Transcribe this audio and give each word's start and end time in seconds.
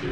The 0.00 0.06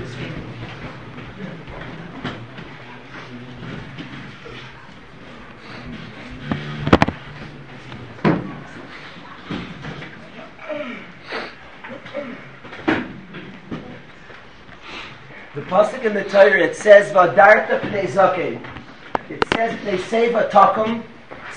pasuk 15.62 16.04
in 16.04 16.12
the 16.12 16.24
Torah 16.24 16.60
it 16.60 16.76
says 16.76 17.10
Vadarta 17.10 17.80
pnei. 17.80 18.60
It 19.30 19.42
says 19.54 19.82
they 19.84 19.96
save 19.96 20.34
a 20.34 20.50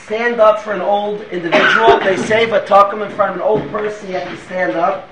stand 0.06 0.40
up 0.40 0.62
for 0.62 0.72
an 0.72 0.80
old 0.80 1.20
individual. 1.24 2.00
They 2.00 2.16
save 2.16 2.54
a 2.54 2.66
in 3.02 3.12
front 3.12 3.32
of 3.32 3.36
an 3.36 3.42
old 3.42 3.70
person. 3.72 4.08
You 4.08 4.20
have 4.20 4.30
to 4.30 4.38
stand 4.46 4.78
up. 4.78 5.11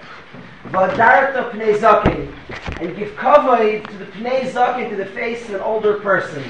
Vadarta 0.72 1.50
pnei 1.50 1.76
zaken, 1.80 2.32
and 2.80 2.96
give 2.96 3.10
kavod 3.16 3.88
to 3.88 3.98
the 3.98 4.05
pnei 4.05 4.52
zaken 4.52 4.90
to 4.91 4.96
the 4.96 5.05
face 5.08 5.50
of 5.50 5.55
an 5.55 5.62
older 5.62 5.96
person. 5.96 6.44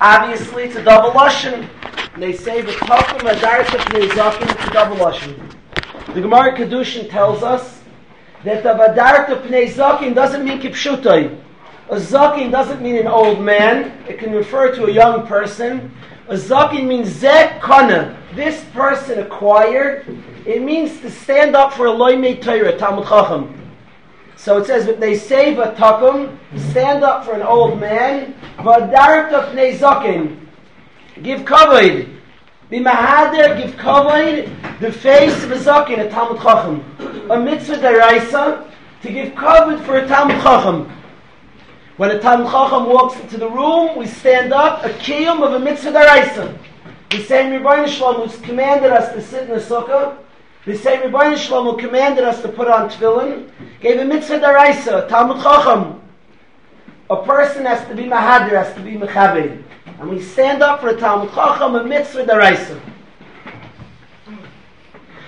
Obviously, 0.00 0.64
it's 0.64 0.76
a 0.76 0.82
double 0.82 1.10
lashon. 1.10 1.68
They 2.16 2.32
say 2.32 2.62
the 2.62 2.72
takum 2.72 3.20
vadarta 3.20 3.78
pnei 3.78 4.08
zaken. 4.08 4.50
It's 4.50 4.68
a 4.68 4.70
double 4.70 4.96
lashon. 4.96 5.54
The 6.14 6.22
Gemara 6.22 6.56
Kedushin 6.56 7.10
tells 7.10 7.42
us 7.42 7.82
that 8.42 8.62
the 8.62 8.70
vadarta 8.70 9.42
pnei 9.42 9.70
zaken 9.70 10.14
doesn't 10.14 10.42
mean 10.42 10.62
kipshutai. 10.62 11.38
A 11.90 11.96
zaken 11.96 12.50
doesn't 12.50 12.80
mean 12.80 12.96
an 12.96 13.06
old 13.06 13.38
man. 13.42 14.02
It 14.08 14.18
can 14.18 14.32
refer 14.32 14.74
to 14.76 14.86
a 14.86 14.90
young 14.90 15.26
person. 15.26 15.92
A 16.28 16.34
zaken 16.36 16.86
means 16.86 17.08
zek 17.08 17.60
kana. 17.60 18.18
This 18.34 18.64
person 18.72 19.18
acquired. 19.18 20.06
It 20.46 20.62
means 20.62 21.00
to 21.00 21.10
stand 21.10 21.56
up 21.56 21.72
for 21.72 21.86
a 21.86 21.90
loymei 21.90 22.42
Torah, 22.42 22.76
Talmud 22.76 23.06
Chacham. 23.06 23.60
So 24.36 24.58
it 24.58 24.66
says 24.66 24.84
that 24.84 25.00
they 25.00 25.16
save 25.16 25.58
a 25.58 25.74
stand 26.70 27.02
up 27.02 27.24
for 27.24 27.32
an 27.32 27.42
old 27.42 27.80
man, 27.80 28.34
vadarta 28.58 29.50
pnei 29.52 29.78
zaken. 29.78 30.38
Give 31.22 31.40
kavod. 31.40 32.10
Be 32.68 32.78
mahader, 32.78 33.56
give 33.56 33.74
kavod, 33.76 34.80
the 34.80 34.92
face 34.92 35.44
of 35.44 35.52
a 35.52 35.56
zaken, 35.56 36.06
a 36.06 36.10
Talmud 36.10 36.42
Chacham. 36.42 36.84
A 37.30 37.40
mitzvah 37.40 37.78
deraisa, 37.78 38.70
to 39.00 39.10
give 39.10 39.32
kavod 39.32 39.82
for 39.86 39.96
a 39.96 40.06
Talmud 40.06 40.42
Chacham. 40.42 40.92
When 41.96 42.10
a 42.10 42.18
Talmud 42.18 42.48
Chacham 42.48 42.86
walks 42.86 43.18
into 43.18 43.38
the 43.38 43.48
room, 43.48 43.96
we 43.96 44.06
stand 44.06 44.52
up, 44.52 44.84
a 44.84 44.90
kiyum 44.90 45.42
of 45.42 45.54
a 45.54 45.58
mitzvah 45.58 45.92
deraisa. 45.92 46.58
The 47.10 47.22
same 47.22 47.52
Rebbeinu 47.52 47.88
Shalom 47.88 48.28
who's 48.28 48.38
commanded 48.40 48.92
us 48.92 49.14
to 49.14 49.22
sit 49.22 49.44
in 49.44 49.50
the 49.50 49.56
sukkah, 49.56 50.18
the 50.66 50.76
same 50.76 51.02
Rebbeinu 51.02 51.36
Shalom 51.36 51.74
who 51.74 51.86
commanded 51.86 52.24
us 52.24 52.40
to 52.42 52.48
put 52.48 52.68
on 52.68 52.88
tefillin, 52.88 53.50
gave 53.80 54.00
a 54.00 54.04
mitzvah 54.04 54.40
deraisa, 54.40 55.04
a 55.04 55.08
Talmud 55.08 55.42
Chacham. 55.42 56.00
A 57.10 57.22
person 57.22 57.66
has 57.66 57.86
to 57.88 57.94
be 57.94 58.04
mahadir, 58.04 58.50
has 58.50 58.74
to 58.74 58.80
be 58.80 58.92
mechabed. 58.92 59.62
And 60.00 60.08
we 60.08 60.22
stand 60.22 60.62
up 60.62 60.80
for 60.80 60.88
a 60.88 60.96
Talmud 60.96 61.34
Chacham, 61.34 61.74
a 61.74 61.84
mitzvah 61.84 62.24
deraisa. 62.24 62.80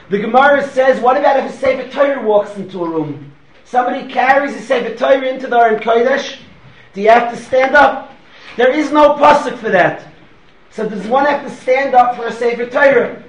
The 0.08 0.18
Gemara 0.18 0.66
says, 0.68 1.00
what 1.00 1.16
about 1.16 1.44
if 1.44 1.52
a 1.52 1.56
Sefer 1.56 1.90
Torah 1.90 2.22
walks 2.22 2.56
into 2.56 2.82
a 2.82 2.88
room? 2.88 3.32
Somebody 3.64 4.10
carries 4.10 4.54
a 4.54 4.60
Sefer 4.62 4.94
Torah 4.94 5.26
into 5.26 5.48
the 5.48 5.58
Aron 5.58 5.82
Kodesh. 5.82 6.38
Do 6.94 7.02
you 7.02 7.10
have 7.10 7.30
to 7.30 7.36
stand 7.36 7.74
up? 7.74 8.14
There 8.56 8.72
is 8.72 8.90
no 8.90 9.14
pasuk 9.16 9.58
for 9.58 9.68
that. 9.70 10.06
So 10.70 10.88
does 10.88 11.06
one 11.06 11.26
have 11.26 11.42
to 11.42 11.50
stand 11.50 11.94
up 11.94 12.16
for 12.16 12.26
a 12.26 12.32
Sefer 12.32 12.70
Torah? 12.70 13.22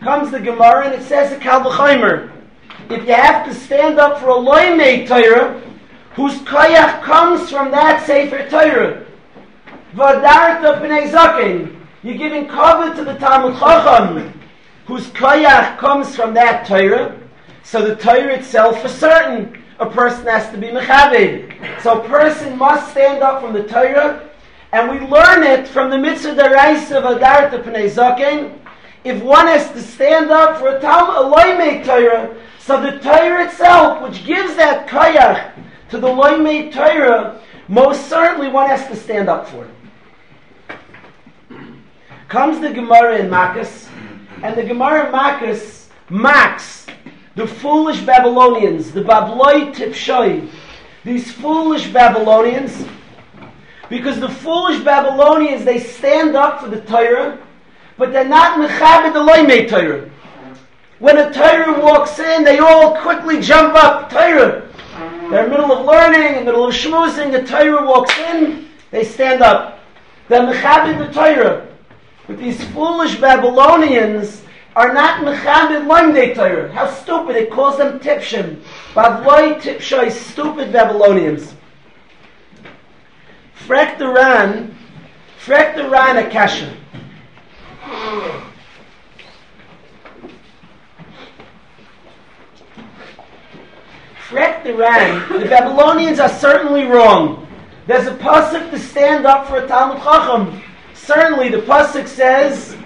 Comes 0.00 0.30
the 0.30 0.40
Gemara 0.40 0.86
and 0.86 0.94
it 0.94 1.02
says 1.02 1.32
a 1.32 1.38
Kal 1.38 1.62
V'chaimer. 1.62 2.30
If 2.90 3.06
you 3.06 3.14
have 3.14 3.46
to 3.46 3.54
stand 3.54 3.98
up 3.98 4.20
for 4.20 4.28
a 4.28 4.34
Loimei 4.34 5.06
Torah, 5.08 5.60
whose 6.14 6.34
koyach 6.40 7.02
comes 7.02 7.50
from 7.50 7.70
that 7.70 8.06
Sefer 8.06 8.48
Torah, 8.48 9.04
Vadarta 9.94 10.80
Pnei 10.80 11.10
Zaken, 11.10 11.80
you're 12.02 12.16
giving 12.16 12.46
cover 12.46 12.94
to 12.94 13.04
the 13.04 13.14
Talmud 13.14 13.58
Chacham, 13.58 14.40
whose 14.86 15.06
koyach 15.08 15.78
comes 15.78 16.14
from 16.14 16.34
that 16.34 16.66
Torah, 16.66 17.18
so 17.64 17.84
the 17.84 17.96
Torah 17.96 18.34
itself 18.34 18.80
for 18.80 18.88
certain, 18.88 19.62
a 19.80 19.90
person 19.90 20.26
has 20.26 20.48
to 20.52 20.58
be 20.58 20.68
mechaved. 20.68 21.82
So 21.82 22.00
a 22.00 22.08
person 22.08 22.56
must 22.56 22.92
stand 22.92 23.22
up 23.22 23.42
from 23.42 23.52
the 23.52 23.64
Torah, 23.64 24.30
and 24.72 24.90
we 24.90 25.00
learn 25.06 25.42
it 25.42 25.66
from 25.66 25.90
the 25.90 25.98
mitzvah 25.98 26.34
deraisa 26.34 26.96
of 26.96 27.18
Adarta 27.18 27.62
Pnei 27.62 27.90
Zaken. 27.90 28.58
If 29.06 29.22
one 29.22 29.46
has 29.46 29.70
to 29.70 29.80
stand 29.80 30.32
up 30.32 30.58
for 30.58 30.76
a 30.76 30.80
Talmud, 30.80 31.32
a 31.32 31.84
Torah, 31.84 32.36
so 32.58 32.80
the 32.80 32.98
Torah 32.98 33.44
itself, 33.46 34.02
which 34.02 34.26
gives 34.26 34.56
that 34.56 34.88
koyach 34.88 35.52
to 35.90 35.98
the 35.98 36.08
Loimei 36.08 36.72
Torah, 36.72 37.40
most 37.68 38.08
certainly 38.08 38.48
one 38.48 38.68
has 38.68 38.84
to 38.88 38.96
stand 38.96 39.28
up 39.28 39.46
for 39.46 39.64
it. 39.64 39.70
Comes 42.26 42.58
the 42.58 42.72
Gemara 42.72 43.18
in 43.18 43.30
Makkas, 43.30 43.88
and 44.42 44.56
the 44.56 44.64
Gemara 44.64 45.06
in 45.06 45.12
Makkas 45.12 45.86
mocks 46.08 46.86
the 47.36 47.46
foolish 47.46 48.00
Babylonians, 48.00 48.90
the 48.90 49.02
Babloi 49.02 49.72
Tipshoi, 49.72 50.50
these 51.04 51.30
foolish 51.30 51.92
Babylonians, 51.92 52.84
because 53.88 54.18
the 54.18 54.28
foolish 54.28 54.82
Babylonians, 54.82 55.64
they 55.64 55.78
stand 55.78 56.34
up 56.34 56.60
for 56.60 56.68
the 56.68 56.80
Torah, 56.80 57.45
but 57.98 58.12
they're 58.12 58.24
not 58.24 58.58
Mechabed 58.58 59.12
the 59.12 59.20
Loimei 59.20 59.68
Torah. 59.68 60.10
When 60.98 61.18
a 61.18 61.32
Torah 61.32 61.78
walks 61.80 62.18
in, 62.18 62.44
they 62.44 62.58
all 62.58 62.96
quickly 62.96 63.40
jump 63.40 63.74
up, 63.74 64.10
Torah. 64.10 64.66
They're 65.30 65.44
in 65.44 65.50
the 65.50 65.58
middle 65.58 65.72
of 65.72 65.84
learning, 65.84 66.38
in 66.38 66.44
the 66.44 66.44
middle 66.44 66.66
of 66.66 66.74
schmoozing, 66.74 67.32
the 67.32 67.42
Torah 67.42 67.84
walks 67.84 68.16
in, 68.18 68.68
they 68.90 69.04
stand 69.04 69.42
up. 69.42 69.80
They're 70.28 70.42
Mechabed 70.42 71.06
the 71.06 71.12
Torah. 71.12 71.66
But 72.26 72.38
these 72.38 72.62
foolish 72.70 73.16
Babylonians 73.16 74.42
are 74.74 74.92
not 74.92 75.24
Mechabed 75.24 75.86
Loimei 75.86 76.34
Torah. 76.34 76.72
How 76.72 76.90
stupid, 76.90 77.36
it 77.36 77.50
calls 77.50 77.78
them 77.78 78.00
Tipshim. 78.00 78.62
Bavloi 78.94 79.60
Tipshoi, 79.60 80.10
stupid 80.10 80.72
Babylonians. 80.72 81.54
Frek 83.66 83.98
the 83.98 84.08
Ran, 84.08 84.76
Frek 85.44 85.76
the 85.76 85.88
Ran 85.88 86.18
Akasha. 86.18 86.74
Frek 94.28 94.64
the 94.64 94.74
Ran, 94.74 95.40
the 95.40 95.46
Babylonians 95.46 96.18
are 96.18 96.28
certainly 96.28 96.84
wrong. 96.84 97.46
There's 97.86 98.08
a 98.08 98.14
pasuk 98.16 98.70
to 98.72 98.78
stand 98.78 99.24
up 99.24 99.46
for 99.46 99.58
a 99.58 99.68
Talmud 99.68 100.02
Chacham. 100.02 100.60
Certainly, 100.94 101.50
the 101.50 101.58
pasuk 101.58 102.08
says, 102.08 102.76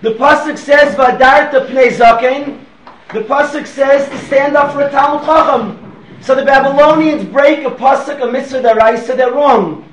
the 0.00 0.12
pasuk 0.14 0.56
says, 0.56 0.94
"Vadarta 0.94 1.66
pnei 1.66 1.90
zaken." 1.92 2.64
The 3.12 3.20
pasuk 3.20 3.66
says 3.66 4.08
to 4.08 4.18
stand 4.26 4.56
up 4.56 4.72
for 4.72 4.80
a 4.80 4.90
Talmud 4.90 5.26
Chacham. 5.26 5.78
So 6.22 6.34
the 6.34 6.44
Babylonians 6.46 7.24
break 7.24 7.66
a 7.66 7.70
pasuk, 7.70 8.22
a 8.22 8.32
mitzvah 8.32 8.62
deraisa, 8.62 9.14
they're 9.14 9.32
wrong. 9.32 9.84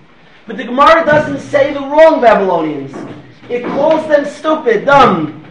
But 0.47 0.55
the 0.55 0.63
Gemara 0.63 1.05
doesn't 1.05 1.41
say 1.41 1.73
the 1.73 1.81
wrong 1.81 2.21
Babylonians. 2.21 2.95
It 3.49 3.65
calls 3.65 4.07
them 4.07 4.25
stupid, 4.25 4.85
dumb. 4.85 5.43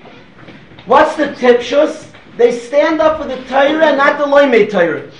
What's 0.86 1.16
the 1.16 1.26
tipshus? 1.26 2.10
They 2.36 2.52
stand 2.52 3.00
up 3.00 3.20
for 3.20 3.26
the 3.26 3.42
Torah, 3.44 3.96
not 3.96 4.18
the 4.18 4.24
Loimei 4.24 4.70
Torah. 4.70 5.10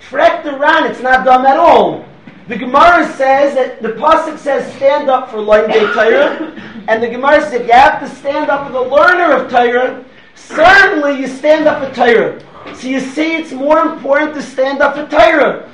Frek 0.00 0.42
the 0.42 0.58
Ran, 0.58 0.90
it's 0.90 1.00
not 1.00 1.24
dumb 1.24 1.46
at 1.46 1.56
all. 1.56 2.04
The 2.48 2.56
Gemara 2.56 3.06
says 3.14 3.54
that 3.54 3.80
the 3.80 3.90
pasuk 3.90 4.36
says 4.36 4.74
stand 4.74 5.08
up 5.08 5.30
for 5.30 5.36
Loimei 5.36 5.94
Torah, 5.94 6.60
and 6.88 7.00
the 7.00 7.08
Gemara 7.08 7.40
says 7.40 7.52
if 7.52 7.66
you 7.68 7.72
have 7.72 8.00
to 8.00 8.08
stand 8.16 8.50
up 8.50 8.66
for 8.66 8.72
the 8.72 8.82
learner 8.82 9.36
of 9.36 9.50
Torah, 9.50 10.04
certainly 10.34 11.20
you 11.20 11.28
stand 11.28 11.68
up 11.68 11.88
for 11.88 11.94
Torah. 11.94 12.42
So 12.74 12.88
you 12.88 12.98
see, 12.98 13.36
it's 13.36 13.52
more 13.52 13.78
important 13.78 14.34
to 14.34 14.42
stand 14.42 14.82
up 14.82 14.96
for 14.96 15.06
Torah. 15.06 15.72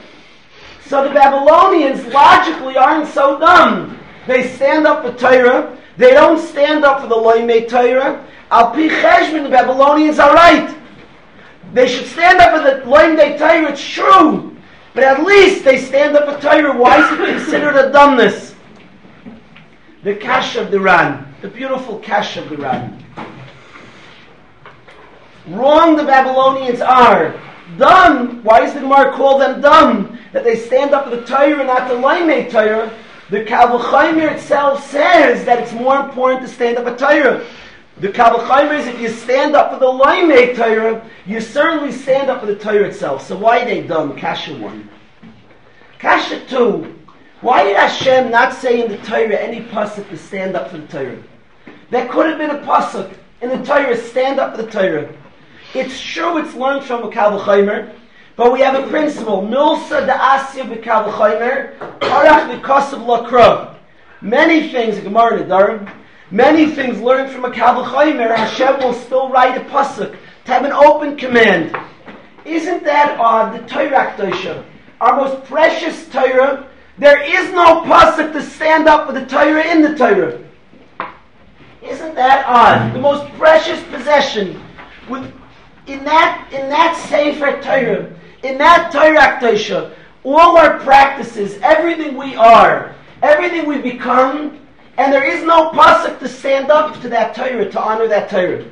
So 0.84 1.04
the 1.04 1.14
Babylonians 1.14 2.04
logically 2.12 2.76
aren't 2.76 3.08
so 3.08 3.38
dumb. 3.38 3.98
They 4.26 4.46
stand 4.48 4.86
up 4.86 5.04
for 5.04 5.18
Torah. 5.18 5.76
They 5.98 6.12
don't 6.12 6.38
stand 6.38 6.84
up 6.84 7.02
for 7.02 7.08
the 7.08 7.16
Loimei 7.16 7.68
Torah. 7.68 8.24
Al 8.52 8.70
Pi 8.70 8.88
Cheshbon, 8.88 9.42
the 9.42 9.50
Babylonians 9.50 10.20
are 10.20 10.32
right. 10.32 10.74
They 11.74 11.88
should 11.88 12.06
stand 12.06 12.38
up 12.38 12.56
for 12.56 12.62
the 12.62 12.86
Loimei 12.88 13.36
Torah. 13.36 13.72
It's 13.72 13.84
true. 13.84 14.56
But 14.94 15.02
at 15.02 15.24
least 15.24 15.64
they 15.64 15.78
stand 15.78 16.16
up 16.16 16.32
for 16.32 16.40
Torah. 16.40 16.76
Why 16.76 17.04
is 17.04 17.12
it 17.12 17.38
considered 17.38 17.74
a 17.76 17.90
dumbness? 17.90 18.54
The 20.04 20.14
Kash 20.14 20.54
of 20.54 20.70
the 20.70 20.78
Ran. 20.78 21.34
The 21.42 21.48
beautiful 21.48 21.98
Kash 21.98 22.36
of 22.36 22.48
the 22.48 22.56
Ran. 22.56 23.04
Wrong 25.48 25.96
the 25.96 26.04
Babylonians 26.04 26.80
are. 26.80 27.34
Dumb. 27.76 28.44
Why 28.44 28.60
does 28.60 28.74
the 28.74 28.80
Gemara 28.80 29.12
call 29.12 29.38
them 29.38 29.60
dumb? 29.60 30.16
That 30.32 30.44
they 30.44 30.54
stand 30.54 30.94
up 30.94 31.04
for 31.04 31.16
the 31.16 31.24
Torah, 31.24 31.64
not 31.64 31.88
the 31.88 31.94
Laimei 31.94 32.50
Torah. 32.50 32.96
The 33.30 33.44
Kabbalah 33.44 34.16
itself 34.32 34.88
says 34.90 35.44
that 35.44 35.58
it's 35.58 35.72
more 35.72 36.00
important 36.00 36.42
to 36.42 36.48
stand 36.48 36.78
up 36.78 36.84
for 36.84 36.96
Torah. 36.96 37.46
The 37.98 38.10
Kabbalah 38.10 38.74
is 38.74 38.86
if 38.86 39.00
you 39.00 39.08
stand 39.08 39.54
up 39.54 39.72
for 39.72 39.78
the 39.78 39.86
Laimei 39.86 40.56
Torah, 40.56 41.04
you 41.26 41.40
certainly 41.40 41.92
stand 41.92 42.30
up 42.30 42.40
for 42.40 42.46
the 42.46 42.56
Torah 42.56 42.84
itself. 42.84 43.26
So 43.26 43.36
why 43.36 43.64
they 43.64 43.82
dumb? 43.82 44.16
Kasha 44.16 44.56
one. 44.56 44.88
Kasha 45.98 46.44
2. 46.46 46.94
Why 47.40 47.64
did 47.64 47.76
Hashem 47.76 48.30
not 48.30 48.54
say 48.54 48.82
in 48.82 48.90
the 48.90 48.98
Torah 48.98 49.36
any 49.36 49.60
pasuk 49.60 50.08
to 50.08 50.16
stand 50.16 50.56
up 50.56 50.70
for 50.70 50.78
the 50.78 50.86
Torah? 50.86 51.22
There 51.90 52.08
could 52.08 52.26
have 52.26 52.38
been 52.38 52.50
a 52.50 52.60
pasuk 52.60 53.12
in 53.40 53.50
the 53.50 53.64
Torah, 53.64 53.96
stand 53.96 54.40
up 54.40 54.56
for 54.56 54.62
the 54.62 54.70
Torah. 54.70 55.12
It's 55.74 56.00
true 56.00 56.38
it's 56.38 56.54
learned 56.54 56.84
from 56.84 57.04
a 57.04 57.10
Chaimer, 57.10 57.94
but 58.38 58.52
we 58.52 58.60
have 58.60 58.76
a 58.82 58.88
principle. 58.88 59.42
Milsa 59.42 60.06
da 60.06 60.38
asya 60.38 60.62
b'Kal 60.62 61.12
Chaimer, 61.12 61.76
parach 61.98 62.48
v'kosav 62.48 63.04
lakra. 63.04 63.74
Many 64.20 64.70
things, 64.70 65.00
Gemara 65.00 65.42
Nedarim, 65.42 65.92
many 66.30 66.66
things 66.66 67.00
learned 67.00 67.32
from 67.32 67.44
a 67.44 67.50
Kal 67.50 67.84
Chaimer, 67.84 68.34
Hashem 68.34 68.78
will 68.78 68.94
still 68.94 69.28
write 69.28 69.56
a 69.56 69.64
pasuk 69.64 70.16
to 70.44 70.52
have 70.52 70.64
an 70.64 70.70
open 70.70 71.16
command. 71.16 71.76
Isn't 72.44 72.84
that 72.84 73.18
odd? 73.18 73.60
The 73.60 73.66
Torah 73.66 74.14
Kedosha, 74.16 74.64
our 75.00 75.16
most 75.16 75.44
precious 75.48 76.08
Torah, 76.08 76.68
there 76.96 77.20
is 77.20 77.52
no 77.52 77.82
pasuk 77.82 78.32
to 78.34 78.40
stand 78.40 78.86
up 78.86 79.08
for 79.08 79.14
the 79.14 79.26
Torah 79.26 79.66
in 79.66 79.82
the 79.82 79.96
Torah. 79.96 80.40
Isn't 81.82 82.14
that 82.14 82.46
odd? 82.46 82.94
The 82.94 83.00
most 83.00 83.28
precious 83.32 83.82
possession. 83.90 84.62
With, 85.08 85.24
in 85.88 86.04
that 86.04 86.48
in 86.52 86.68
that 86.68 86.94
Sefer 87.08 87.60
Torah, 87.62 88.14
in 88.42 88.58
that 88.58 88.92
Torah 88.92 89.38
Kedosha, 89.40 89.94
all 90.24 90.56
our 90.56 90.78
practices, 90.80 91.58
everything 91.62 92.16
we 92.16 92.34
are, 92.36 92.94
everything 93.22 93.66
we 93.66 93.78
become, 93.78 94.60
and 94.96 95.12
there 95.12 95.24
is 95.24 95.44
no 95.44 95.70
pasuk 95.70 96.18
to 96.18 96.28
stand 96.28 96.70
up 96.70 97.00
to 97.00 97.08
that 97.08 97.34
Torah, 97.34 97.70
to 97.70 97.80
honor 97.80 98.08
that 98.08 98.28
Torah. 98.28 98.64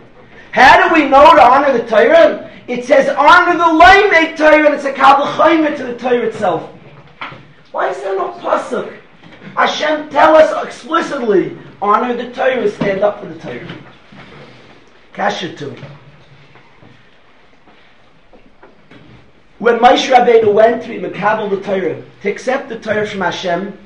How 0.52 0.88
do 0.88 0.94
we 0.94 1.08
know 1.08 1.34
to 1.34 1.42
honor 1.42 1.76
the 1.76 1.86
Torah? 1.86 2.50
It 2.66 2.84
says 2.84 3.08
honor 3.16 3.56
the 3.56 3.64
Loimei 3.64 4.36
Torah, 4.36 4.66
and 4.66 4.74
it's 4.74 4.84
a 4.84 4.92
Kabbalah 4.92 5.76
to 5.76 5.84
the 5.84 5.96
Torah 5.96 6.26
itself. 6.26 6.70
Why 7.70 7.90
is 7.90 7.96
there 7.98 8.16
no 8.16 8.32
pasuk? 8.32 8.98
Hashem 9.54 10.10
tell 10.10 10.34
us 10.36 10.66
explicitly, 10.66 11.56
honor 11.80 12.16
the 12.16 12.32
Torah, 12.32 12.68
stand 12.70 13.02
up 13.02 13.20
for 13.20 13.26
the 13.26 13.38
Torah. 13.38 13.76
Kasha 15.12 15.54
to 15.56 15.76
When 19.66 19.80
Moshe 19.80 20.08
Rabbeinu 20.14 20.54
went 20.54 20.84
to 20.84 20.90
Mekabel 20.90 21.50
the 21.50 21.60
Torah, 21.60 22.00
to 22.22 22.30
accept 22.30 22.68
the 22.68 22.78
Torah 22.78 23.04
from 23.04 23.22
Hashem, 23.22 23.76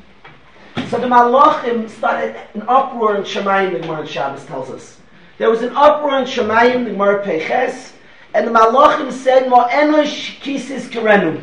so 0.88 0.98
the 0.98 1.06
Malachim 1.06 1.88
started 1.88 2.36
an 2.52 2.64
uproar 2.68 3.16
in 3.16 3.22
Shemayim, 3.22 3.72
the 3.72 3.78
Gemara 3.78 4.06
Shabbos 4.06 4.44
tells 4.44 4.68
us. 4.68 4.98
There 5.38 5.48
was 5.48 5.62
an 5.62 5.74
uproar 5.74 6.18
in 6.18 6.26
Shemayim, 6.26 6.84
the 6.84 6.90
Gemara 6.90 7.24
Peches, 7.24 7.94
and 8.34 8.46
the 8.46 8.50
Malachim 8.50 9.10
said, 9.10 9.48
Mo 9.48 9.68
enosh 9.68 10.38
kisis 10.40 10.90
kerenu. 10.90 11.42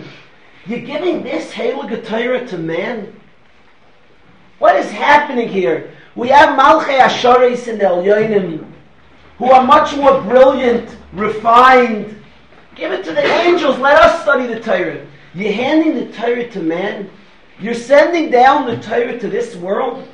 You're 0.68 0.82
giving 0.82 1.24
this 1.24 1.52
Heilige 1.52 2.06
Torah 2.06 2.46
to 2.46 2.60
man? 2.60 3.20
What 4.60 4.76
is 4.76 4.92
happening 4.92 5.50
here? 5.50 5.90
We 6.14 6.28
have 6.28 6.50
Malchei 6.50 7.00
Asharis 7.00 7.68
and 7.68 7.82
the 7.82 7.86
Elyonim, 7.86 8.72
who 9.40 9.50
are 9.50 9.64
much 9.64 9.96
more 9.96 10.22
brilliant, 10.22 10.96
refined. 11.12 12.14
Give 12.78 12.92
it 12.92 13.04
to 13.06 13.12
the 13.12 13.26
angels. 13.26 13.80
Let 13.80 14.00
us 14.02 14.22
study 14.22 14.46
the 14.46 14.60
Torah. 14.60 15.04
You're 15.34 15.52
handing 15.52 15.96
the 15.96 16.14
Torah 16.14 16.48
to 16.50 16.62
man. 16.62 17.10
You're 17.60 17.74
sending 17.74 18.30
down 18.30 18.68
the 18.68 18.78
Torah 18.78 19.18
to 19.20 19.28
this 19.28 19.56
world. 19.56 20.08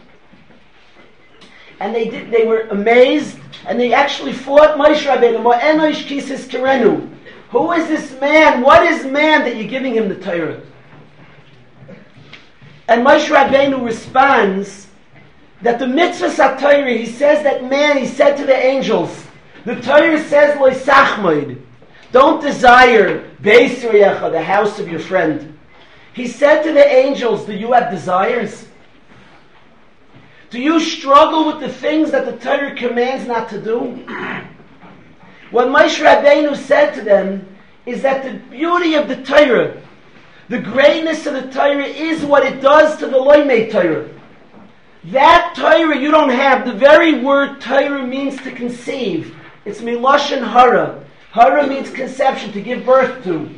And 1.82 1.94
they 1.94 2.08
did. 2.08 2.32
They 2.32 2.46
were 2.46 2.62
amazed, 2.70 3.38
and 3.68 3.78
they 3.78 3.94
actually 3.94 4.32
fought 4.32 4.78
Moshe 4.78 5.06
Rabbeinu. 5.06 5.44
Who 7.50 7.72
is 7.74 7.88
this 7.88 8.20
man? 8.22 8.62
What 8.62 8.84
is 8.84 9.06
man 9.06 9.42
that 9.42 9.58
you're 9.58 9.68
giving 9.68 9.94
him 9.94 10.08
the 10.08 10.16
Torah? 10.16 10.62
And 12.88 13.06
Moshe 13.06 13.28
Rabbeinu 13.28 13.84
responds 13.84 14.88
that 15.62 15.80
the 15.80 15.88
mitzvah 15.88 16.28
satayri, 16.28 16.98
he 16.98 17.06
says 17.06 17.44
that 17.44 17.66
man, 17.66 17.98
he 17.98 18.08
said 18.08 18.38
to 18.38 18.46
the 18.46 18.56
angels, 18.56 19.26
the 19.66 19.76
Torah 19.82 20.22
says, 20.24 20.58
Loisachmoid, 20.58 21.62
don't 22.14 22.42
desire 22.42 23.28
Beisriyecha, 23.42 24.32
the 24.32 24.42
house 24.42 24.80
of 24.80 24.88
your 24.88 25.00
friend. 25.00 25.58
He 26.14 26.28
said 26.28 26.62
to 26.62 26.72
the 26.72 26.86
angels, 26.86 27.46
do 27.46 27.54
you 27.54 27.74
have 27.74 27.92
desires? 27.92 28.68
Do 30.52 30.62
you 30.62 30.80
struggle 30.80 31.48
with 31.48 31.60
the 31.60 31.74
things 31.74 32.12
that 32.12 32.26
the 32.26 32.38
Torah 32.38 32.76
commands 32.76 33.28
not 33.28 33.50
to 33.50 33.60
do? 33.60 34.06
What 35.50 35.68
Moshe 35.70 36.00
Rabbeinu 36.04 36.56
said 36.56 36.94
to 36.94 37.02
them 37.02 37.48
is 37.88 38.04
that 38.04 38.24
the 38.24 38.38
beauty 38.56 38.94
of 38.94 39.08
the 39.08 39.24
Torah, 39.24 39.82
the 40.50 40.60
greatness 40.60 41.26
of 41.26 41.34
the 41.34 41.52
Torah 41.52 41.84
is 41.84 42.24
what 42.24 42.46
it 42.46 42.62
does 42.62 42.98
to 43.00 43.08
the 43.08 43.18
Loimei 43.18 43.72
Torah. 43.72 44.08
That 45.06 45.54
Torah 45.56 45.98
you 45.98 46.12
don't 46.12 46.30
have, 46.30 46.66
the 46.66 46.74
very 46.74 47.24
word 47.24 47.60
Torah 47.60 48.06
means 48.06 48.40
to 48.44 48.52
conceive. 48.52 49.36
It's 49.66 49.82
Miloshan 49.82 50.48
Hara. 50.48 51.04
Hara 51.34 51.66
means 51.66 51.90
conception, 51.90 52.52
to 52.52 52.62
give 52.62 52.86
birth 52.86 53.24
to. 53.24 53.50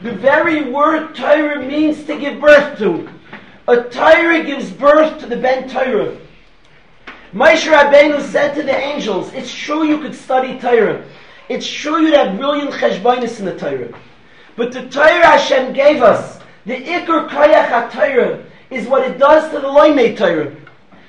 The 0.00 0.12
very 0.12 0.70
word 0.70 1.14
Torah 1.14 1.60
means 1.60 2.02
to 2.04 2.18
give 2.18 2.40
birth 2.40 2.78
to. 2.78 3.06
A 3.68 3.82
Torah 3.82 4.42
gives 4.44 4.70
birth 4.70 5.20
to 5.20 5.26
the 5.26 5.36
Ben 5.36 5.68
Torah. 5.68 6.16
Moshe 7.34 7.70
Rabbeinu 7.70 8.22
said 8.22 8.54
to 8.54 8.62
the 8.62 8.74
angels, 8.74 9.30
it's 9.34 9.52
true 9.52 9.84
you 9.84 9.98
could 9.98 10.14
study 10.14 10.58
Torah. 10.58 11.04
It's 11.50 11.68
true 11.68 12.00
you'd 12.00 12.14
have 12.14 12.38
brilliant 12.38 12.70
cheshbonis 12.70 13.40
in 13.40 13.44
the 13.44 13.58
Torah. 13.58 13.92
But 14.56 14.72
the 14.72 14.88
Torah 14.88 15.26
Hashem 15.26 15.74
gave 15.74 16.02
us, 16.02 16.40
the 16.64 16.76
Iker 16.76 17.28
Kayach 17.28 17.90
HaTorah, 17.90 18.42
is 18.70 18.86
what 18.86 19.06
it 19.06 19.18
does 19.18 19.50
to 19.52 19.60
the 19.60 19.68
Loimei 19.68 20.16
Torah. 20.16 20.56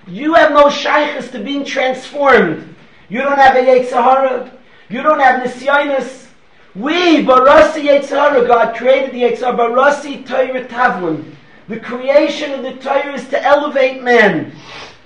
You 0.06 0.33
have 0.33 0.51
no 0.51 0.69
shaykhs 0.69 1.31
to 1.31 1.42
being 1.42 1.63
transformed. 1.63 2.75
You 3.07 3.21
don't 3.21 3.38
have 3.38 3.56
a 3.56 3.62
Yetzirah. 3.62 4.59
You 4.90 5.04
don't 5.04 5.20
have 5.20 5.44
Nisyonis. 5.44 6.26
We, 6.74 7.24
Barasi 7.24 7.88
Yetzirah, 7.88 8.48
God 8.48 8.76
created 8.76 9.14
the 9.14 9.22
Yetzirah, 9.22 9.56
Barasi 9.56 10.26
Torah 10.26 10.66
Tavlin. 10.66 11.36
The 11.68 11.80
creation 11.80 12.52
of 12.52 12.64
the 12.64 12.74
Torah 12.74 13.14
is 13.14 13.28
to 13.30 13.44
elevate 13.44 14.02
man. 14.02 14.52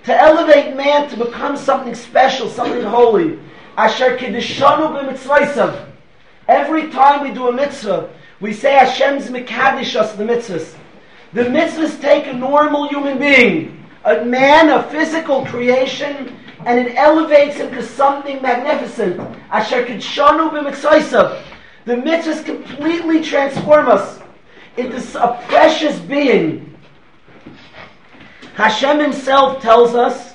To 0.06 0.18
elevate 0.18 0.76
man 0.78 1.10
to 1.10 1.18
become 1.18 1.58
something 1.58 1.96
special, 1.96 2.48
something 2.48 2.84
holy. 2.84 3.40
Asher 3.76 4.18
Kiddishanu 4.18 4.94
b'mitzvaysav. 4.94 5.90
Every 6.48 6.90
time 6.90 7.24
we 7.24 7.34
do 7.34 7.50
a 7.50 7.52
mitzvah, 7.52 8.10
we 8.40 8.54
say 8.54 8.74
Hashem's 8.74 9.28
Mekadish 9.28 9.96
us 9.98 10.14
the 10.14 10.24
mitzvahs. 10.24 10.76
The 11.34 11.44
mitzvahs 11.44 12.00
take 12.00 12.28
a 12.28 12.34
normal 12.34 12.88
human 12.88 13.18
being, 13.18 13.86
a 14.06 14.24
man, 14.24 14.70
a 14.70 14.84
physical 14.84 15.46
creation, 15.46 16.38
and 16.66 16.80
it 16.80 16.96
elevates 16.96 17.58
him 17.58 17.72
to 17.72 17.84
something 17.84 18.42
magnificent. 18.42 19.20
Asher 19.52 19.86
Kiddishanu 19.86 20.52
b'mitzvaysav. 20.52 21.42
The 21.86 21.96
mitzvahs 21.96 22.46
completely 22.46 23.22
transform 23.22 23.90
us 23.90 24.20
into 24.78 24.98
a 25.22 25.42
precious 25.48 26.00
being. 26.00 26.78
Hashem 28.56 29.00
himself 29.00 29.62
tells 29.62 29.96
us 29.96 30.34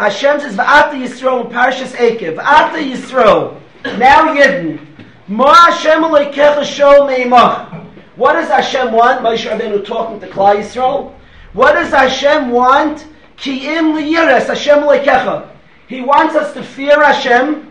Hashem 0.00 0.40
says, 0.40 0.56
V'ata 0.56 0.92
Yisrael 0.92 1.50
Parshas 1.50 1.92
Ekev. 1.92 2.36
V'ata 2.36 2.82
Yisrael. 2.82 3.60
Now 3.98 4.34
Yidden. 4.34 4.86
Ma 5.28 5.52
Hashem 5.52 6.02
aleikecha 6.02 6.62
shol 6.62 7.06
meimach. 7.06 7.86
What 8.16 8.32
does 8.32 8.48
Hashem 8.48 8.92
want? 8.92 9.20
Moshe 9.20 9.46
Rabbeinu 9.46 9.84
talking 9.84 10.18
to 10.20 10.26
Klal 10.28 10.56
Yisrael. 10.56 11.14
What 11.52 11.74
does 11.74 11.90
Hashem 11.90 12.48
want? 12.48 13.06
Ki 13.40 13.66
im 13.76 13.94
liyires 13.94 14.46
Hashem 14.46 14.78
aleikecha. 14.78 15.48
He 15.88 16.00
wants 16.00 16.36
us 16.36 16.54
to 16.54 16.62
fear 16.62 17.02
Hashem. 17.02 17.66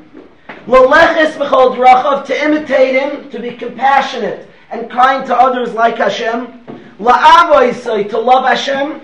L'leches 0.67 1.37
b'chol 1.37 1.75
drachav. 1.77 2.25
To 2.25 2.43
imitate 2.43 2.99
Him. 2.99 3.29
To 3.29 3.39
be 3.39 3.51
compassionate 3.51 4.49
and 4.71 4.89
kind 4.91 5.25
to 5.27 5.35
others 5.35 5.73
like 5.73 5.97
Hashem. 5.97 6.65
La'avoisai. 6.99 8.09
To 8.09 8.19
love 8.19 8.45
Hashem. 8.45 9.01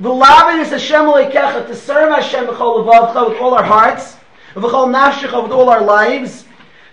V'lavin 0.00 0.60
is 0.60 0.70
Hashem 0.70 1.06
Leikecha, 1.06 1.66
to 1.66 1.74
serve 1.74 2.10
Hashem 2.14 2.46
v'chol 2.46 2.86
levavcha 2.86 3.30
with 3.30 3.40
all 3.40 3.54
our 3.54 3.64
hearts, 3.64 4.16
v'chol 4.54 4.94
nafshecha 4.94 5.42
with 5.42 5.50
all 5.50 5.68
our 5.68 5.82
lives, 5.82 6.44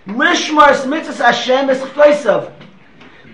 lishmar 0.08 0.72
mitzvahs 0.86 1.18
Hashem 1.18 1.70
es 1.70 1.80
chtoisav, 1.82 2.52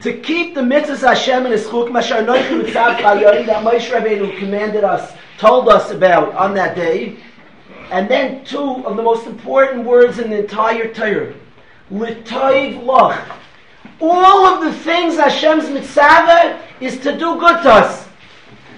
to 0.02 0.12
keep 0.12 0.54
the 0.54 0.60
mitzvahs 0.60 1.08
Hashem 1.08 1.46
in 1.46 1.52
his 1.52 1.66
chuk, 1.66 1.88
noichim 1.88 2.64
mitzav 2.64 2.96
chayorim, 2.96 3.46
that 3.46 3.64
Moshe 3.64 3.90
Rabbeinu 3.90 4.38
commanded 4.38 4.84
us, 4.84 5.14
told 5.42 5.68
us 5.68 5.90
about 5.90 6.32
on 6.36 6.54
that 6.54 6.76
day, 6.76 7.16
and 7.90 8.08
then 8.08 8.44
two 8.44 8.86
of 8.86 8.96
the 8.96 9.02
most 9.02 9.26
important 9.26 9.84
words 9.84 10.20
in 10.20 10.30
the 10.30 10.38
entire 10.38 10.94
Torah, 10.94 11.34
l'toiv 11.90 12.80
loch. 12.84 13.18
All 14.00 14.46
of 14.46 14.62
the 14.62 14.72
things 14.72 15.16
Hashem's 15.16 15.68
mitzvah 15.68 16.62
is 16.80 16.96
to 17.00 17.18
do 17.18 17.40
good 17.40 17.60
to 17.64 17.70
us. 17.70 18.06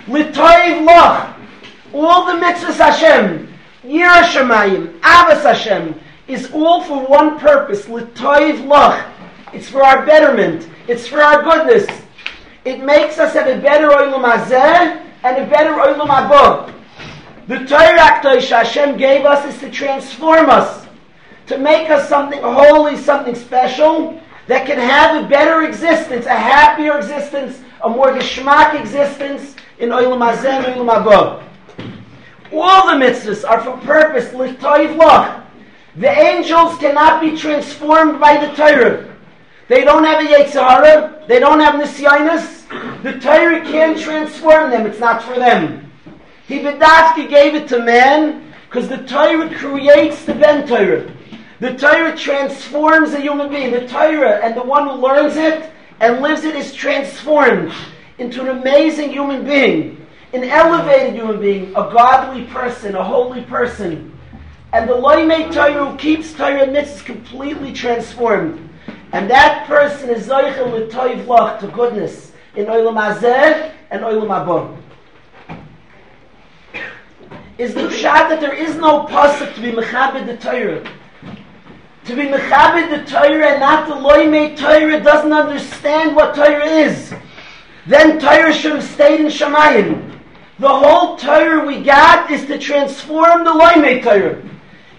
L'toiv 0.09 0.87
loch. 0.87 1.37
All 1.93 2.25
the 2.25 2.43
mitzvahs 2.43 2.79
Hashem, 2.79 3.53
Yir 3.85 4.23
Shemayim, 4.33 4.99
Avas 5.01 5.43
Hashem, 5.43 6.01
is 6.29 6.51
all 6.53 6.83
for 6.83 7.05
one 7.05 7.39
purpose. 7.39 7.87
L'toiv 7.91 8.67
loch. 8.67 9.05
It's 9.53 9.69
for 9.69 9.85
our 9.85 10.07
betterment. 10.07 10.67
It's 10.89 11.07
for 11.07 11.21
our 11.21 11.43
goodness. 11.43 11.87
It 12.65 12.83
makes 12.83 13.19
us 13.19 13.35
have 13.35 13.49
a 13.49 13.61
better 13.61 13.89
oilam 13.89 14.25
hazeh 14.25 15.05
and 15.25 15.43
a 15.43 15.47
better 15.49 15.73
oilam 15.73 16.07
haba. 16.07 16.73
The 17.49 17.65
Torah 17.67 18.21
Hashem 18.23 18.97
gave 18.97 19.25
us 19.25 19.45
is 19.53 19.61
to 19.61 19.71
transform 19.71 20.49
us, 20.49 20.87
to 21.47 21.59
make 21.59 21.91
us 21.91 22.09
something 22.09 22.41
holy, 22.41 22.97
something 22.97 23.35
special, 23.35 24.21
that 24.47 24.67
can 24.67 24.79
have 24.79 25.25
a 25.25 25.29
better 25.29 25.63
existence, 25.63 26.27
a 26.27 26.35
happier 26.35 26.99
existence, 26.99 27.61
a 27.83 27.89
more 27.89 28.13
geschmack 28.13 28.79
existence 28.79 29.57
in 29.79 29.89
Olam 29.89 30.21
Hazeh 30.21 30.65
and 30.65 30.77
Olam 30.77 31.05
Haba. 31.05 31.43
All 32.53 32.87
the 32.87 33.05
mitzvahs 33.05 33.49
are 33.49 33.61
for 33.61 33.77
purpose, 33.79 34.33
l'toiv 34.33 34.97
loch. 34.97 35.43
The 35.97 36.11
angels 36.11 36.77
cannot 36.79 37.21
be 37.21 37.37
transformed 37.37 38.21
by 38.21 38.45
the 38.45 38.55
Torah. 38.55 39.14
They 39.69 39.85
don't 39.85 40.05
have 40.05 40.25
a 40.25 40.29
Yetzirah, 40.29 41.27
they 41.27 41.41
don't 41.41 41.61
have 41.61 41.75
Nisyanis. 41.75 43.03
The 43.03 43.19
Torah 43.19 43.61
can't 43.63 43.99
transform 43.99 44.71
them, 44.71 44.87
it's 44.87 45.01
not 45.01 45.23
for 45.23 45.35
them. 45.35 45.91
He 46.47 46.59
Vidavki 46.61 47.29
gave 47.29 47.55
it 47.55 47.69
to 47.69 47.83
man 47.83 48.53
because 48.69 48.89
the 48.89 48.99
Torah 49.05 49.49
creates 49.55 50.25
the 50.25 50.35
Ben 50.35 50.67
Torah. 50.67 51.11
The 51.61 51.75
Torah 51.75 52.17
transforms 52.17 53.15
a 53.15 53.21
human 53.21 53.49
being. 53.49 53.71
The 53.71 53.87
Torah 53.89 54.41
and 54.45 54.57
the 54.57 54.63
one 54.63 54.87
who 54.87 54.95
learns 54.95 55.37
it 55.37 55.71
and 56.01 56.21
lives 56.21 56.45
it 56.45 56.55
is 56.55 56.75
transformed 56.75 57.73
into 58.19 58.43
an 58.43 58.49
amazing 58.59 59.11
human 59.11 59.45
being, 59.45 60.07
an 60.35 60.45
elevated 60.45 61.15
human 61.15 61.41
being, 61.41 61.71
a 61.71 61.89
godly 61.91 62.45
person, 62.47 62.95
a 62.95 63.03
holy 63.03 63.43
person. 63.43 64.11
And 64.73 64.89
the 64.89 64.95
Loimei 64.95 65.53
Torah 65.53 65.89
who 65.89 65.97
keeps 65.97 66.35
Torah 66.35 66.65
and 66.65 66.77
mitzvahs 66.77 67.05
completely 67.05 67.73
transformed. 67.73 68.69
And 69.15 69.31
that 69.31 69.69
person 69.69 70.11
is 70.11 70.27
Zoichel 70.27 70.73
L'Toiv 70.73 71.27
Lach, 71.27 71.61
to 71.61 71.69
goodness, 71.69 72.33
in 72.57 72.67
Olam 72.67 72.97
Hazeh 72.97 73.73
and 73.93 74.03
Olam 74.03 74.27
Haba. 74.27 74.77
Is 77.57 77.75
the 77.75 77.83
pshat 77.83 78.29
that 78.29 78.41
there 78.41 78.53
is 78.53 78.75
no 78.75 79.05
pasuk 79.05 79.55
to 79.55 79.61
be 79.61 79.71
mechabed 79.71 80.27
the 80.27 80.37
Torah. 80.39 80.83
To 82.07 82.17
be 82.17 82.23
mechabed 82.23 82.91
the 82.91 83.09
Torah 83.09 83.51
and 83.51 83.61
not 83.61 83.87
the 83.87 83.95
loymei 83.95 84.57
Torah 84.57 85.01
doesn't 85.01 85.33
understand 85.33 86.17
what 86.17 86.35
Torah 86.35 86.67
is. 86.67 87.15
Then 87.87 88.19
Torah 88.19 88.53
should 88.53 88.73
have 88.73 88.83
stayed 88.83 89.21
in 89.21 89.27
Shemayim. 89.27 90.19
The 90.59 90.69
whole 90.69 91.17
Torah 91.17 91.65
we 91.65 91.85
got 91.85 92.33
is 92.33 92.47
to 92.47 92.59
transform 92.59 93.45
the 93.45 93.53
loymei 93.53 94.03
Torah. 94.03 94.43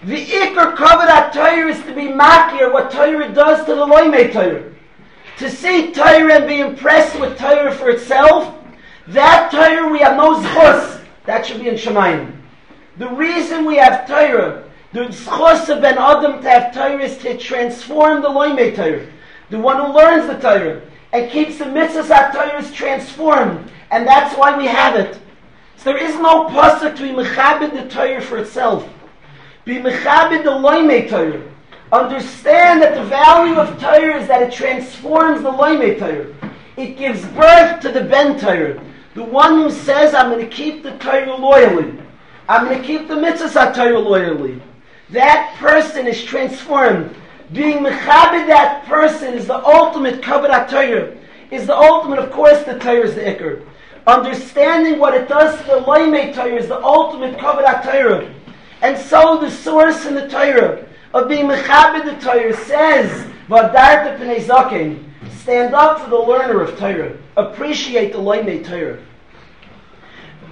The 0.06 0.24
ikar 0.24 0.76
kavod 0.76 1.32
Torah 1.32 1.68
is 1.68 1.82
to 1.82 1.92
be 1.92 2.02
makir 2.02 2.72
what 2.72 2.92
Torah 2.92 3.28
does 3.32 3.66
to 3.66 3.74
the 3.74 3.84
loymei 3.84 4.32
Torah. 4.32 4.62
To 5.38 5.50
see 5.50 5.92
Torah 5.92 6.36
and 6.36 6.46
be 6.46 6.60
impressed 6.60 7.18
with 7.18 7.36
Torah 7.36 7.74
for 7.74 7.90
itself, 7.90 8.54
that 9.08 9.50
Torah 9.50 9.90
we 9.90 9.98
have 9.98 10.16
no 10.16 10.40
zchus. 10.40 11.04
That 11.24 11.44
should 11.44 11.58
be 11.58 11.68
in 11.68 11.74
Shemayim. 11.74 12.40
The 12.98 13.08
reason 13.08 13.64
we 13.64 13.78
have 13.78 14.06
Torah 14.06 14.62
the 14.92 15.06
schos 15.06 15.68
of 15.68 15.82
Ben 15.82 15.98
Adam 15.98 16.40
to 16.40 16.48
have 16.48 16.72
Torah 16.72 17.02
is 17.02 17.18
to 17.18 17.36
transform 17.36 18.22
the 18.22 18.28
loimei 18.28 18.76
Torah. 18.76 19.04
The 19.50 19.58
one 19.58 19.76
who 19.76 19.92
learns 19.92 20.28
the 20.28 20.38
Torah 20.38 20.82
and 21.12 21.30
keeps 21.30 21.58
the 21.58 21.64
mitzvahs 21.64 22.10
at 22.10 22.32
Torah 22.32 22.62
is 22.62 22.72
transformed. 22.72 23.72
And 23.90 24.06
that's 24.06 24.38
why 24.38 24.56
we 24.56 24.66
have 24.66 24.94
it. 24.94 25.18
So 25.76 25.92
there 25.92 26.02
is 26.02 26.14
no 26.14 26.46
pasuk 26.46 26.96
to 26.96 27.02
be 27.02 27.08
mechabed 27.08 27.72
the 27.72 27.88
Torah 27.92 28.22
for 28.22 28.38
itself. 28.38 28.88
Be 29.66 29.78
mechabed 29.78 30.44
the 30.44 30.50
loimei 30.50 31.08
Torah. 31.10 31.42
Understand 31.90 32.80
that 32.82 32.94
the 32.94 33.02
value 33.02 33.56
of 33.56 33.80
Torah 33.80 34.20
is 34.20 34.28
that 34.28 34.40
it 34.40 34.52
transforms 34.52 35.42
the 35.42 35.50
loimei 35.50 35.98
Torah. 35.98 36.32
It 36.76 36.96
gives 36.96 37.24
birth 37.26 37.80
to 37.80 37.90
the 37.90 38.02
Ben 38.04 38.38
Torah. 38.38 38.80
The 39.14 39.24
one 39.24 39.60
who 39.60 39.72
says, 39.72 40.14
I'm 40.14 40.30
going 40.30 40.48
to 40.48 40.54
keep 40.54 40.84
the 40.84 40.96
Torah 40.98 41.34
loyally. 41.34 41.98
I'm 42.48 42.66
going 42.66 42.80
to 42.80 42.86
keep 42.86 43.08
the 43.08 43.14
mitzvahs 43.14 43.74
Torah 43.74 43.98
loyally. 43.98 44.62
That 45.10 45.56
person 45.58 46.06
is 46.06 46.22
transformed. 46.22 47.16
Being 47.52 47.78
mechabed 47.78 48.46
that 48.46 48.84
person 48.86 49.34
is 49.34 49.48
the 49.48 49.64
ultimate 49.66 50.20
kavod 50.20 50.70
Torah. 50.70 51.16
Is 51.50 51.66
the 51.66 51.76
ultimate, 51.76 52.20
of 52.20 52.30
course, 52.30 52.62
the 52.62 52.78
Torah 52.78 53.04
is 53.04 53.16
the 53.16 53.22
ikr. 53.22 53.66
Understanding 54.06 55.00
what 55.00 55.14
it 55.14 55.28
does 55.28 55.58
to 55.62 55.66
the 55.66 55.80
loimei 55.80 56.32
Torah 56.32 56.54
is 56.54 56.68
the 56.68 56.80
ultimate 56.80 57.36
kavod 57.36 57.82
Torah. 57.82 58.32
And 58.82 58.98
so 58.98 59.38
the 59.38 59.50
source 59.50 60.04
in 60.06 60.14
the 60.14 60.28
Torah 60.28 60.84
of 61.14 61.28
being 61.28 61.46
mechabed 61.46 62.04
the 62.04 62.24
Torah 62.24 62.54
says, 62.54 63.26
"Vadarta 63.48 64.18
pnei 64.18 64.40
zaken." 64.40 65.02
Stand 65.40 65.74
up 65.74 66.00
for 66.00 66.10
the 66.10 66.16
learner 66.16 66.60
of 66.60 66.78
Torah. 66.78 67.12
Appreciate 67.36 68.12
the 68.12 68.18
loimei 68.18 68.66
Torah. 68.66 68.98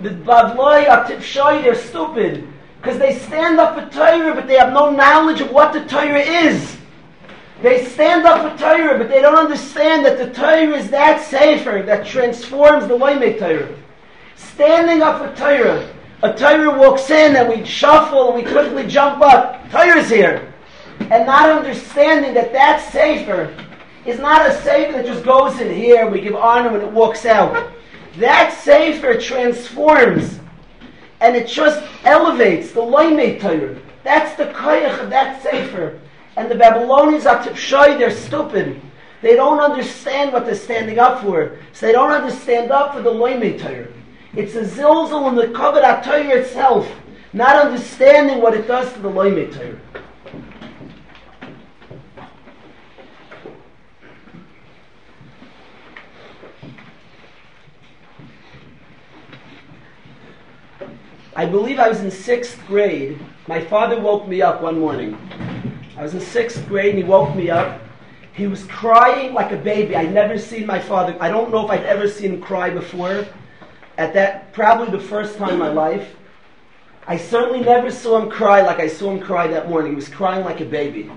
The 0.02 0.10
Bavloi 0.10 0.88
are 0.88 1.04
tipshoy, 1.04 1.62
they're 1.62 1.74
stupid. 1.74 2.46
Because 2.80 2.98
they 2.98 3.18
stand 3.18 3.58
up 3.58 3.74
for 3.74 3.90
Torah, 3.92 4.34
but 4.34 4.46
they 4.46 4.56
have 4.56 4.72
no 4.72 4.90
knowledge 4.90 5.40
of 5.40 5.50
what 5.50 5.72
the 5.72 5.84
Torah 5.86 6.20
is. 6.20 6.76
They 7.62 7.84
stand 7.86 8.26
up 8.26 8.42
for 8.42 8.58
Torah, 8.62 8.98
but 8.98 9.08
they 9.08 9.22
don't 9.22 9.38
understand 9.38 10.04
that 10.04 10.18
the 10.18 10.30
Torah 10.30 10.76
is 10.76 10.90
that 10.90 11.24
safer 11.24 11.82
that 11.86 12.06
transforms 12.06 12.86
the 12.86 12.96
Loimei 12.96 13.38
Torah. 13.38 13.68
Standing 14.36 15.02
up 15.02 15.18
for 15.18 15.34
Torah, 15.34 15.88
a 16.24 16.32
Torah 16.32 16.78
walks 16.78 17.10
in 17.10 17.36
and 17.36 17.50
we 17.50 17.66
shuffle 17.66 18.32
and 18.32 18.42
we 18.42 18.50
quickly 18.50 18.86
jump 18.86 19.20
up. 19.20 19.70
Torah's 19.70 20.08
here. 20.08 20.54
And 20.98 21.26
not 21.26 21.50
understanding 21.50 22.32
that 22.32 22.50
that 22.54 22.90
safer 22.90 23.54
is 24.06 24.18
not 24.18 24.48
a 24.48 24.54
safer 24.62 24.92
that 24.92 25.04
just 25.04 25.22
goes 25.22 25.60
in 25.60 25.74
here, 25.74 26.08
we 26.08 26.22
give 26.22 26.34
honor 26.34 26.72
when 26.72 26.80
it 26.80 26.90
walks 26.90 27.26
out. 27.26 27.70
That 28.16 28.58
safer 28.58 29.20
transforms 29.20 30.40
and 31.20 31.36
it 31.36 31.46
just 31.46 31.84
elevates 32.04 32.72
the 32.72 32.80
loimei 32.80 33.38
Torah. 33.38 33.78
That's 34.02 34.34
the 34.38 34.46
koyach 34.46 35.02
of 35.02 35.10
that 35.10 35.42
sefer. 35.42 36.00
And 36.36 36.50
the 36.50 36.54
Babylonians 36.54 37.26
are 37.26 37.42
tipshoy, 37.44 37.98
they're 37.98 38.10
stupid. 38.10 38.80
They 39.20 39.36
don't 39.36 39.60
understand 39.60 40.32
what 40.32 40.46
they're 40.46 40.54
standing 40.54 40.98
up 40.98 41.22
for. 41.22 41.58
So 41.74 41.84
they 41.84 41.92
don't 41.92 42.12
understand 42.12 42.70
up 42.70 42.94
for 42.94 43.02
the 43.02 43.10
loimei 43.10 43.60
Torah. 43.60 43.88
It's 44.36 44.56
a 44.56 44.64
zilzal 44.64 45.28
in 45.28 45.36
the 45.36 45.46
kavod 45.46 46.04
Torah 46.04 46.40
itself, 46.40 46.90
not 47.32 47.54
understanding 47.54 48.42
what 48.42 48.54
it 48.54 48.66
does 48.66 48.92
to 48.94 48.98
the 48.98 49.08
loimei 49.08 49.52
Torah. 49.54 49.78
I 61.36 61.46
believe 61.46 61.78
I 61.78 61.88
was 61.88 62.00
in 62.00 62.10
sixth 62.10 62.58
grade. 62.66 63.20
My 63.46 63.60
father 63.60 64.00
woke 64.00 64.26
me 64.26 64.42
up 64.42 64.62
one 64.62 64.80
morning. 64.80 65.16
I 65.96 66.02
was 66.02 66.14
in 66.14 66.20
sixth 66.20 66.66
grade 66.66 66.94
and 66.94 66.98
he 66.98 67.04
woke 67.04 67.36
me 67.36 67.50
up. 67.50 67.80
He 68.32 68.48
was 68.48 68.64
crying 68.64 69.32
like 69.32 69.52
a 69.52 69.56
baby. 69.56 69.94
I'd 69.94 70.12
never 70.12 70.38
seen 70.38 70.66
my 70.66 70.80
father. 70.80 71.16
I 71.20 71.28
don't 71.28 71.52
know 71.52 71.64
if 71.64 71.70
I'd 71.70 71.84
ever 71.84 72.08
seen 72.08 72.34
him 72.34 72.40
cry 72.40 72.70
before. 72.70 73.26
At 73.96 74.14
that, 74.14 74.52
probably 74.52 74.90
the 74.90 75.02
first 75.02 75.36
time 75.36 75.50
in 75.50 75.58
my 75.58 75.68
life. 75.68 76.16
I 77.06 77.16
certainly 77.16 77.60
never 77.60 77.90
saw 77.90 78.20
him 78.20 78.30
cry 78.30 78.62
like 78.62 78.80
I 78.80 78.88
saw 78.88 79.10
him 79.10 79.20
cry 79.20 79.46
that 79.48 79.68
morning. 79.68 79.92
He 79.92 79.96
was 79.96 80.08
crying 80.08 80.44
like 80.44 80.60
a 80.60 80.64
baby. 80.64 81.10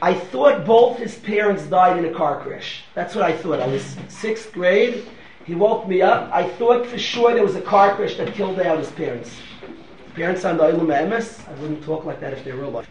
I 0.00 0.14
thought 0.14 0.64
both 0.64 0.98
his 0.98 1.16
parents 1.16 1.64
died 1.64 1.98
in 1.98 2.04
a 2.04 2.14
car 2.14 2.40
crash. 2.40 2.84
That's 2.94 3.14
what 3.14 3.24
I 3.24 3.36
thought. 3.36 3.60
I 3.60 3.66
was 3.66 3.96
sixth 4.08 4.52
grade 4.52 5.06
he 5.44 5.54
woke 5.54 5.86
me 5.86 6.00
up. 6.00 6.30
I 6.32 6.48
thought 6.48 6.86
for 6.86 6.98
sure 6.98 7.34
there 7.34 7.44
was 7.44 7.54
a 7.54 7.60
car 7.60 7.94
crash 7.94 8.16
that 8.16 8.34
killed 8.34 8.58
out 8.60 8.78
his 8.78 8.90
parents. 8.90 9.30
Parents 10.14 10.44
on 10.44 10.56
the 10.56 10.64
Olam 10.64 10.86
Emes, 10.86 11.46
I 11.48 11.60
wouldn't 11.60 11.84
talk 11.84 12.04
like 12.04 12.20
that 12.20 12.32
if 12.32 12.44
they 12.44 12.52
were 12.52 12.64
alive. 12.64 12.88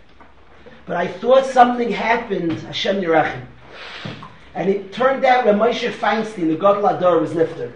But 0.85 0.97
I 0.97 1.07
thought 1.07 1.45
something 1.45 1.91
happened, 1.91 2.59
Hashem 2.59 3.01
Yerachim. 3.01 3.45
And 4.53 4.69
it 4.69 4.93
turned 4.93 5.25
out 5.25 5.45
when 5.45 5.57
Moshe 5.57 5.89
Feinstein, 5.93 6.49
the 6.49 6.55
Gadol 6.55 6.85
Ador, 6.85 7.19
was 7.19 7.31
nifter. 7.31 7.71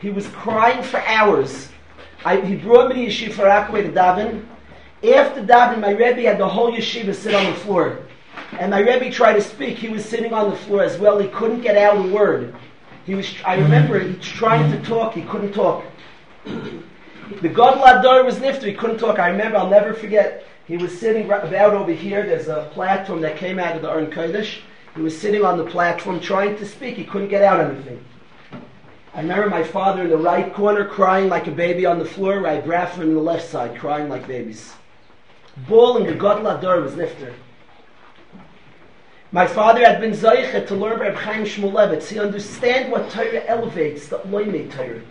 He 0.00 0.10
was 0.10 0.26
crying 0.28 0.82
for 0.82 1.00
hours. 1.00 1.68
I, 2.24 2.40
he 2.40 2.56
brought 2.56 2.94
me 2.94 3.06
to 3.06 3.10
Yeshiva 3.10 3.44
Rockaway 3.44 3.82
to 3.82 3.92
daven. 3.92 4.44
After 5.02 5.42
daven, 5.42 5.80
my 5.80 5.90
Rebbe 5.90 6.22
had 6.22 6.38
the 6.38 6.48
whole 6.48 6.72
yeshiva 6.72 7.14
sit 7.14 7.34
on 7.34 7.46
the 7.46 7.58
floor. 7.60 8.00
And 8.52 8.70
my 8.70 8.80
Rebbe 8.80 9.10
tried 9.10 9.34
to 9.34 9.40
speak. 9.40 9.78
He 9.78 9.88
was 9.88 10.04
sitting 10.04 10.32
on 10.32 10.50
the 10.50 10.56
floor 10.56 10.82
as 10.82 10.98
well. 10.98 11.18
He 11.18 11.28
couldn't 11.28 11.62
get 11.62 11.76
out 11.76 11.96
a 11.96 12.12
word. 12.12 12.54
He 13.06 13.14
was, 13.14 13.26
I 13.44 13.56
mm-hmm. 13.56 13.64
remember 13.64 13.98
he 14.00 14.16
was 14.16 14.26
trying 14.26 14.70
to 14.72 14.82
talk, 14.86 15.14
he 15.14 15.22
couldn't 15.22 15.52
talk. 15.52 15.84
the 16.44 17.48
Gadol 17.48 17.84
Ador 17.84 18.24
was 18.24 18.36
nifter, 18.36 18.64
he 18.64 18.74
couldn't 18.74 18.98
talk. 18.98 19.18
I 19.18 19.30
remember, 19.30 19.56
I'll 19.56 19.70
never 19.70 19.94
forget, 19.94 20.44
he 20.66 20.76
was 20.76 20.98
sitting 20.98 21.26
right 21.26 21.44
about 21.44 21.74
over 21.74 21.92
here, 21.92 22.24
there's 22.24 22.48
a 22.48 22.70
platform 22.72 23.20
that 23.22 23.36
came 23.36 23.58
out 23.58 23.74
of 23.74 23.82
the 23.82 23.90
Aron 23.90 24.10
Kodesh. 24.10 24.60
He 24.94 25.02
was 25.02 25.18
sitting 25.18 25.44
on 25.44 25.56
the 25.56 25.64
platform 25.64 26.20
trying 26.20 26.56
to 26.58 26.66
speak, 26.66 26.96
he 26.96 27.04
couldn't 27.04 27.28
get 27.28 27.42
out 27.42 27.60
anything. 27.60 28.04
I 29.12 29.22
remember 29.22 29.50
my 29.50 29.64
father 29.64 30.02
in 30.02 30.10
the 30.10 30.16
right 30.16 30.54
corner 30.54 30.84
crying 30.84 31.28
like 31.28 31.48
a 31.48 31.50
baby 31.50 31.84
on 31.84 31.98
the 31.98 32.04
floor, 32.04 32.40
Rabbi 32.40 32.66
Brafman 32.66 33.02
in 33.02 33.14
the 33.14 33.20
left 33.20 33.48
side 33.48 33.76
crying 33.76 34.08
like 34.08 34.28
babies. 34.28 34.72
Bawling, 35.68 36.06
the 36.06 36.14
Gadol 36.14 36.46
Ador 36.46 36.80
was 36.80 36.92
nifter. 36.92 37.34
My 39.32 39.46
father 39.46 39.84
had 39.84 40.00
been 40.00 40.12
Zaycha 40.12 40.66
to 40.68 40.74
learn 40.74 41.00
Reb 41.00 41.14
Chaim 41.14 41.44
Shmulevitz. 41.44 42.08
He 42.08 42.18
understand 42.18 42.90
what 42.90 43.10
Torah 43.10 43.44
elevates, 43.46 44.08
the 44.08 44.18
Loime 44.20 44.72
Torah. 44.72 45.02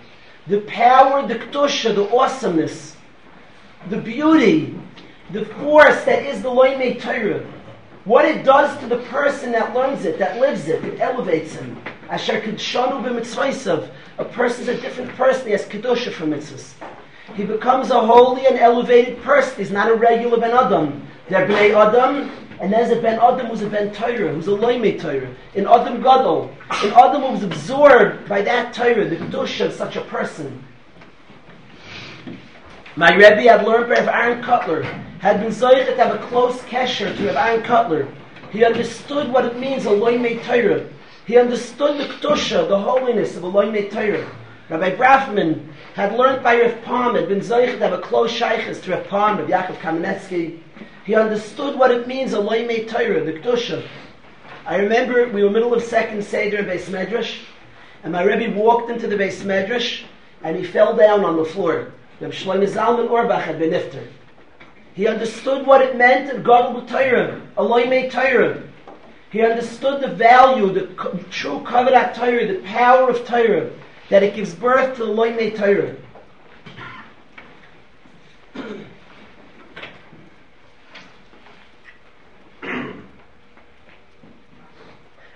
The 0.48 0.62
power, 0.62 1.28
the 1.28 1.36
Kedusha, 1.36 1.94
the 1.94 2.10
awesomeness, 2.10 2.96
the 3.90 3.98
beauty, 3.98 4.78
the 5.32 5.46
force 5.46 6.04
that 6.06 6.24
is 6.24 6.42
the 6.42 6.50
Loime 6.50 7.00
Torah. 7.02 7.46
What 8.06 8.26
it 8.26 8.44
does 8.44 8.78
to 8.80 8.88
the 8.88 8.98
person 9.04 9.52
that 9.52 9.76
learns 9.76 10.06
it, 10.06 10.20
that 10.20 10.40
lives 10.40 10.68
it, 10.68 10.84
it 10.84 11.00
elevates 11.00 11.54
him. 11.54 11.82
Asher 12.10 12.42
Kedshanu 12.42 13.04
b'mitzvaysav. 13.04 13.90
A 14.18 14.26
person's 14.26 14.68
a 14.68 14.82
different 14.82 15.12
person. 15.12 15.46
He 15.46 15.52
has 15.52 15.66
Kedusha 15.66 16.12
for 16.12 16.26
mitzvahs. 16.26 16.74
He 17.36 17.44
becomes 17.44 17.92
a 17.92 18.00
holy 18.00 18.48
and 18.48 18.58
elevated 18.58 19.22
person. 19.22 19.58
He's 19.58 19.72
not 19.72 19.92
a 19.92 19.94
regular 19.94 20.40
Ben 20.40 20.52
Adam. 20.52 21.08
They're 21.30 21.48
Bnei 21.48 21.76
Adam, 21.76 22.32
and 22.60 22.74
there's 22.74 22.90
a 22.90 23.00
Ben 23.00 23.20
Adam 23.20 23.48
who's 23.48 23.62
a 23.62 23.70
Ben 23.70 23.94
Torah, 23.94 24.34
who's 24.34 24.48
a 24.48 24.52
Loime 24.52 25.00
Torah. 25.00 25.30
In 25.54 25.68
Adam 25.68 26.02
Gadol. 26.02 26.52
In 26.84 26.92
Adam 26.94 27.22
who 27.22 27.32
was 27.34 27.44
absorbed 27.44 28.28
by 28.28 28.42
that 28.42 28.74
Torah, 28.74 29.08
the 29.08 29.18
Kedusha 29.18 29.68
of 29.68 29.74
such 29.74 29.96
a 29.96 30.02
person. 30.02 30.64
My 32.96 33.14
Rebbe 33.14 33.44
had 33.44 33.66
learned 33.66 33.90
by 33.90 33.98
Aaron 33.98 34.44
Kotler, 34.44 34.84
had 35.20 35.40
been 35.40 35.52
Zoichet 35.52 35.96
to 35.96 36.04
have 36.04 36.16
a 36.16 36.28
close 36.28 36.60
kesher 36.64 37.16
to 37.16 37.28
Rav 37.28 37.36
Aaron 37.36 37.62
Kotler. 37.64 38.12
He 38.52 38.66
understood 38.66 39.32
what 39.32 39.46
it 39.46 39.60
means, 39.60 39.86
a 39.86 39.90
Loime 39.90 40.44
Torah. 40.44 40.90
He 41.30 41.38
understood 41.38 42.00
the 42.00 42.06
Kedusha, 42.06 42.68
the 42.68 42.80
holiness 42.80 43.38
of 43.38 43.44
a 43.44 43.48
Loime 43.48 43.92
Torah. 43.92 44.28
Rabbi 44.68 44.96
Brafman 44.96 45.64
had 45.94 46.18
learned 46.18 46.42
by 46.42 46.60
Rav 46.60 46.82
Pam, 46.82 47.14
had 47.14 47.28
been 47.28 47.40
Zoichet 47.40 47.78
to 47.78 47.88
have 47.88 47.94
a 47.94 48.02
close 48.02 48.32
shaykhis 48.32 48.82
to 48.82 48.96
Rav 48.96 49.08
Pam, 49.08 49.38
Rav 49.38 49.48
Yaakov 49.48 49.76
Kamenetsky. 49.76 50.58
He 51.06 51.14
understood 51.14 51.78
what 51.78 51.92
it 51.92 52.08
means, 52.08 52.34
a 52.34 52.38
Loime 52.38 52.90
Torah, 52.90 53.24
the 53.24 53.34
Kedusha. 53.34 53.88
I 54.66 54.78
remember 54.78 55.30
we 55.30 55.44
were 55.44 55.52
middle 55.52 55.72
of 55.72 55.84
second 55.84 56.24
Seder 56.24 56.58
in 56.58 56.66
Beis 56.66 56.86
Medrash, 56.86 57.42
and 58.02 58.14
my 58.14 58.24
Rebbe 58.24 58.60
walked 58.60 58.90
into 58.90 59.06
the 59.06 59.16
Beis 59.16 59.44
Medrash, 59.44 60.06
and 60.42 60.58
he 60.58 60.64
fell 60.64 60.96
down 60.96 61.24
on 61.24 61.38
the 61.38 61.46
floor. 61.46 61.92
Reb 62.20 62.32
Shlomo 62.32 62.68
Zalman 62.68 63.08
Auerbach 63.08 63.44
had 63.44 63.60
been 63.60 63.70
iftar. 63.70 64.08
He 64.96 65.06
understood 65.06 65.68
what 65.68 65.84
it 65.84 65.96
meant 65.96 66.32
in 66.32 66.38
Gadol 66.38 66.82
B'Torah, 66.82 67.40
a 67.56 67.64
Loime 67.64 68.10
Torah. 68.10 68.64
He 69.32 69.44
understood 69.44 70.02
the 70.02 70.08
value, 70.08 70.72
the 70.72 70.88
true 71.30 71.60
Kavadat 71.60 72.16
Torah, 72.16 72.48
the 72.48 72.64
power 72.66 73.10
of 73.10 73.28
Torah, 73.28 73.70
that 74.10 74.24
it 74.24 74.34
gives 74.36 74.56
birth 74.56 74.98
to 74.98 75.06
the 75.06 75.12
Loime 75.12 75.56
Torah. 75.56 75.96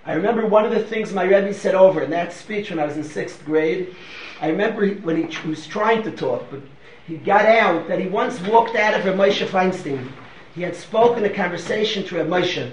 I 0.05 0.13
remember 0.13 0.45
one 0.47 0.65
of 0.65 0.71
the 0.71 0.83
things 0.83 1.13
my 1.13 1.23
Rebbe 1.23 1.53
said 1.53 1.75
over 1.75 2.01
in 2.01 2.09
that 2.09 2.33
speech 2.33 2.71
when 2.71 2.79
I 2.79 2.85
was 2.85 2.97
in 2.97 3.03
sixth 3.03 3.45
grade. 3.45 3.95
I 4.41 4.47
remember 4.47 4.87
when 4.87 5.17
he, 5.17 5.31
he 5.31 5.49
was 5.49 5.67
trying 5.67 6.01
to 6.03 6.11
talk, 6.11 6.47
but 6.49 6.61
he 7.05 7.17
got 7.17 7.45
out 7.45 7.87
that 7.87 7.99
he 7.99 8.07
once 8.07 8.41
walked 8.41 8.75
out 8.75 8.99
of 8.99 9.05
Rav 9.05 9.15
Moshe 9.15 9.45
Feinstein. 9.45 10.11
He 10.55 10.63
had 10.63 10.75
spoken 10.75 11.25
a 11.25 11.29
conversation 11.29 12.03
to 12.05 12.17
Rav 12.17 12.27
Moshe. 12.27 12.71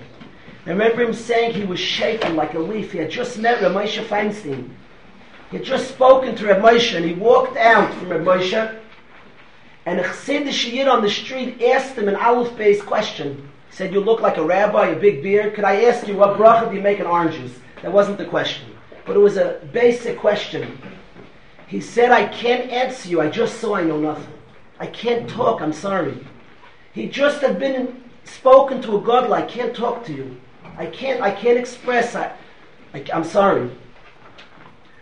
I 0.66 0.70
remember 0.70 1.02
him 1.02 1.14
saying 1.14 1.54
he 1.54 1.64
was 1.64 1.80
shaking 1.80 2.36
like 2.36 2.54
a 2.54 2.58
leaf. 2.58 2.92
He 2.92 2.98
had 2.98 3.10
just 3.10 3.38
met 3.38 3.62
Rav 3.62 3.72
Moshe 3.72 4.04
Feinstein. 4.04 4.68
He 5.50 5.56
had 5.56 5.64
just 5.64 5.88
spoken 5.88 6.36
to 6.36 6.46
Rav 6.46 6.58
Moshe, 6.58 6.94
and 6.94 7.04
he 7.04 7.14
walked 7.14 7.56
out 7.56 7.92
from 7.94 8.10
Rav 8.10 8.20
Moshe, 8.20 8.78
and 9.86 9.98
a 9.98 10.04
Chassidish 10.04 10.70
Yid 10.70 10.86
on 10.86 11.02
the 11.02 11.10
street 11.10 11.62
asked 11.62 11.96
him 11.96 12.08
an 12.08 12.14
Aleph-based 12.14 12.84
question. 12.84 13.48
He 13.70 13.76
said, 13.76 13.92
you 13.92 14.00
look 14.00 14.20
like 14.20 14.36
a 14.36 14.44
rabbi, 14.44 14.88
a 14.88 14.98
big 14.98 15.22
beard. 15.22 15.54
Could 15.54 15.64
I 15.64 15.84
ask 15.84 16.06
you, 16.06 16.16
what 16.16 16.36
bracha 16.36 16.68
do 16.68 16.76
you 16.76 16.82
make 16.82 17.00
in 17.00 17.06
orange 17.06 17.36
juice? 17.36 17.54
That 17.82 17.92
wasn't 17.92 18.18
the 18.18 18.26
question. 18.26 18.66
But 19.06 19.16
it 19.16 19.20
was 19.20 19.38
a 19.38 19.60
basic 19.72 20.18
question. 20.18 20.78
He 21.66 21.80
said, 21.80 22.10
I 22.10 22.26
can't 22.26 22.70
answer 22.70 23.08
you. 23.08 23.20
I 23.20 23.30
just 23.30 23.60
saw 23.60 23.76
I 23.76 23.84
know 23.84 23.98
nothing. 23.98 24.32
I 24.78 24.86
can't 24.86 25.28
talk. 25.30 25.62
I'm 25.62 25.72
sorry. 25.72 26.18
He 26.92 27.08
just 27.08 27.40
had 27.40 27.58
been 27.58 28.02
spoken 28.24 28.82
to 28.82 28.98
a 28.98 29.00
God. 29.00 29.30
I 29.30 29.42
can't 29.42 29.74
talk 29.74 30.04
to 30.06 30.12
you. 30.12 30.36
I 30.76 30.86
can't. 30.86 31.20
I 31.20 31.30
can't 31.30 31.58
express. 31.58 32.14
I, 32.14 32.32
I, 32.94 33.04
I'm 33.12 33.24
sorry. 33.24 33.70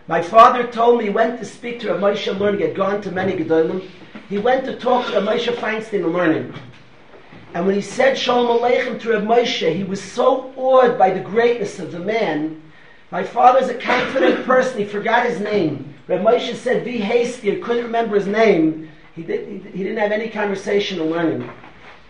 My 0.07 0.21
father 0.21 0.65
told 0.65 0.97
me 0.97 1.05
he 1.05 1.09
went 1.11 1.39
to 1.39 1.45
speak 1.45 1.79
to 1.81 1.93
Rav 1.93 2.01
Moshe 2.01 2.39
Learning. 2.39 2.59
He 2.59 2.67
had 2.67 2.75
gone 2.75 3.01
to 3.01 3.11
many 3.11 3.33
Gedolim. 3.33 3.87
He 4.27 4.39
went 4.39 4.65
to 4.65 4.75
talk 4.75 5.07
to 5.07 5.13
Rav 5.13 5.23
Moshe 5.23 5.53
Feinstein 5.55 6.03
and 6.03 6.13
learning. 6.13 6.53
And 7.53 7.65
when 7.65 7.75
he 7.75 7.81
said 7.81 8.17
Shalom 8.17 8.59
Aleichem 8.59 8.99
to 9.01 9.11
Rav 9.11 9.23
Moshe, 9.23 9.75
he 9.75 9.83
was 9.83 10.01
so 10.01 10.51
awed 10.55 10.97
by 10.97 11.11
the 11.11 11.19
greatness 11.19 11.79
of 11.79 11.91
the 11.91 11.99
man. 11.99 12.61
My 13.11 13.23
father's 13.23 13.69
a 13.69 13.75
confident 13.75 14.45
person. 14.45 14.79
He 14.79 14.85
forgot 14.85 15.25
his 15.25 15.39
name. 15.39 15.93
Rav 16.07 16.21
Moshe 16.21 16.55
said, 16.55 16.83
"Be 16.83 16.97
hasty." 16.97 17.51
He 17.51 17.61
couldn't 17.61 17.83
remember 17.83 18.15
his 18.15 18.27
name. 18.27 18.89
He, 19.15 19.23
did, 19.23 19.47
he, 19.47 19.69
he 19.77 19.83
didn't 19.83 19.97
have 19.97 20.11
any 20.11 20.29
conversation 20.29 20.99
or 20.99 21.05
learning. 21.05 21.49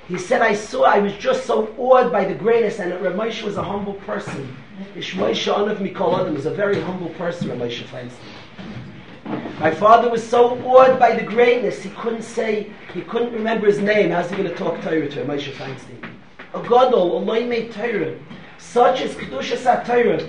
He 0.10 0.18
said, 0.18 0.42
"I 0.42 0.56
saw. 0.56 0.84
I 0.86 0.98
was 0.98 1.14
just 1.14 1.46
so 1.46 1.74
awed 1.78 2.12
by 2.12 2.26
the 2.26 2.34
greatness." 2.34 2.80
And 2.80 3.00
Rav 3.00 3.14
Moshe 3.14 3.44
was 3.44 3.58
a 3.58 3.64
humble 3.64 3.94
person. 3.94 4.58
Ishmael 4.96 5.36
Shanav 5.36 5.78
Mikol 5.78 6.20
Adam 6.20 6.34
was 6.34 6.48
a 6.48 6.52
very 6.52 6.82
humble 6.82 7.10
person. 7.10 7.50
Rav 7.50 7.60
Moshe 7.60 7.84
Feinstein. 7.84 9.60
My 9.60 9.70
father 9.70 10.10
was 10.10 10.28
so 10.28 10.58
awed 10.66 10.98
by 10.98 11.12
the 11.16 11.22
greatness, 11.22 11.84
he 11.84 11.92
couldn't 11.92 12.24
say, 12.24 12.72
he 12.94 13.02
couldn't 13.02 13.34
remember 13.34 13.68
his 13.68 13.80
name. 13.80 14.10
How's 14.10 14.30
he 14.30 14.36
going 14.36 14.50
to 14.50 14.56
talk 14.56 14.82
Torah 14.82 15.08
to 15.08 15.22
him? 15.22 15.28
Moshe 15.28 15.52
Feinstein. 15.52 16.10
Oh 16.56 16.62
a 16.62 16.64
Gadol, 16.64 17.20
a 17.20 17.26
Loimei 17.26 17.72
Torah, 17.72 18.18
such 18.58 19.02
as 19.02 19.14
Kedushas 19.14 19.86
Torah. 19.86 20.28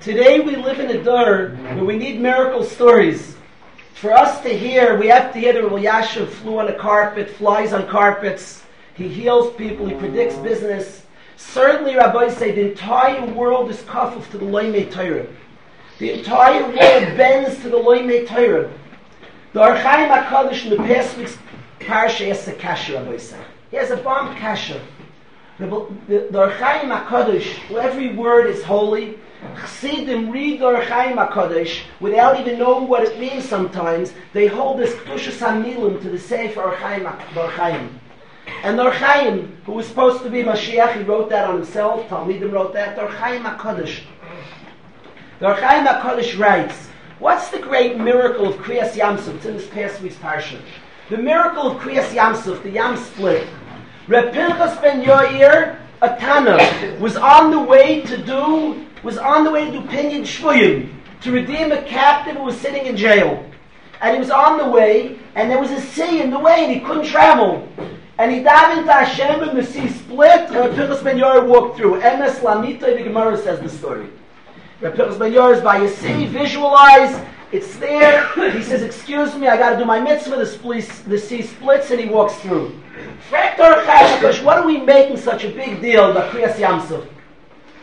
Today 0.00 0.40
we 0.40 0.56
live 0.56 0.80
in 0.80 0.90
a 0.90 1.04
door 1.04 1.50
where 1.50 1.84
we 1.84 1.96
need 1.96 2.20
miracle 2.20 2.64
stories. 2.64 3.36
For 3.94 4.12
us 4.12 4.40
to 4.40 4.48
hear, 4.48 4.98
we 4.98 5.06
have 5.06 5.32
to 5.32 5.38
hear 5.38 5.52
that 5.52 5.62
Yashav 5.62 6.28
flew 6.28 6.58
on 6.58 6.66
a 6.66 6.74
carpet, 6.74 7.30
flies 7.30 7.72
on 7.72 7.86
carpets, 7.86 8.61
he 8.94 9.08
heals 9.08 9.54
people, 9.54 9.86
he 9.86 9.94
predicts 9.94 10.36
business. 10.36 11.04
Certainly, 11.36 11.96
rabbis 11.96 12.36
say 12.36 12.52
the 12.52 12.70
entire 12.70 13.24
world 13.32 13.70
is 13.70 13.78
kafuf 13.82 14.30
to 14.30 14.38
the 14.38 14.44
Loimei 14.44 14.90
Torah. 14.90 15.26
The 15.98 16.12
entire 16.12 16.62
world 16.62 17.16
bends 17.16 17.60
to 17.62 17.68
the 17.68 17.78
Loimei 17.78 18.26
Torah. 18.26 18.70
The 19.52 19.60
Archaim 19.60 20.10
HaKadosh 20.10 20.64
in 20.64 20.70
the 20.70 20.76
past 20.76 21.16
week's 21.16 21.38
parsha 21.80 22.28
has 22.28 22.46
a 22.48 22.52
kasha, 22.52 22.94
Rabbi 22.94 23.16
say. 23.18 23.38
He 23.70 23.76
has 23.76 23.90
a 23.90 23.96
bomb 23.96 24.36
kasha. 24.36 24.80
The, 25.58 25.66
the, 26.08 26.28
the 26.30 26.48
Archaim 26.48 26.90
HaKadosh, 26.90 27.76
every 27.76 28.14
word 28.14 28.46
is 28.46 28.62
holy, 28.62 29.18
Chassidim 29.56 30.30
read 30.30 30.60
the 30.60 30.66
Archaim 30.66 31.16
HaKadosh 31.16 31.82
without 32.00 32.40
even 32.40 32.58
knowing 32.58 32.88
what 32.88 33.04
it 33.04 33.18
means 33.18 33.48
sometimes. 33.48 34.12
They 34.32 34.46
hold 34.46 34.78
this 34.78 34.94
Kedushas 34.94 35.38
HaMilim 35.38 36.00
to 36.02 36.10
the 36.10 36.18
Sefer 36.18 36.60
Archaim 36.60 37.04
HaKadosh. 37.04 37.90
And 38.46 38.78
the 38.78 38.90
Archaim, 38.90 39.62
who 39.64 39.72
was 39.72 39.86
supposed 39.86 40.22
to 40.22 40.30
be 40.30 40.42
Mashiach, 40.42 40.96
he 40.96 41.02
wrote 41.02 41.30
that 41.30 41.48
on 41.48 41.56
himself, 41.56 42.08
Talmidim 42.08 42.52
wrote 42.52 42.72
that, 42.74 42.96
the 42.96 43.02
Archaim 43.02 43.42
HaKadosh. 43.42 44.00
The 45.38 45.46
Archaim 45.46 45.86
HaKadosh 45.86 46.38
writes, 46.38 46.88
What's 47.18 47.50
the 47.50 47.58
great 47.58 47.98
miracle 47.98 48.48
of 48.48 48.56
Kriyas 48.56 48.92
Yamsuf? 48.92 49.36
It's 49.36 49.44
in 49.44 49.56
this 49.56 49.68
past 49.68 50.00
week's 50.02 50.16
parsha. 50.16 50.60
The 51.08 51.18
miracle 51.18 51.70
of 51.70 51.80
Kriyas 51.80 52.08
Yamsuf, 52.08 52.62
the 52.62 52.70
Yam 52.70 52.96
split. 52.96 53.46
Reb 54.08 54.32
Pinchas 54.32 54.76
ben 54.80 55.04
Yair, 55.04 55.78
a 56.00 56.16
Tana, 56.16 56.98
was 56.98 57.16
on 57.16 57.52
the 57.52 57.60
way 57.60 58.00
to 58.02 58.16
do, 58.16 58.84
was 59.04 59.18
on 59.18 59.44
the 59.44 59.50
way 59.52 59.66
to 59.66 59.72
do 59.72 59.80
Pinyin 59.82 60.22
Shvuyim, 60.22 60.92
to 61.20 61.30
redeem 61.30 61.70
a 61.70 61.82
captive 61.82 62.36
who 62.36 62.42
was 62.42 62.56
sitting 62.60 62.86
in 62.86 62.96
jail. 62.96 63.48
And 64.00 64.14
he 64.14 64.18
was 64.18 64.30
on 64.30 64.58
the 64.58 64.68
way, 64.68 65.18
and 65.36 65.48
there 65.48 65.60
was 65.60 65.70
a 65.70 65.80
sea 65.80 66.20
in 66.20 66.30
the 66.30 66.38
way, 66.38 66.64
and 66.64 66.72
he 66.72 66.80
couldn't 66.80 67.06
travel. 67.06 67.68
And 68.18 68.30
he 68.30 68.40
davened 68.40 68.84
to 68.84 68.92
Hashem, 68.92 69.48
and 69.48 69.58
the 69.58 69.64
sea 69.64 69.88
split, 69.88 70.50
and 70.50 70.74
Pinchas 70.74 71.02
ben 71.02 71.18
Yair 71.18 71.46
walked 71.46 71.76
through. 71.76 72.00
Emes 72.00 72.40
Lamita, 72.40 72.96
the 72.96 73.02
Gemara 73.02 73.36
says 73.38 73.60
the 73.60 73.68
story. 73.68 74.08
Pinchas 74.80 75.16
ben 75.16 75.32
Yair 75.32 75.54
is 75.56 75.62
by 75.62 75.78
you 75.82 75.88
sea, 75.88 76.26
visualize, 76.26 77.24
it's 77.52 77.76
there. 77.76 78.26
He 78.52 78.62
says, 78.62 78.82
excuse 78.82 79.34
me, 79.36 79.46
I 79.46 79.56
got 79.58 79.70
to 79.72 79.78
do 79.78 79.84
my 79.84 80.00
mitzvah. 80.00 80.36
The, 80.36 81.02
the 81.06 81.18
sea 81.18 81.42
splits 81.42 81.90
and 81.90 82.00
he 82.00 82.08
walks 82.08 82.34
through. 82.36 82.80
What 83.30 84.58
are 84.58 84.66
we 84.66 84.78
making 84.78 85.18
such 85.18 85.44
a 85.44 85.50
big 85.50 85.80
deal 85.82 86.10
about 86.10 86.32
Kriyas 86.32 86.54
Yamsuf? 86.54 87.06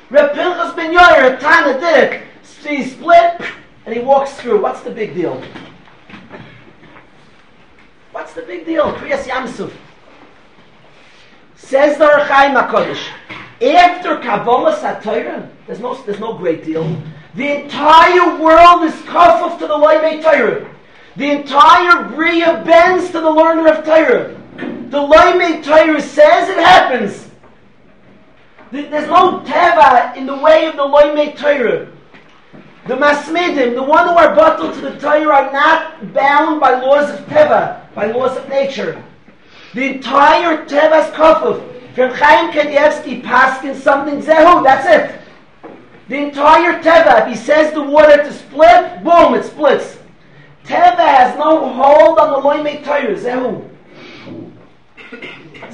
Reb 0.10 0.34
Pinchas 0.34 0.74
ben 0.74 0.92
Yair, 0.92 1.40
Tana 1.40 1.80
did 1.80 2.14
it. 2.14 2.24
Sea 2.44 2.84
split 2.84 3.42
and 3.86 3.94
he 3.96 4.02
walks 4.02 4.34
through. 4.42 4.60
What's 4.62 4.82
the 4.82 4.92
big 4.92 5.14
deal? 5.14 5.42
What's 8.12 8.34
the 8.34 8.42
big 8.42 8.66
deal? 8.66 8.92
Kriyas 8.94 9.26
Yamsuf. 9.26 9.72
Says 11.60 11.98
the 11.98 12.06
Rechaim 12.06 12.56
HaKadosh, 12.56 13.12
after 13.62 14.18
Kabbalah 14.18 14.76
Satira, 14.76 15.48
there's 15.68 15.80
no, 15.80 15.94
there's 16.04 16.20
no 16.20 16.34
great 16.34 16.64
deal. 16.64 16.84
The 17.36 17.64
entire 17.64 18.42
world 18.42 18.84
is 18.84 18.94
kafuf 19.04 19.60
to 19.60 19.68
the 19.68 19.74
Loimei 19.74 20.24
Torah. 20.24 20.68
The 21.16 21.30
entire 21.30 22.10
Bria 22.10 22.64
bends 22.66 23.12
to 23.12 23.20
the 23.20 23.30
learner 23.30 23.68
of 23.68 23.86
Torah. 23.86 24.36
The 24.56 24.98
Loimei 24.98 25.64
Torah 25.64 26.02
says 26.02 26.50
it 26.50 26.58
happens. 26.58 27.30
There's 28.72 29.08
no 29.08 29.42
teva 29.42 30.16
in 30.16 30.26
the 30.26 30.38
way 30.38 30.66
of 30.66 30.76
the 30.76 30.84
loymei 30.84 31.36
Torah. 31.36 31.88
The 32.88 32.96
masmidim, 32.96 33.76
the 33.76 33.84
one 33.84 34.08
who 34.08 34.16
are 34.16 34.36
bottled 34.36 34.76
to 34.76 34.82
the 34.82 35.00
Torah, 35.00 35.28
are 35.28 35.52
not 35.52 36.14
bound 36.14 36.60
by 36.60 36.80
laws 36.80 37.10
of 37.10 37.26
teva, 37.26 37.94
by 37.94 38.06
laws 38.06 38.38
of 38.38 38.48
nature. 38.48 39.04
The 39.74 39.96
entire 39.96 40.66
teva's 40.66 41.12
kafuf, 41.14 41.94
from 41.94 42.12
Chaim 42.12 42.52
Kanievsky 42.52 43.22
paskin 43.22 43.76
something 43.76 44.22
zehu, 44.22 44.64
that's 44.64 44.88
it. 44.88 45.22
The 46.08 46.18
entire 46.18 46.82
teva, 46.82 47.22
if 47.22 47.28
he 47.28 47.36
says 47.36 47.74
the 47.74 47.84
water 47.84 48.18
to 48.18 48.34
split, 48.34 49.04
boom, 49.04 49.36
it 49.36 49.46
splits. 49.46 50.00
Teva 50.64 50.98
has 50.98 51.38
no 51.38 51.72
hold 51.72 52.18
on 52.18 52.32
the 52.32 52.48
loymei 52.48 52.84
Torah, 52.84 53.16
zehu. 53.16 53.70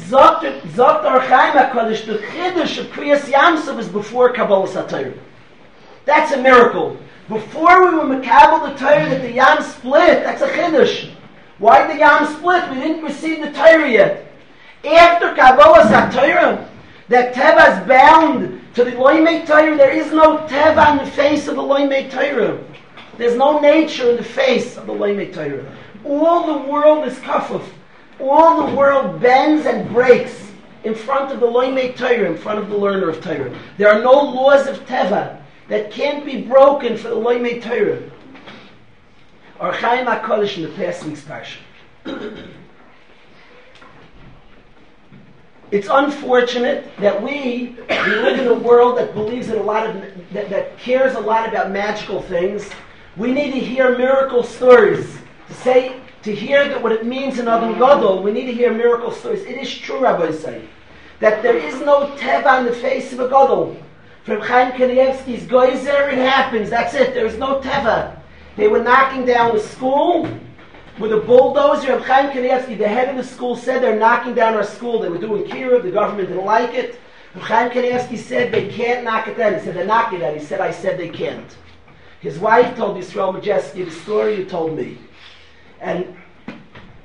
Zogt 0.09 1.03
our 1.05 1.19
Chaim 1.19 1.53
HaKadosh, 1.53 2.05
the 2.05 2.17
Chiddush 2.17 2.77
of 2.79 2.87
Kriyas 2.87 3.31
Yamsov 3.31 3.79
is 3.79 3.87
before 3.87 4.33
Kabbalah 4.33 4.67
Satayr. 4.67 5.17
That's 6.05 6.31
a 6.33 6.41
miracle. 6.41 6.97
Before 7.27 7.89
we 7.89 7.97
were 7.97 8.03
Makabal 8.03 8.71
the 8.71 8.77
Torah 8.77 9.09
that 9.09 9.21
the 9.21 9.31
Yam 9.31 9.63
split, 9.63 10.23
that's 10.23 10.41
a 10.41 10.47
Chiddush. 10.47 11.11
Why 11.57 11.85
did 11.85 11.95
the 11.95 11.99
Yam 11.99 12.27
split? 12.35 12.69
We 12.69 12.75
didn't 12.75 13.03
receive 13.03 13.41
the 13.41 13.51
Torah 13.51 13.89
yet. 13.89 14.27
After 14.83 15.33
Kabbalah 15.33 15.83
Satayr, 15.83 16.67
that 17.07 17.33
Teva 17.33 17.81
is 17.81 17.87
bound 17.87 18.61
to 18.75 18.83
the 18.83 18.91
Loimei 18.91 19.45
Torah, 19.45 19.77
there 19.77 19.91
is 19.91 20.11
no 20.11 20.39
Teva 20.47 20.85
on 20.85 20.97
the 20.97 21.11
face 21.11 21.47
of 21.47 21.55
the 21.55 21.61
Loimei 21.61 22.11
Torah. 22.11 22.61
There's 23.17 23.37
no 23.37 23.59
nature 23.59 24.11
in 24.11 24.17
the 24.17 24.23
face 24.23 24.77
of 24.77 24.87
the 24.87 24.93
Loimei 24.93 25.33
Torah. 25.33 25.65
All 26.03 26.45
the 26.45 26.69
world 26.69 27.07
is 27.07 27.17
kafuf. 27.19 27.63
All 28.19 28.67
the 28.67 28.75
world 28.75 29.21
bends 29.21 29.65
and 29.65 29.89
breaks 29.89 30.51
in 30.83 30.93
front 30.93 31.31
of 31.31 31.39
the 31.39 31.47
Loimei 31.47 31.95
Torah, 31.95 32.29
in 32.29 32.37
front 32.37 32.59
of 32.59 32.69
the 32.69 32.77
learner 32.77 33.09
of 33.09 33.21
Torah. 33.21 33.57
There 33.77 33.91
are 33.91 34.01
no 34.01 34.11
laws 34.11 34.67
of 34.67 34.85
Teva 34.85 35.41
that 35.69 35.91
can't 35.91 36.25
be 36.25 36.41
broken 36.41 36.97
for 36.97 37.09
the 37.09 37.15
Loimei 37.15 37.61
Torah. 37.61 38.01
Or 39.59 39.71
Chaim 39.71 40.05
HaKadosh 40.05 40.57
in 40.57 40.63
the 40.63 40.69
past 40.69 41.03
week's 41.05 41.21
parsha. 41.21 41.57
It's 45.71 45.87
unfortunate 45.89 46.89
that 46.99 47.21
we, 47.21 47.75
we 47.89 48.15
live 48.15 48.39
in 48.39 48.47
a 48.47 48.53
world 48.53 48.97
that 48.97 49.13
believes 49.13 49.49
in 49.49 49.57
a 49.57 49.63
lot 49.63 49.89
of, 49.89 49.95
that, 50.31 50.49
that 50.49 50.77
cares 50.77 51.15
a 51.15 51.19
lot 51.19 51.49
about 51.49 51.71
magical 51.71 52.21
things. 52.21 52.69
We 53.17 53.31
need 53.31 53.51
to 53.51 53.59
hear 53.59 53.97
miracle 53.97 54.43
stories 54.43 55.17
to 55.47 55.53
say 55.53 55.99
to 56.21 56.33
hear 56.33 56.67
that 56.67 56.81
what 56.81 56.91
it 56.91 57.05
means 57.05 57.39
in 57.39 57.47
Adam 57.47 57.73
Gadol, 57.73 58.23
we 58.23 58.31
need 58.31 58.45
to 58.45 58.53
hear 58.53 58.73
miracle 58.73 59.11
stories. 59.11 59.43
It 59.43 59.57
is 59.57 59.73
true, 59.73 59.99
Rabbi 59.99 60.31
say, 60.31 60.67
that 61.19 61.43
there 61.43 61.57
is 61.57 61.79
no 61.81 62.07
teva 62.17 62.47
on 62.47 62.65
the 62.65 62.73
face 62.73 63.13
of 63.13 63.19
a 63.19 63.27
Gadol. 63.27 63.77
From 64.23 64.41
Chaim 64.41 64.71
Kanievsky's 64.71 65.45
Geyser, 65.45 66.09
it 66.09 66.17
happens. 66.17 66.69
That's 66.69 66.95
it. 66.95 67.13
There 67.13 67.27
is 67.27 67.37
no 67.37 67.59
teva. 67.59 68.14
They 68.57 68.67
were 68.67 68.81
knocking 68.81 69.25
down 69.25 69.53
the 69.53 69.61
school 69.61 70.29
with 70.99 71.11
a 71.11 71.17
bulldozer. 71.17 71.93
And 71.93 72.03
Chaim 72.03 72.31
Kanievsky, 72.31 72.77
the 72.77 72.87
head 72.87 73.09
of 73.09 73.17
the 73.17 73.23
school, 73.23 73.55
said 73.55 73.81
they're 73.81 73.99
knocking 73.99 74.33
down 74.33 74.53
our 74.53 74.63
school. 74.63 74.99
They 74.99 75.09
were 75.09 75.17
doing 75.17 75.43
Kira. 75.43 75.81
The 75.83 75.91
government 75.91 76.29
didn't 76.29 76.45
like 76.45 76.73
it. 76.73 76.99
And 77.33 77.43
Chaim 77.43 77.69
Kanievsky 77.69 78.17
said 78.17 78.51
they 78.53 78.69
can't 78.69 79.03
knock 79.03 79.27
it 79.27 79.37
down. 79.37 79.55
He 79.55 79.59
said 79.59 79.75
they're 79.75 79.85
knocking 79.85 80.19
it 80.19 80.21
down. 80.21 80.37
He 80.37 80.43
said 80.43 80.61
I 80.61 80.71
said 80.71 80.97
they 80.97 81.09
can't. 81.09 81.57
His 82.21 82.39
wife 82.39 82.75
told 82.75 82.97
Yisrael 82.97 83.39
Majeski 83.39 83.85
the 83.85 83.91
story 83.91 84.37
you 84.37 84.45
told 84.45 84.75
me. 84.77 84.97
And 85.81 86.15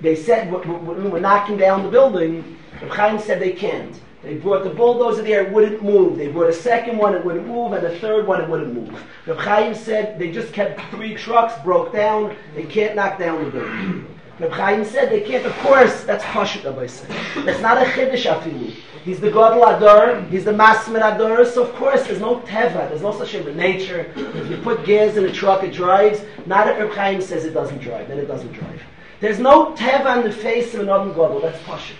they 0.00 0.16
said, 0.16 0.50
when 0.50 1.10
we're 1.10 1.20
knocking 1.20 1.58
down 1.58 1.82
the 1.82 1.90
building, 1.90 2.56
Reb 2.80 2.90
Chaim 2.92 3.18
said 3.18 3.40
they 3.40 3.52
can't. 3.52 4.00
They 4.22 4.34
brought 4.34 4.64
the 4.64 4.70
bulldozer 4.70 5.22
there, 5.22 5.46
it 5.46 5.52
wouldn't 5.52 5.82
move. 5.82 6.18
They 6.18 6.28
brought 6.28 6.50
a 6.50 6.52
second 6.52 6.98
one, 6.98 7.14
it 7.14 7.24
wouldn't 7.24 7.46
move, 7.46 7.72
and 7.72 7.84
the 7.84 7.98
third 8.00 8.26
one, 8.26 8.42
it 8.42 8.48
wouldn't 8.48 8.74
move. 8.74 9.02
Reb 9.26 9.38
Chaim 9.38 9.74
said 9.74 10.18
they 10.18 10.30
just 10.30 10.52
kept 10.52 10.78
three 10.90 11.14
trucks, 11.14 11.54
broke 11.64 11.92
down, 11.92 12.36
they 12.54 12.64
can't 12.64 12.94
knock 12.94 13.18
down 13.18 13.44
the 13.44 13.50
building. 13.50 14.18
Reb 14.38 14.52
Chaim 14.52 14.84
said 14.84 15.10
they 15.10 15.22
can't, 15.22 15.46
of 15.46 15.56
course, 15.58 16.04
that's 16.04 16.22
Pashut, 16.24 16.64
Rabbi 16.64 16.86
said. 16.86 17.10
That's 17.46 17.62
not 17.62 17.78
a 17.78 17.86
Chiddush 17.86 18.26
afilu. 18.26 18.74
He's 19.04 19.20
the 19.20 19.28
Gadol 19.28 19.64
Ador, 19.64 20.20
he's 20.28 20.44
the 20.44 20.52
Masmer 20.52 21.14
Ador, 21.14 21.46
so 21.46 21.62
of 21.62 21.74
course 21.76 22.06
there's 22.06 22.20
no 22.20 22.40
Teva, 22.40 22.90
there's 22.90 23.00
no 23.00 23.16
such 23.16 23.32
thing 23.32 23.56
nature. 23.56 24.12
If 24.14 24.50
you 24.50 24.58
put 24.58 24.84
gas 24.84 25.16
in 25.16 25.24
a 25.24 25.32
truck, 25.32 25.62
it 25.62 25.72
drives. 25.72 26.20
Not 26.44 26.68
if 26.68 26.78
Reb 26.78 26.92
Chaim 26.92 27.22
says 27.22 27.46
it 27.46 27.54
doesn't 27.54 27.78
drive, 27.78 28.08
then 28.08 28.18
it 28.18 28.26
doesn't 28.26 28.52
drive. 28.52 28.82
There's 29.20 29.38
no 29.38 29.72
teva 29.74 30.16
on 30.16 30.24
the 30.24 30.32
face 30.32 30.74
of 30.74 30.80
an 30.80 30.90
Adam 30.90 31.10
Gadol. 31.10 31.40
That's 31.40 31.62
Pasha. 31.64 31.94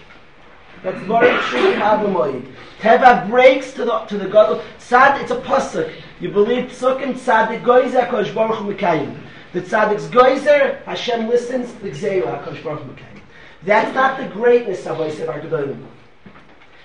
That's 0.83 1.01
very 1.03 1.39
true 1.43 1.75
Havamoid. 1.75 2.53
Teva 2.81 3.29
breaks 3.29 3.73
to 3.75 3.85
the, 3.85 3.99
to 4.07 4.17
the 4.17 4.27
Gadol. 4.27 4.63
Sad, 4.79 5.21
it's 5.21 5.31
a 5.31 5.41
pasuk. 5.41 5.93
You 6.21 6.31
believe 6.31 6.71
Psukim, 6.71 7.15
Tzadik 7.15 7.63
Goizer, 7.63 8.09
HaKadosh 8.09 8.35
Baruch 8.35 8.57
Hu 8.57 8.73
Mekayim. 8.73 9.21
The 9.53 9.61
Tzadik's 9.61 10.07
Goizer, 10.07 10.83
Hashem 10.85 11.29
listens, 11.29 11.75
the 11.75 11.91
Gzeira, 11.91 12.43
HaKadosh 12.43 12.65
Baruch 12.65 12.83
Hu 12.83 12.93
Mekayim. 12.93 13.21
That's 13.63 13.95
not 13.95 14.19
the 14.19 14.27
greatness 14.27 14.87
of 14.87 15.01
our 15.01 15.09
Gedolim. 15.09 15.85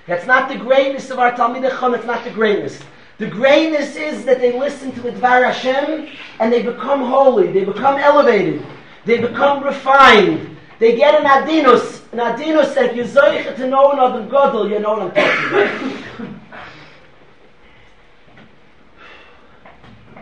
That's 0.08 0.28
not 0.28 0.50
the 0.50 0.58
greatness 0.58 1.10
of 1.10 1.20
our 1.20 1.32
Talmid 1.32 1.68
Chum, 1.80 1.96
it's 1.96 2.06
not 2.06 2.24
the 2.24 2.32
greatness. 2.32 2.80
The 3.18 3.28
greatness 3.28 3.96
is 3.96 4.26
that 4.26 4.40
they 4.40 4.58
listen 4.58 4.92
to 4.92 5.02
the 5.02 5.12
Dvar 5.12 5.52
Hashem 5.52 6.10
and 6.40 6.52
they 6.52 6.62
become 6.62 7.02
holy, 7.02 7.52
they 7.52 7.64
become 7.64 7.98
elevated. 7.98 8.66
They 9.06 9.20
become 9.20 9.64
refined. 9.64 10.55
They 10.80 10.96
get 10.96 11.16
an 11.16 11.26
adinus. 11.26 12.02
An 12.12 12.20
adinus 12.20 12.74
that 12.76 12.96
you 12.96 13.04
zoich 13.04 13.56
to 13.56 13.68
know 13.68 13.92
an 13.92 14.00
Adam 14.00 14.30
Godel, 14.30 14.70
you 14.70 14.80
know 14.80 15.08
what. 15.08 15.18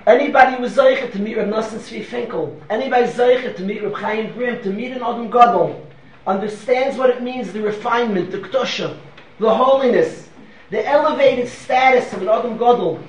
Anybody 0.06 0.58
who 0.58 0.64
zoich 0.66 1.12
to 1.12 1.20
meet 1.20 1.38
Reb 1.38 1.48
Nosson 1.48 1.80
Tzvi 1.80 2.04
Finkel, 2.04 2.62
anybody 2.70 3.08
zoich 3.08 3.56
to 3.56 3.64
meet 3.64 3.82
Reb 3.82 3.94
Chaim 3.96 4.34
Grim, 4.34 4.62
to 4.62 4.70
meet 4.70 4.92
an 4.92 5.02
Adam 5.02 5.32
Godel, 5.32 5.82
understands 6.28 6.98
what 6.98 7.10
it 7.10 7.24
means, 7.24 7.54
the 7.54 7.62
refinement, 7.62 8.30
the 8.32 8.40
k'tosha, 8.40 8.98
the 9.40 9.54
holiness, 9.54 10.30
the 10.72 10.86
elevated 10.86 11.48
status 11.48 12.12
of 12.14 12.22
an 12.22 12.28
Adam 12.30 12.58
Godel, 12.58 13.02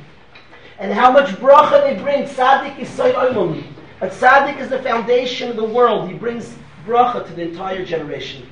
and 0.79 0.93
how 0.93 1.11
much 1.11 1.31
bracha 1.37 1.83
they 1.83 2.01
bring, 2.01 2.25
tzaddik 2.25 2.79
is 2.79 2.89
soy 2.89 3.13
oimum, 3.13 3.65
A 4.01 4.09
tzaddik 4.09 4.61
is 4.61 4.69
the 4.69 4.83
foundation 4.83 5.51
of 5.51 5.57
the 5.57 5.65
world. 5.65 6.09
He 6.09 6.15
brings 6.15 6.55
bracha 6.87 7.27
to 7.27 7.33
the 7.33 7.43
entire 7.43 7.85
generation. 7.85 8.47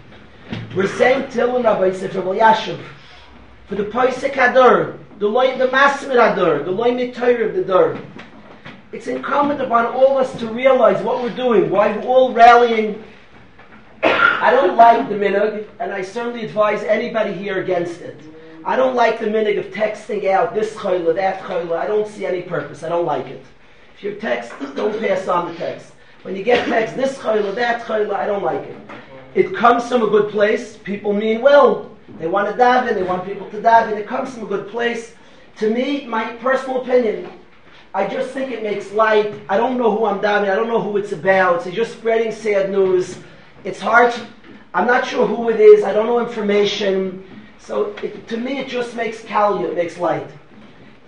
We're 0.75 0.89
saying 0.89 1.25
Tilun 1.31 1.65
Rabbi 1.65 1.91
Yisrael 1.91 2.39
Yashuv 2.39 2.83
for 3.69 3.75
the 3.75 3.85
Poisek 3.85 4.33
Ador, 4.33 4.99
the 5.19 5.27
loy, 5.27 5.57
the 5.57 5.69
Masmir 5.69 6.33
Ador, 6.33 6.63
the 6.63 6.71
loy 6.71 7.13
Torah 7.13 7.49
of 7.49 7.55
the 7.55 7.63
Dor. 7.63 7.99
It's 8.93 9.07
incumbent 9.07 9.61
upon 9.61 9.87
all 9.87 10.19
of 10.19 10.27
us 10.27 10.39
to 10.41 10.47
realize 10.47 11.03
what 11.03 11.23
we're 11.23 11.35
doing, 11.35 11.71
why 11.71 11.97
we're 11.97 12.05
all 12.05 12.33
rallying. 12.33 13.03
I 14.03 14.51
don't 14.51 14.77
like 14.77 15.09
the 15.09 15.15
minog, 15.15 15.67
and 15.79 15.93
I 15.93 16.03
certainly 16.03 16.45
advise 16.45 16.83
anybody 16.83 17.33
here 17.33 17.63
against 17.63 18.01
it. 18.01 18.21
I 18.65 18.77
don't 18.77 18.95
like 18.95 19.19
the 19.19 19.27
minog 19.27 19.59
of 19.59 19.67
texting 19.73 20.31
out 20.31 20.55
this 20.55 20.75
chayla, 20.75 21.15
that 21.15 21.41
chayla. 21.43 21.77
I 21.77 21.87
don't 21.87 22.07
see 22.07 22.27
any 22.27 22.43
purpose. 22.43 22.83
I 22.83 22.89
don't 22.89 23.07
like 23.07 23.27
it 23.27 23.45
If 23.95 24.03
your 24.03 24.15
text, 24.17 24.53
don't 24.75 24.99
pass 25.01 25.29
on 25.29 25.53
the 25.53 25.55
text. 25.55 25.92
When 26.23 26.37
you 26.37 26.45
get 26.45 26.67
text, 26.67 26.97
this 26.97 27.19
chayla, 27.19 27.53
that 27.57 27.83
chayla, 27.83 28.15
I 28.15 28.27
don't 28.27 28.45
like 28.45 28.63
it. 28.63 28.77
It 29.35 29.55
comes 29.57 29.89
from 29.89 30.03
a 30.03 30.07
good 30.07 30.31
place. 30.31 30.77
People 30.77 31.13
mean 31.13 31.41
well. 31.41 31.97
They 32.21 32.29
want 32.29 32.49
to 32.49 32.55
daven. 32.55 32.95
They 32.95 33.03
want 33.03 33.25
people 33.25 33.51
to 33.51 33.57
daven. 33.61 33.97
It 33.97 34.07
comes 34.07 34.33
from 34.33 34.45
a 34.45 34.47
good 34.47 34.69
place. 34.69 35.15
To 35.57 35.69
me, 35.69 36.07
my 36.07 36.35
personal 36.35 36.83
opinion, 36.83 37.29
I 37.93 38.07
just 38.07 38.31
think 38.31 38.53
it 38.53 38.63
makes 38.63 38.93
light. 38.93 39.35
I 39.49 39.57
don't 39.57 39.77
know 39.77 39.91
who 39.91 40.05
I'm 40.05 40.21
davening. 40.21 40.51
I 40.51 40.55
don't 40.55 40.69
know 40.69 40.81
who 40.81 40.97
it's 40.97 41.11
about. 41.11 41.67
It's 41.67 41.75
just 41.75 41.95
spreading 41.95 42.31
sad 42.31 42.71
news. 42.71 43.19
It's 43.65 43.81
hard. 43.81 44.13
To, 44.13 44.27
I'm 44.75 44.87
not 44.87 45.05
sure 45.05 45.27
who 45.27 45.51
it 45.51 45.59
is. 45.59 45.83
I 45.83 45.93
don't 45.93 46.07
know 46.07 46.21
information. 46.21 47.25
So 47.59 47.97
it, 48.03 48.29
to 48.29 48.37
me, 48.37 48.59
it 48.59 48.69
just 48.69 48.95
makes 48.95 49.23
kalia. 49.23 49.71
It 49.71 49.75
makes 49.75 49.99
light. 49.99 50.29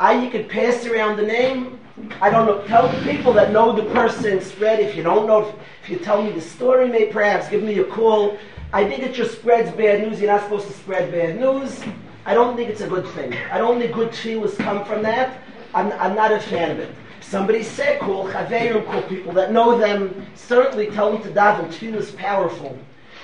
I 0.01 0.21
you 0.25 0.29
could 0.29 0.49
pass 0.49 0.87
around 0.87 1.19
the 1.19 1.23
name. 1.23 1.79
I 2.21 2.29
don't 2.29 2.47
know. 2.47 2.67
Tell 2.67 2.89
the 2.89 3.01
people 3.03 3.33
that 3.35 3.53
know 3.53 3.73
the 3.73 3.89
person 3.93 4.41
spread. 4.41 4.81
If 4.81 4.97
you 4.97 5.03
don't 5.03 5.27
know, 5.27 5.49
if, 5.49 5.55
if 5.85 5.91
you 5.91 5.99
tell 5.99 6.23
me 6.23 6.33
the 6.33 6.41
story, 6.41 6.89
may 6.89 7.07
perhaps 7.07 7.49
give 7.49 7.63
me 7.63 7.79
a 7.79 7.85
call. 7.85 8.37
I 8.73 8.89
think 8.89 9.05
it 9.05 9.15
just 9.15 9.39
spreads 9.39 9.71
bad 9.71 10.01
news. 10.01 10.21
You're 10.21 10.33
not 10.33 10.43
supposed 10.43 10.67
to 10.67 10.73
spread 10.73 11.13
bad 11.13 11.39
news. 11.39 11.81
I 12.27 12.35
don't 12.35 12.57
think 12.57 12.69
it's 12.69 12.81
a 12.81 12.89
good 12.89 13.07
thing. 13.09 13.33
I 13.53 13.59
don't 13.59 13.79
think 13.79 13.95
good 13.95 14.15
feelings 14.15 14.57
come 14.57 14.85
from 14.85 15.03
that. 15.03 15.39
I'm, 15.73 15.93
I'm 15.93 16.17
not 16.17 16.33
a 16.33 16.41
fan 16.41 16.73
of 16.73 16.79
it. 16.81 16.95
Somebody 17.21 17.63
said, 17.63 18.01
call 18.01 18.29
chaverim, 18.29 18.85
call 18.87 19.03
people 19.03 19.33
that 19.35 19.53
know 19.53 19.79
them. 19.79 20.27
Certainly 20.35 20.91
tell 20.91 21.13
them 21.13 21.23
to 21.23 21.29
daven. 21.29 21.69
Tefillah 21.69 21.97
is 21.97 22.11
powerful. 22.13 22.77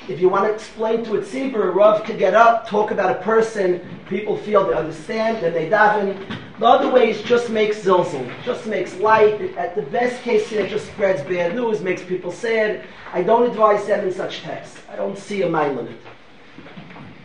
If 0.08 0.20
you 0.20 0.28
want 0.28 0.46
to 0.46 0.54
explain 0.54 1.04
to 1.04 1.16
a 1.16 1.20
tzibur, 1.20 1.64
a 1.64 1.70
rav 1.70 2.04
could 2.04 2.18
get 2.18 2.34
up, 2.34 2.68
talk 2.68 2.90
about 2.90 3.10
a 3.10 3.22
person, 3.22 3.80
people 4.08 4.36
feel 4.36 4.66
they 4.66 4.74
understand, 4.74 5.42
then 5.42 5.52
they 5.52 5.68
daven. 5.68 6.39
The 6.60 6.66
other 6.66 6.90
ways 6.90 7.22
just 7.22 7.48
makes 7.48 7.78
zilzal, 7.78 8.30
just 8.44 8.66
makes 8.66 8.94
light. 8.96 9.40
At 9.56 9.74
the 9.74 9.80
best 9.80 10.20
case, 10.20 10.52
it 10.52 10.68
just 10.68 10.88
spreads 10.88 11.22
bad 11.22 11.54
news, 11.54 11.80
makes 11.80 12.02
people 12.02 12.30
sad. 12.30 12.84
I 13.14 13.22
don't 13.22 13.48
advise 13.48 13.86
them 13.86 14.06
in 14.06 14.12
such 14.12 14.42
texts. 14.42 14.78
I 14.86 14.94
don't 14.94 15.16
see 15.16 15.40
a 15.40 15.48
mile 15.48 15.78
in 15.78 15.88
it. 15.88 15.98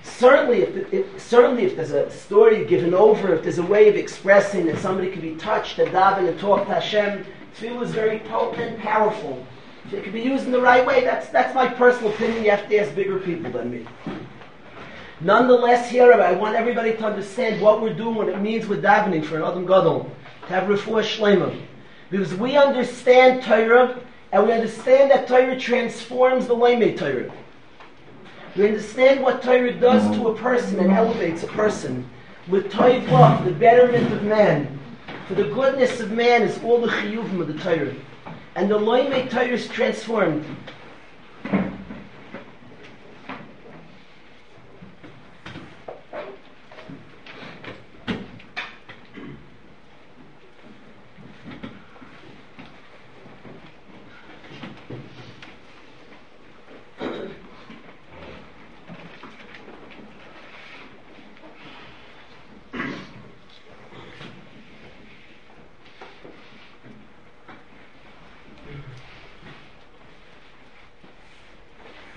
certainly, 0.04 0.62
if, 0.62 0.94
if, 0.94 1.22
certainly 1.22 1.66
if 1.66 1.76
there's 1.76 1.92
a 1.92 2.10
story 2.12 2.64
given 2.64 2.94
over, 2.94 3.36
if 3.36 3.44
there's 3.44 3.58
a 3.58 3.66
way 3.66 3.90
of 3.90 3.98
expressing 3.98 4.68
that 4.68 4.80
somebody 4.80 5.12
can 5.12 5.20
be 5.20 5.36
touched 5.36 5.80
and 5.80 5.92
daven 5.92 6.30
and 6.30 6.40
talk 6.40 6.66
to 6.66 6.74
Hashem, 6.74 7.26
tefillah 7.58 7.84
is 7.84 7.92
very 7.92 8.20
potent 8.20 8.62
and 8.62 8.80
powerful. 8.82 9.46
If 9.84 9.96
it 9.96 10.04
can 10.06 10.14
be 10.14 10.22
used 10.22 10.46
in 10.46 10.54
the 10.54 10.62
right 10.62 10.86
way, 10.86 11.04
that's, 11.04 11.28
that's 11.28 11.54
my 11.54 11.68
personal 11.68 12.14
opinion. 12.14 12.46
You 12.46 12.52
have 12.52 12.70
to 12.70 12.78
ask 12.78 12.96
bigger 12.96 13.20
people 13.20 13.52
than 13.52 13.70
me. 13.70 13.86
Nonetheless, 15.22 15.90
here 15.90 16.12
I 16.12 16.34
want 16.34 16.56
everybody 16.56 16.92
to 16.92 17.06
understand 17.06 17.62
what 17.62 17.82
we're 17.82 17.94
doing, 17.94 18.16
what 18.16 18.28
it 18.28 18.42
means 18.42 18.68
with 18.68 18.84
davening 18.84 19.24
for 19.24 19.38
an 19.38 19.44
Adam 19.44 19.66
Gadol, 19.66 20.12
to 20.42 20.48
have 20.48 20.66
refuah 20.66 21.04
shlema. 21.04 21.58
Because 22.10 22.34
we 22.34 22.58
understand 22.58 23.42
Torah, 23.42 24.02
and 24.34 24.46
we 24.46 24.52
understand 24.52 25.12
that 25.12 25.28
Torah 25.28 25.58
transforms 25.58 26.48
the 26.48 26.56
Lamei 26.56 26.98
Torah. 26.98 27.32
We 28.58 28.68
understand 28.68 29.22
what 29.22 29.42
Torah 29.42 29.74
does 29.74 30.04
to 30.18 30.28
a 30.28 30.36
person 30.36 30.80
and 30.80 30.92
elevates 30.92 31.44
a 31.44 31.48
person. 31.48 32.10
With 32.50 32.72
Toivah, 32.72 33.44
the 33.46 33.52
betterment 33.52 34.12
of 34.14 34.24
man, 34.24 34.80
for 35.28 35.36
the 35.36 35.46
goodness 35.46 36.00
of 36.02 36.12
man 36.12 36.44
is 36.44 36.62
all 36.64 36.80
the 36.80 36.88
chiyuvim 36.88 37.40
of 37.40 37.48
the 37.48 37.60
Torah. 37.60 37.96
And 38.56 38.70
the 38.70 38.78
Lamei 38.78 39.30
Torah 39.30 39.48
is 39.48 39.68
transformed. 39.70 40.46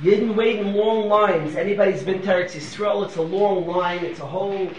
You 0.00 0.12
didn't 0.12 0.36
wait 0.36 0.60
in 0.60 0.74
long 0.74 1.08
lines. 1.08 1.56
Anybody's 1.56 2.04
been 2.04 2.22
to 2.22 2.28
Eretz 2.28 2.52
Yisrael, 2.52 3.04
it's 3.04 3.16
a 3.16 3.22
long 3.22 3.66
line, 3.66 4.04
it's 4.04 4.20
a 4.20 4.26
whole 4.26 4.70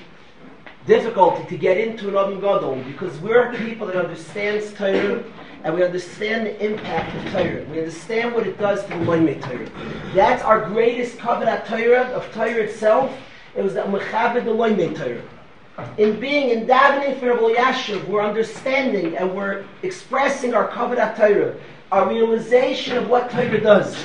difficulty 0.87 1.45
to 1.49 1.57
get 1.57 1.77
into 1.77 2.07
an 2.07 2.15
Adam 2.15 2.39
Gadol 2.39 2.81
because 2.87 3.19
we're 3.19 3.53
people 3.55 3.85
that 3.87 3.97
understands 3.97 4.71
Torah 4.71 5.21
and 5.65 5.75
we 5.75 5.83
understand 5.83 6.45
the 6.45 6.65
impact 6.65 7.13
of 7.17 7.33
Torah. 7.33 7.65
We 7.65 7.79
understand 7.79 8.33
what 8.33 8.47
it 8.47 8.57
does 8.57 8.81
to 8.83 8.89
the 8.91 8.95
Loimei 8.95 9.41
Torah. 9.41 9.69
That's 10.15 10.41
our 10.41 10.65
greatest 10.69 11.17
covenant 11.17 11.65
Torah, 11.65 12.03
of 12.13 12.33
Torah 12.33 12.63
itself. 12.63 13.13
It 13.57 13.61
was 13.61 13.73
that 13.73 13.87
Mechabed 13.87 14.45
the 14.45 14.51
Loimei 14.51 14.95
Torah. 14.95 15.91
In 15.97 16.17
being 16.17 16.51
in 16.51 16.65
davening 16.65 17.19
for 17.19 17.33
Rabbi 17.33 17.59
Yashiv, 17.59 18.07
we're 18.07 18.23
understanding 18.23 19.17
and 19.17 19.35
we're 19.35 19.65
expressing 19.83 20.53
our 20.53 20.69
covenant 20.69 21.17
Torah, 21.17 21.57
our 21.91 22.07
realization 22.07 22.95
of 22.95 23.09
what 23.09 23.29
Torah 23.29 23.59
does 23.59 24.01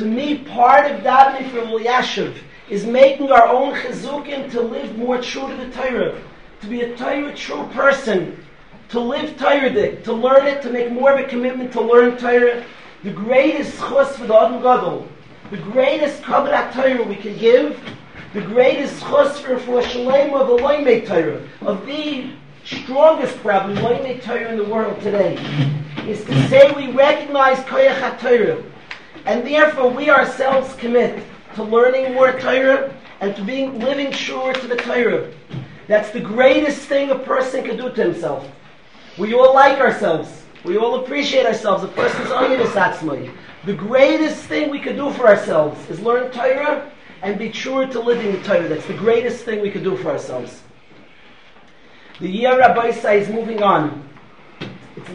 to 0.00 0.06
me, 0.06 0.38
part 0.38 0.90
of 0.90 1.02
davening 1.02 1.50
for 1.50 1.58
Yashiv 1.78 2.34
is 2.70 2.86
making 2.86 3.30
our 3.30 3.46
own 3.46 3.74
chizukim 3.74 4.50
to 4.50 4.62
live 4.62 4.96
more 4.96 5.20
true 5.20 5.46
to 5.46 5.56
the 5.56 5.70
Torah, 5.72 6.18
to 6.62 6.66
be 6.66 6.80
a 6.80 6.96
Torah 6.96 7.36
true 7.36 7.68
person, 7.74 8.42
to 8.88 8.98
live 8.98 9.36
Torah, 9.36 9.96
to 10.00 10.12
learn 10.14 10.46
it, 10.46 10.62
to 10.62 10.70
make 10.70 10.90
more 10.90 11.12
of 11.12 11.20
a 11.20 11.28
commitment 11.28 11.70
to 11.72 11.82
learn 11.82 12.16
Torah. 12.16 12.64
The 13.02 13.10
greatest 13.10 13.78
chus 13.78 14.16
for 14.16 14.26
the 14.26 14.34
Adam 14.34 14.62
Gadol, 14.62 15.06
the 15.50 15.58
greatest 15.58 16.22
kabbal 16.22 16.72
Torah 16.72 17.02
we 17.02 17.16
can 17.16 17.36
give, 17.36 17.78
the 18.32 18.40
greatest 18.40 19.02
chus 19.02 19.38
for 19.38 19.58
for 19.58 19.82
Shalem 19.82 20.32
of 20.32 20.46
the 20.46 20.56
Loimei 20.56 21.06
Torah, 21.06 21.46
of 21.60 21.84
the 21.84 22.30
strongest 22.64 23.36
probably 23.40 23.76
Loimei 23.76 24.22
Torah 24.22 24.50
in 24.50 24.56
the 24.56 24.64
world 24.64 24.98
today, 25.02 25.34
is 26.08 26.24
to 26.24 26.48
say 26.48 26.72
we 26.72 26.90
recognize 26.90 27.58
Koyach 27.58 28.00
HaTorah, 28.00 28.64
and 29.26 29.46
therefore, 29.46 29.90
we 29.90 30.10
ourselves 30.10 30.74
commit 30.76 31.22
to 31.54 31.62
learning 31.62 32.14
more 32.14 32.32
Torah 32.38 32.94
and 33.20 33.36
to 33.36 33.44
being 33.44 33.78
living 33.78 34.12
sure 34.12 34.52
to 34.52 34.66
the 34.66 34.76
Torah. 34.76 35.30
That's 35.88 36.10
the 36.10 36.20
greatest 36.20 36.82
thing 36.82 37.10
a 37.10 37.18
person 37.18 37.64
can 37.64 37.76
do 37.76 37.90
to 37.90 38.02
himself. 38.02 38.48
We 39.18 39.34
all 39.34 39.54
like 39.54 39.78
ourselves. 39.78 40.44
We 40.64 40.76
all 40.76 41.04
appreciate 41.04 41.46
ourselves. 41.46 41.84
A 41.84 41.88
person's 41.88 42.28
atzmai. 42.28 43.32
The 43.66 43.74
greatest 43.74 44.44
thing 44.44 44.70
we 44.70 44.78
can 44.78 44.96
do 44.96 45.10
for 45.10 45.26
ourselves 45.26 45.78
is 45.90 46.00
learn 46.00 46.30
Torah 46.30 46.90
and 47.22 47.38
be 47.38 47.50
true 47.50 47.86
to 47.86 48.00
living 48.00 48.32
the 48.32 48.42
Torah. 48.42 48.68
That's 48.68 48.86
the 48.86 48.94
greatest 48.94 49.44
thing 49.44 49.60
we 49.60 49.70
can 49.70 49.82
do 49.82 49.96
for 49.96 50.10
ourselves. 50.10 50.62
The 52.20 52.28
year 52.28 52.58
Rabbi 52.58 52.88
is 52.88 53.28
moving 53.28 53.62
on. 53.62 54.09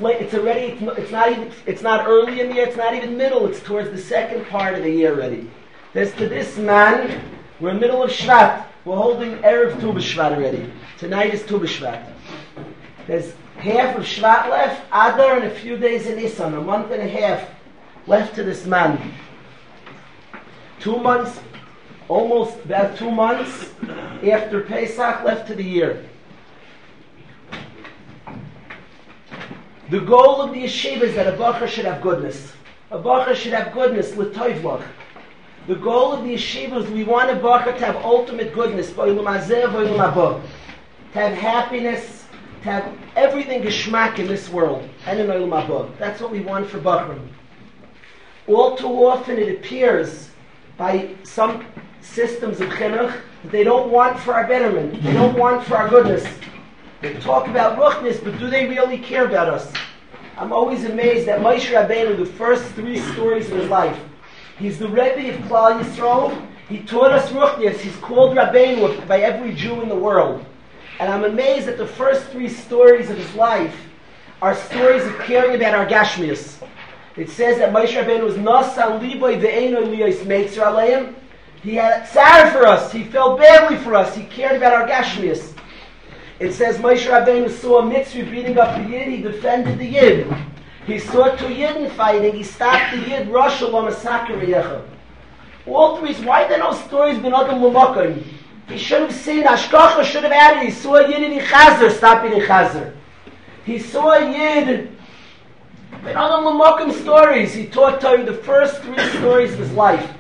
Late. 0.02 0.22
It's 0.22 0.34
already. 0.34 0.78
It's 0.98 1.12
not, 1.12 1.32
even. 1.32 1.52
It's 1.66 1.82
not 1.82 2.08
early 2.08 2.42
in 2.42 2.50
the 2.50 2.56
year. 2.56 2.68
It's 2.68 2.78
not 2.78 2.94
even 2.94 3.18
middle. 3.18 3.46
It's 3.48 3.62
towards 3.62 3.92
the 3.92 3.98
second 3.98 4.46
part 4.48 4.74
of 4.76 4.84
the 4.84 4.92
year 4.92 5.14
already. 5.14 5.50
There's 5.94 6.14
to 6.16 6.28
this 6.28 6.58
man. 6.58 7.22
We're 7.60 7.70
in 7.72 7.80
middle 7.80 8.04
of 8.04 8.12
Shvat. 8.12 8.66
We're 8.84 8.98
holding 8.98 9.38
erev 9.38 9.80
Tu 9.80 9.88
B'Shvat 9.88 10.34
already. 10.34 10.72
Tonight 10.98 11.34
is 11.34 11.44
Tu 11.46 11.58
B'Shvat. 11.58 12.06
There's 13.08 13.34
half 13.58 13.96
of 13.98 14.04
Shvat 14.04 14.50
left. 14.50 14.84
Adar 14.92 15.38
and 15.38 15.46
a 15.46 15.50
few 15.50 15.78
days 15.78 16.06
in 16.06 16.18
Nisan. 16.18 16.54
A 16.54 16.62
month 16.62 16.92
and 16.92 17.02
a 17.02 17.08
half 17.08 17.50
left 18.08 18.36
to 18.36 18.44
this 18.44 18.66
man. 18.66 19.14
Two 20.80 20.98
months, 20.98 21.40
almost 22.10 22.58
about 22.66 22.98
two 22.98 23.10
months 23.10 23.72
after 24.30 24.62
Pesach, 24.62 25.24
left 25.24 25.48
to 25.48 25.56
the 25.56 25.64
year. 25.64 26.04
The 29.90 30.00
goal 30.00 30.42
of 30.42 30.52
the 30.52 30.64
yeshiva 30.64 31.02
is 31.02 31.14
that 31.14 31.28
a 31.28 31.38
bacher 31.38 31.68
should 31.68 31.86
have 31.86 32.02
goodness. 32.02 32.54
A 32.90 32.98
bacher 32.98 33.36
should 33.36 33.54
have 33.54 33.72
goodness, 33.72 34.16
l'toivlach. 34.16 34.84
The 35.68 35.76
goal 35.76 36.14
of 36.14 36.24
the 36.24 36.34
yeshiva 36.34 36.84
is 36.84 36.90
we 36.90 37.04
want 37.04 37.30
a 37.30 37.36
bacher 37.36 37.78
to 37.78 37.86
have 37.86 37.98
ultimate 37.98 38.52
goodness, 38.52 38.92
to 38.92 39.02
have 41.14 41.34
happiness, 41.34 42.26
to 42.64 42.72
have 42.72 42.98
everything 43.16 43.62
geschmack 43.62 44.18
in 44.18 44.26
this 44.28 44.50
world, 44.50 44.90
and 45.06 45.20
in 45.20 45.28
olam 45.28 45.68
haba. 45.68 45.96
That's 46.00 46.20
what 46.20 46.32
we 46.32 46.40
want 46.42 46.68
for 46.68 46.80
bacher. 46.80 47.20
All 48.48 48.76
too 48.76 49.06
often 49.06 49.38
it 49.38 49.50
appears 49.60 50.30
by 50.78 51.14
some 51.24 51.64
systems 52.02 52.60
of 52.60 52.70
chinuch 52.70 53.16
that 53.44 53.52
they 53.52 53.64
don't 53.64 53.92
want 53.92 54.20
for 54.20 54.34
our 54.34 54.48
betterment, 54.48 55.04
they 55.04 55.14
don't 55.14 55.38
want 55.38 55.64
for 55.64 55.78
our 55.78 55.90
goodness. 55.90 56.26
They 57.06 57.14
talk 57.20 57.48
about 57.48 57.78
ruchnis, 57.78 58.24
but 58.24 58.40
do 58.40 58.50
they 58.50 58.66
really 58.66 58.98
care 58.98 59.28
about 59.28 59.48
us? 59.48 59.72
I'm 60.40 60.52
always 60.52 60.86
amazed 60.86 61.28
that 61.28 61.40
Moshe 61.40 61.72
Rabbeinu, 61.72 62.18
the 62.18 62.26
first 62.26 62.64
three 62.74 62.98
stories 62.98 63.46
of 63.52 63.60
his 63.60 63.70
life, 63.70 64.00
he's 64.58 64.80
the 64.80 64.88
Rebbe 64.88 65.32
of 65.32 65.40
Klal 65.42 65.80
Yisrael. 65.80 66.48
He 66.68 66.80
taught 66.80 67.12
us 67.12 67.30
ruchnis. 67.30 67.76
He's 67.76 67.96
called 67.98 68.36
Rabbeinu 68.36 69.08
by 69.08 69.20
every 69.20 69.54
Jew 69.54 69.82
in 69.84 69.90
the 69.90 69.96
world. 69.96 70.44
And 71.00 71.14
I'm 71.14 71.26
amazed 71.26 71.68
that 71.68 71.78
the 71.78 71.86
first 71.86 72.26
three 72.30 72.50
stories 72.50 73.12
of 73.12 73.18
his 73.18 73.36
life 73.36 73.78
are 74.42 74.56
stories 74.56 75.06
of 75.06 75.16
caring 75.20 75.56
about 75.56 75.76
our 75.76 75.86
gashmias. 75.86 76.60
It 77.18 77.30
says 77.30 77.60
that 77.60 77.72
Moshe 77.72 77.94
Rabbeinu 77.94 78.24
was 78.24 78.34
nasa 78.34 79.00
liboy 79.00 79.40
ve'eno 79.40 79.86
liyos 79.86 80.26
meitzer 80.26 80.64
aleim. 80.64 81.14
He 81.62 81.76
had 81.76 82.08
sorry 82.08 82.50
for 82.50 82.66
us. 82.66 82.92
He 82.92 83.04
felt 83.04 83.40
badly 83.40 83.78
for 83.78 83.94
us. 83.94 84.16
He 84.16 84.24
cared 84.24 84.56
about 84.56 84.74
our 84.74 84.88
gashmias. 84.88 85.55
It 86.40 86.52
says 86.52 86.78
Moshe 86.80 87.08
Rabbeinu 87.08 87.50
saw 87.50 87.80
a 87.80 87.86
mitzvah 87.86 88.30
beating 88.30 88.58
up 88.58 88.76
the 88.76 88.90
Yid, 88.90 89.08
he 89.08 89.22
defended 89.22 89.80
the 89.80 89.86
Yid. 89.86 90.28
He 90.86 91.00
saw 91.00 91.34
two 91.36 91.46
Yidden 91.46 91.90
fighting, 91.92 92.36
he 92.36 92.44
stopped 92.44 92.92
the 92.94 93.10
Yid, 93.10 93.30
Rosh 93.30 93.62
Hashanah 93.62 94.84
All 95.66 95.98
three, 95.98 96.14
why 96.26 96.48
there 96.48 96.60
no 96.60 96.74
stories 96.74 97.18
been 97.20 97.34
Adam 97.34 97.60
Lamakim? 97.60 98.22
He 98.68 98.78
should 98.78 99.02
have 99.04 99.14
seen, 99.14 99.44
Ashkacha 99.46 100.04
should 100.04 100.24
have 100.24 100.32
added, 100.32 100.64
he 100.64 100.72
saw 100.72 100.96
a 100.96 101.10
Yid 101.10 101.24
in 101.24 101.40
Chazer, 101.40 101.90
stopping 101.90 102.34
in 102.34 102.42
Chazer. 102.42 102.94
He 103.66 103.80
saw 103.80 104.12
a 104.12 104.30
Yid, 104.30 104.92
but 106.04 106.16
Adam 106.18 106.44
Lamakim 106.44 106.92
stories, 107.02 107.54
he 107.54 107.68
taught 107.68 108.02
Torah 108.02 108.26
the 108.26 108.34
first 108.34 108.82
three 108.82 109.00
stories 109.18 109.54
of 109.54 109.60
his 109.60 109.72
life. 109.72 110.12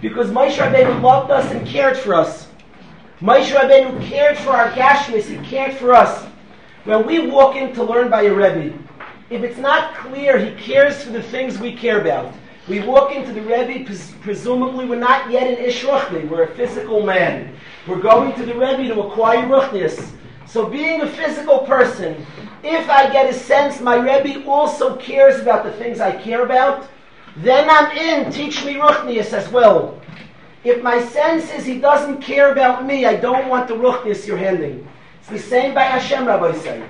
Because 0.00 0.30
Moshe 0.30 0.56
Rabbeinu 0.56 1.02
loved 1.02 1.32
us 1.32 1.50
and 1.50 1.66
cared 1.66 1.98
for 1.98 2.14
us. 2.14 2.47
Moshe 3.20 3.52
Rabbeinu 3.52 4.00
cared 4.08 4.38
for 4.38 4.50
our 4.50 4.70
gashmis, 4.70 5.24
he 5.24 5.36
cared 5.48 5.74
for 5.74 5.92
us. 5.92 6.24
When 6.84 7.04
we 7.04 7.28
walk 7.28 7.56
in 7.56 7.74
to 7.74 7.82
learn 7.82 8.10
by 8.10 8.22
a 8.22 8.32
Rebbe, 8.32 8.78
if 9.28 9.42
it's 9.42 9.58
not 9.58 9.96
clear 9.96 10.38
he 10.38 10.54
cares 10.62 11.02
for 11.02 11.10
the 11.10 11.22
things 11.22 11.58
we 11.58 11.74
care 11.74 12.00
about, 12.00 12.32
we 12.68 12.78
walk 12.80 13.10
into 13.12 13.32
the 13.32 13.42
Rebbe, 13.42 13.84
pres- 13.84 14.14
presumably 14.20 14.86
we're 14.86 15.00
not 15.00 15.32
yet 15.32 15.48
an 15.48 15.64
Ish 15.64 15.84
we're 15.84 16.44
a 16.44 16.54
physical 16.54 17.04
man. 17.04 17.56
We're 17.88 18.00
going 18.00 18.34
to 18.34 18.46
the 18.46 18.54
Rebbe 18.54 18.94
to 18.94 19.00
acquire 19.00 19.44
Ruchnius. 19.48 20.12
So 20.46 20.68
being 20.68 21.00
a 21.00 21.08
physical 21.08 21.60
person, 21.60 22.24
if 22.62 22.88
I 22.88 23.10
get 23.12 23.28
a 23.28 23.34
sense 23.34 23.80
my 23.80 23.96
Rebbe 23.96 24.46
also 24.46 24.94
cares 24.94 25.40
about 25.40 25.64
the 25.64 25.72
things 25.72 25.98
I 25.98 26.12
care 26.12 26.44
about, 26.44 26.88
then 27.38 27.68
I'm 27.68 27.90
in, 27.96 28.30
teach 28.30 28.64
me 28.64 28.74
Ruchnius 28.74 29.32
as 29.32 29.48
well. 29.48 29.97
If 30.68 30.82
my 30.82 31.02
sense 31.02 31.50
is 31.50 31.64
he 31.64 31.78
doesn't 31.78 32.20
care 32.20 32.52
about 32.52 32.84
me, 32.84 33.06
I 33.06 33.16
don't 33.16 33.48
want 33.48 33.68
the 33.68 33.74
ruchnis 33.74 34.26
you're 34.26 34.36
handing. 34.36 34.86
It's 35.18 35.30
the 35.30 35.38
same 35.38 35.72
by 35.72 35.84
Hashem, 35.84 36.26
Rabbi 36.26 36.52
say. 36.58 36.86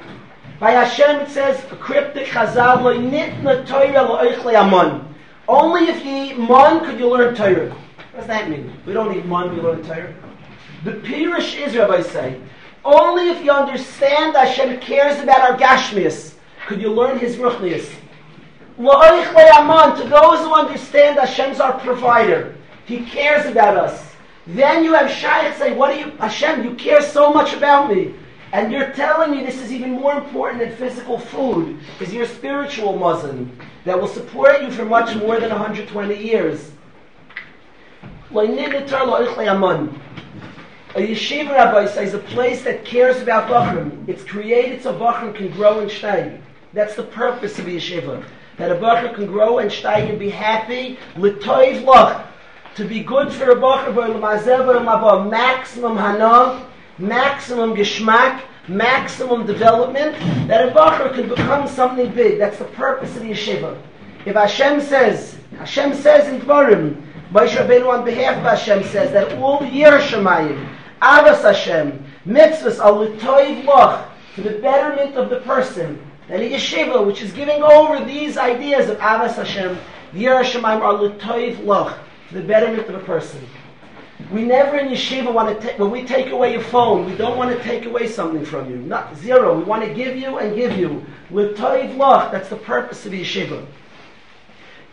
By 0.59 0.73
Hashem 0.73 1.21
it 1.21 1.31
says, 1.31 1.65
cryptic 1.79 2.27
chazal 2.27 2.83
lo 2.83 2.99
nitna 2.99 4.09
lo 4.09 4.19
eichle 4.19 4.57
amon. 4.57 5.15
Only 5.47 5.83
if 5.85 6.05
you 6.05 6.13
eat 6.25 6.39
mon 6.39 6.85
could 6.85 6.99
you 6.99 7.09
learn 7.09 7.37
Torah. 7.37 7.69
What 7.69 8.17
does 8.17 8.27
that 8.27 8.51
mean? 8.51 8.73
We 8.85 8.95
don't 8.95 9.17
eat 9.17 9.25
mon, 9.27 9.55
we 9.55 9.63
learn 9.63 9.85
Torah. 9.85 10.13
The 10.83 10.95
Pirish 10.95 11.65
is, 11.65 11.77
Rabbi 11.77 12.03
say, 12.03 12.41
only 12.85 13.29
if 13.29 13.45
you 13.45 13.53
understand 13.53 14.35
Hashem 14.35 14.81
cares 14.81 15.23
about 15.23 15.49
our 15.49 15.57
gashmias 15.57 16.35
could 16.67 16.81
you 16.81 16.91
learn 16.91 17.21
His 17.21 17.37
ruchnias. 17.37 17.89
Lo 18.77 19.01
eichle 19.01 19.49
amon, 19.53 19.97
to 19.99 20.09
those 20.09 20.41
who 20.41 20.53
understand 20.53 21.21
Hashem's 21.21 21.61
our 21.61 21.79
provider. 21.79 22.58
He 22.89 23.05
cares 23.05 23.45
about 23.45 23.77
us. 23.77 24.15
Then 24.47 24.83
you 24.83 24.95
have 24.95 25.11
Shaykh 25.11 25.55
say, 25.57 25.75
what 25.75 25.93
do 25.93 26.01
you, 26.01 26.11
Hashem, 26.13 26.65
you 26.65 26.75
care 26.75 27.03
so 27.03 27.31
much 27.31 27.53
about 27.53 27.95
me. 27.95 28.15
And 28.55 28.73
you're 28.73 28.93
telling 28.93 29.31
me 29.31 29.45
this 29.45 29.61
is 29.61 29.71
even 29.71 29.91
more 29.93 30.15
important 30.15 30.61
than 30.61 30.75
physical 30.75 31.19
food, 31.19 31.79
is 32.01 32.15
your 32.15 32.25
spiritual 32.25 32.95
muzzin 32.95 33.51
that 33.85 34.01
will 34.01 34.09
support 34.09 34.63
you 34.63 34.71
for 34.71 34.87
much 34.87 35.15
more 35.17 35.39
than 35.39 35.51
120 35.51 36.17
years. 36.17 36.71
A 38.31 38.35
yeshiva 41.01 41.51
rabbi 41.51 41.85
says 41.85 42.15
a 42.15 42.19
place 42.19 42.65
that 42.65 42.87
cares 42.87 43.21
about 43.21 43.51
Bachrim. 43.51 44.09
It's 44.09 44.25
created 44.25 44.83
so 44.83 44.99
Bachrim 44.99 45.35
can 45.35 45.51
grow 45.51 45.81
and 45.81 45.91
stay. 45.91 46.41
That's 46.73 46.97
the 46.97 47.03
purpose 47.03 47.59
of 47.59 47.67
a 47.67 47.71
yeshiva. 47.71 48.25
That 48.57 48.73
a 48.73 48.77
Bachrim 48.77 49.15
can 49.15 49.27
grow 49.27 49.59
and 49.59 49.71
stay 49.71 50.09
and 50.09 50.19
be 50.19 50.31
happy. 50.31 50.99
L'toiv. 51.19 52.25
To 52.79 52.85
be 52.85 53.03
good 53.03 53.33
for 53.33 53.51
a 53.51 53.57
Bachrim, 53.57 54.21
maximum 55.29 55.97
hana, 55.97 56.65
maximum 56.97 57.75
geschmack, 57.75 58.43
maximum 58.69 59.47
development, 59.47 60.17
that 60.47 60.69
a 60.69 60.71
bacher 60.71 61.13
can 61.13 61.29
become 61.29 61.67
something 61.67 62.15
big. 62.15 62.39
That's 62.39 62.59
the 62.59 62.67
purpose 62.67 63.17
of 63.17 63.23
the 63.23 63.31
yeshiva. 63.31 63.77
If 64.25 64.37
Hashem 64.37 64.81
says, 64.81 65.41
Hashem 65.57 65.93
says 65.93 66.29
in 66.29 66.41
Dvarim, 66.41 67.03
Moshe 67.33 67.57
Rabbeinu 67.57 67.89
on 67.89 68.05
behalf 68.05 68.37
of 68.37 68.45
Hashem 68.45 68.85
says 68.85 69.11
that 69.11 69.37
all 69.39 69.65
year 69.65 69.99
Shemayim, 69.99 70.73
Avas 71.03 71.43
Hashem, 71.43 72.05
mitzvahs 72.29 72.79
are 72.79 72.93
l'toiv 72.93 73.65
loch, 73.65 74.09
for 74.37 74.43
the 74.43 74.61
betterment 74.61 75.17
of 75.17 75.31
the 75.31 75.41
person, 75.41 76.01
and 76.29 76.41
a 76.41 76.49
yeshiva, 76.49 77.05
which 77.05 77.23
is 77.23 77.33
giving 77.33 77.61
over 77.61 78.05
these 78.05 78.37
ideas 78.37 78.89
of 78.89 78.99
Avas 78.99 79.35
Hashem, 79.35 79.77
Yer 80.13 80.45
Shemayim 80.45 80.81
are 80.81 80.95
l'toiv 80.95 81.65
loch, 81.65 81.99
the 82.33 82.43
betterment 82.43 82.89
of 82.89 82.95
a 82.95 83.05
person. 83.05 83.41
We 84.33 84.43
never 84.43 84.77
in 84.79 84.89
yeshiva 84.89 85.33
want 85.33 85.59
to 85.59 85.67
take, 85.67 85.79
when 85.79 85.91
we 85.91 86.05
take 86.05 86.31
away 86.31 86.53
your 86.53 86.63
phone, 86.63 87.07
we 87.07 87.17
don't 87.17 87.37
want 87.37 87.57
to 87.57 87.63
take 87.63 87.85
away 87.85 88.09
something 88.09 88.45
from 88.45 88.69
you. 88.69 88.77
Not 88.77 89.17
zero. 89.17 89.57
We 89.57 89.65
want 89.65 89.85
to 89.85 89.95
give 89.95 90.17
you 90.17 90.39
and 90.39 90.57
give 90.57 90.77
you. 90.77 91.07
L'toiv 91.31 91.97
loch, 91.97 92.33
that's 92.33 92.49
the 92.49 92.57
purpose 92.57 93.07
of 93.07 93.13
the 93.13 93.23
yeshiva. 93.23 93.65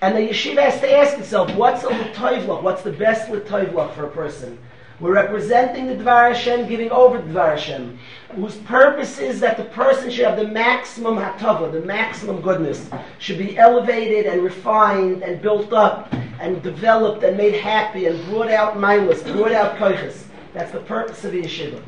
And 0.01 0.15
the 0.15 0.21
yeshiva 0.21 0.61
has 0.61 0.79
to 0.81 0.95
ask 0.95 1.17
itself, 1.17 1.53
what's 1.55 1.83
a 1.83 1.89
l'toiv 1.89 2.45
loch? 2.47 2.61
What's 2.61 2.83
the 2.83 2.91
best 2.91 3.29
l'toiv 3.29 3.73
loch 3.73 3.95
for 3.95 4.05
a 4.05 4.11
person? 4.11 4.59
We're 5.01 5.13
representing 5.13 5.87
the 5.87 5.95
Dvar 5.95 6.33
Hashem, 6.33 6.69
giving 6.69 6.89
over 6.89 7.17
the 7.17 7.27
Dvar 7.27 7.49
Hashem, 7.51 7.99
whose 8.35 8.55
purpose 8.55 9.19
is 9.19 9.41
that 9.41 9.57
the 9.57 9.65
person 9.65 10.09
should 10.09 10.23
have 10.23 10.37
the 10.37 10.47
maximum 10.47 11.17
hatava, 11.17 11.69
the 11.69 11.81
maximum 11.81 12.41
goodness, 12.41 12.89
should 13.19 13.37
be 13.37 13.57
elevated 13.57 14.25
and 14.25 14.41
refined 14.41 15.21
and 15.21 15.41
built 15.41 15.73
up 15.73 16.13
and 16.39 16.63
developed 16.63 17.23
and 17.23 17.35
made 17.35 17.55
happy 17.55 18.05
and 18.05 18.23
brought 18.29 18.49
out 18.49 18.79
mindless, 18.79 19.21
brought 19.21 19.51
out 19.51 19.75
koiches. 19.75 20.23
That's 20.53 20.71
the 20.71 20.79
purpose 20.79 21.25
of 21.25 21.33
the 21.33 21.41
yeshiva. 21.41 21.83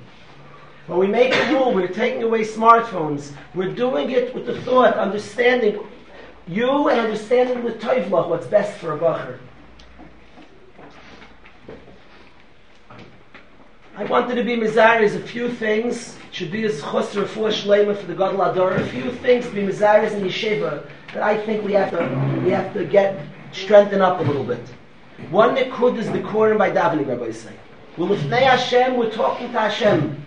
When 0.87 0.99
we 0.99 1.07
make 1.07 1.33
a 1.33 1.53
rule, 1.53 1.73
we're 1.73 1.87
taking 1.87 2.23
away 2.23 2.41
smartphones. 2.41 3.31
We're 3.55 3.73
doing 3.73 4.11
it 4.11 4.35
with 4.35 4.45
the 4.45 4.61
thought, 4.63 4.95
understanding 4.95 5.79
you 6.45 6.89
and 6.89 6.99
understanding 6.99 7.63
the 7.63 7.71
toivlach, 7.71 8.27
what's 8.27 8.47
best 8.47 8.77
for 8.79 8.93
a 8.93 8.99
bacher. 8.99 9.37
I 13.97 14.03
wanted 14.03 14.35
to 14.35 14.43
be 14.43 14.55
Mizaris 14.55 15.15
a 15.15 15.19
few 15.19 15.51
things. 15.51 16.15
Should 16.31 16.51
be 16.51 16.65
as 16.65 16.79
chosr 16.83 17.27
for 17.27 17.49
shlema 17.49 17.97
for 17.97 18.05
the 18.05 18.13
God 18.13 18.35
Lador. 18.35 18.79
A 18.79 18.85
few 18.89 19.11
things 19.11 19.47
to 19.47 19.51
be 19.51 19.61
Mizaris 19.61 20.11
in 20.11 20.21
Yeshiva 20.21 20.87
that 21.15 21.23
I 21.23 21.35
think 21.35 21.65
we 21.65 21.73
have 21.73 21.89
to 21.89 22.41
we 22.45 22.51
have 22.51 22.71
to 22.75 22.85
get 22.85 23.19
strengthen 23.51 23.99
up 23.99 24.19
a 24.19 24.21
little 24.21 24.43
bit. 24.43 24.63
One 25.31 25.55
nikud 25.55 25.97
is 25.97 26.11
the 26.11 26.21
Koran 26.21 26.59
by 26.59 26.69
davening, 26.69 27.07
Rabbi 27.07 27.31
say. 27.31 27.53
Well, 27.97 28.11
if 28.11 28.23
Nei 28.25 28.43
Hashem, 28.43 28.97
we're 28.97 29.09
talking 29.09 29.51
to 29.51 29.59
Hashem. 29.59 30.23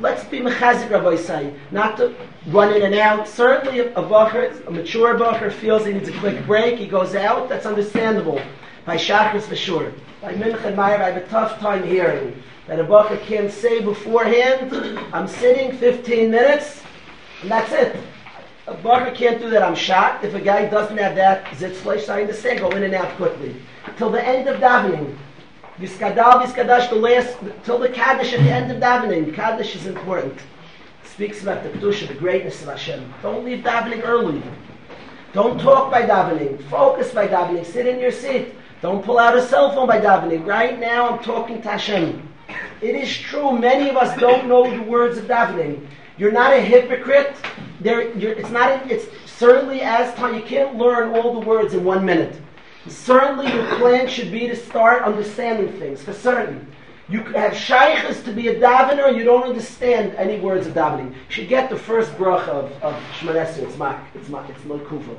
Let's 0.00 0.24
be 0.24 0.40
mechazik, 0.40 0.88
Rabbi 0.88 1.16
say, 1.16 1.52
not 1.72 1.98
to 1.98 2.14
run 2.46 2.72
in 2.72 2.80
and 2.80 2.94
out. 2.94 3.28
Certainly, 3.28 3.80
a 3.80 4.02
bacher, 4.02 4.66
a 4.66 4.70
mature 4.70 5.18
bacher, 5.18 5.52
feels 5.52 5.84
he 5.84 5.92
needs 5.92 6.08
a 6.08 6.18
quick 6.20 6.46
break. 6.46 6.78
He 6.78 6.86
goes 6.86 7.14
out. 7.14 7.50
That's 7.50 7.66
understandable. 7.66 8.40
By 8.86 8.96
shachris 8.96 9.42
for 9.42 9.56
sure. 9.56 9.92
By 10.22 10.32
mincha 10.32 10.74
Meir, 10.74 11.02
I 11.02 11.10
have 11.10 11.16
a 11.18 11.26
tough 11.26 11.60
time 11.60 11.82
hearing 11.82 12.42
that 12.66 12.78
a 12.78 12.84
bacher 12.84 13.20
can't 13.22 13.50
say 13.50 13.80
beforehand, 13.80 14.98
I'm 15.12 15.26
sitting 15.26 15.76
15 15.76 16.30
minutes, 16.30 16.82
and 17.42 17.50
that's 17.50 17.72
it. 17.72 17.96
A 18.68 18.74
bacher 18.74 19.14
can't 19.14 19.40
do 19.40 19.50
that, 19.50 19.62
I'm 19.62 19.74
shot. 19.74 20.22
If 20.24 20.34
a 20.34 20.40
guy 20.40 20.68
doesn't 20.68 20.96
have 20.96 21.16
that 21.16 21.44
zitzfleish, 21.46 22.08
I 22.08 22.22
understand, 22.22 22.60
go 22.60 22.70
in 22.70 22.84
and 22.84 22.94
out 22.94 23.16
quickly. 23.16 23.56
Till 23.96 24.10
the 24.10 24.24
end 24.24 24.48
of 24.48 24.60
davening. 24.60 25.16
Viskadal, 25.78 26.44
viskadash, 26.44 26.88
the 26.90 26.96
last, 26.96 27.36
till 27.64 27.78
the 27.78 27.88
kaddish 27.88 28.32
at 28.32 28.40
the 28.40 28.50
end 28.50 28.70
of 28.70 28.78
davening. 28.80 29.34
Kaddish 29.34 29.74
is 29.74 29.86
important. 29.86 30.34
It 30.34 31.08
speaks 31.08 31.42
about 31.42 31.64
the 31.64 31.70
kedusha, 31.70 32.06
the 32.06 32.14
greatness 32.14 32.62
of 32.62 32.68
Hashem. 32.68 33.12
Don't 33.22 33.44
leave 33.44 33.64
davening 33.64 34.02
early. 34.04 34.42
Don't 35.32 35.58
talk 35.58 35.90
by 35.90 36.02
davening. 36.02 36.62
Focus 36.68 37.10
by 37.10 37.26
davening. 37.26 37.66
Sit 37.66 37.86
in 37.88 37.98
your 37.98 38.12
seat. 38.12 38.54
Don't 38.80 39.04
pull 39.04 39.18
out 39.18 39.36
a 39.36 39.42
cell 39.44 39.74
phone 39.74 39.88
by 39.88 39.98
davening. 39.98 40.46
Right 40.46 40.78
now, 40.78 41.08
I'm 41.08 41.24
talking 41.24 41.60
to 41.62 41.70
Hashem. 41.70 42.28
It 42.80 42.94
is 42.94 43.16
true, 43.16 43.58
many 43.58 43.88
of 43.88 43.96
us 43.96 44.18
don't 44.18 44.48
know 44.48 44.68
the 44.68 44.82
words 44.82 45.18
of 45.18 45.24
davening. 45.24 45.86
You're 46.18 46.32
not 46.32 46.52
a 46.52 46.60
hypocrite. 46.60 47.34
There, 47.80 48.00
it's 48.00 48.50
not. 48.50 48.90
It's 48.90 49.06
certainly 49.26 49.80
as 49.80 50.14
time. 50.14 50.34
You 50.34 50.42
can't 50.42 50.76
learn 50.76 51.16
all 51.16 51.40
the 51.40 51.46
words 51.46 51.74
in 51.74 51.84
one 51.84 52.04
minute. 52.04 52.40
Certainly, 52.88 53.52
your 53.52 53.66
plan 53.76 54.08
should 54.08 54.30
be 54.30 54.48
to 54.48 54.56
start 54.56 55.02
understanding 55.02 55.72
things 55.78 56.02
for 56.02 56.12
certain. 56.12 56.66
You 57.08 57.20
have 57.24 57.56
shaykhs 57.56 58.22
to 58.22 58.32
be 58.32 58.48
a 58.48 58.60
davener, 58.60 59.16
you 59.16 59.24
don't 59.24 59.42
understand 59.42 60.14
any 60.14 60.38
words 60.38 60.66
of 60.66 60.74
davening. 60.74 61.10
You 61.10 61.16
should 61.28 61.48
get 61.48 61.70
the 61.70 61.78
first 61.78 62.12
bracha 62.12 62.48
of, 62.48 62.72
of 62.82 62.94
Shmonesri. 63.18 63.58
It's 63.58 63.76
mak. 63.76 64.04
It's 64.14 64.28
mak. 64.28 64.48
It's 64.48 64.62
kufa. 64.62 65.16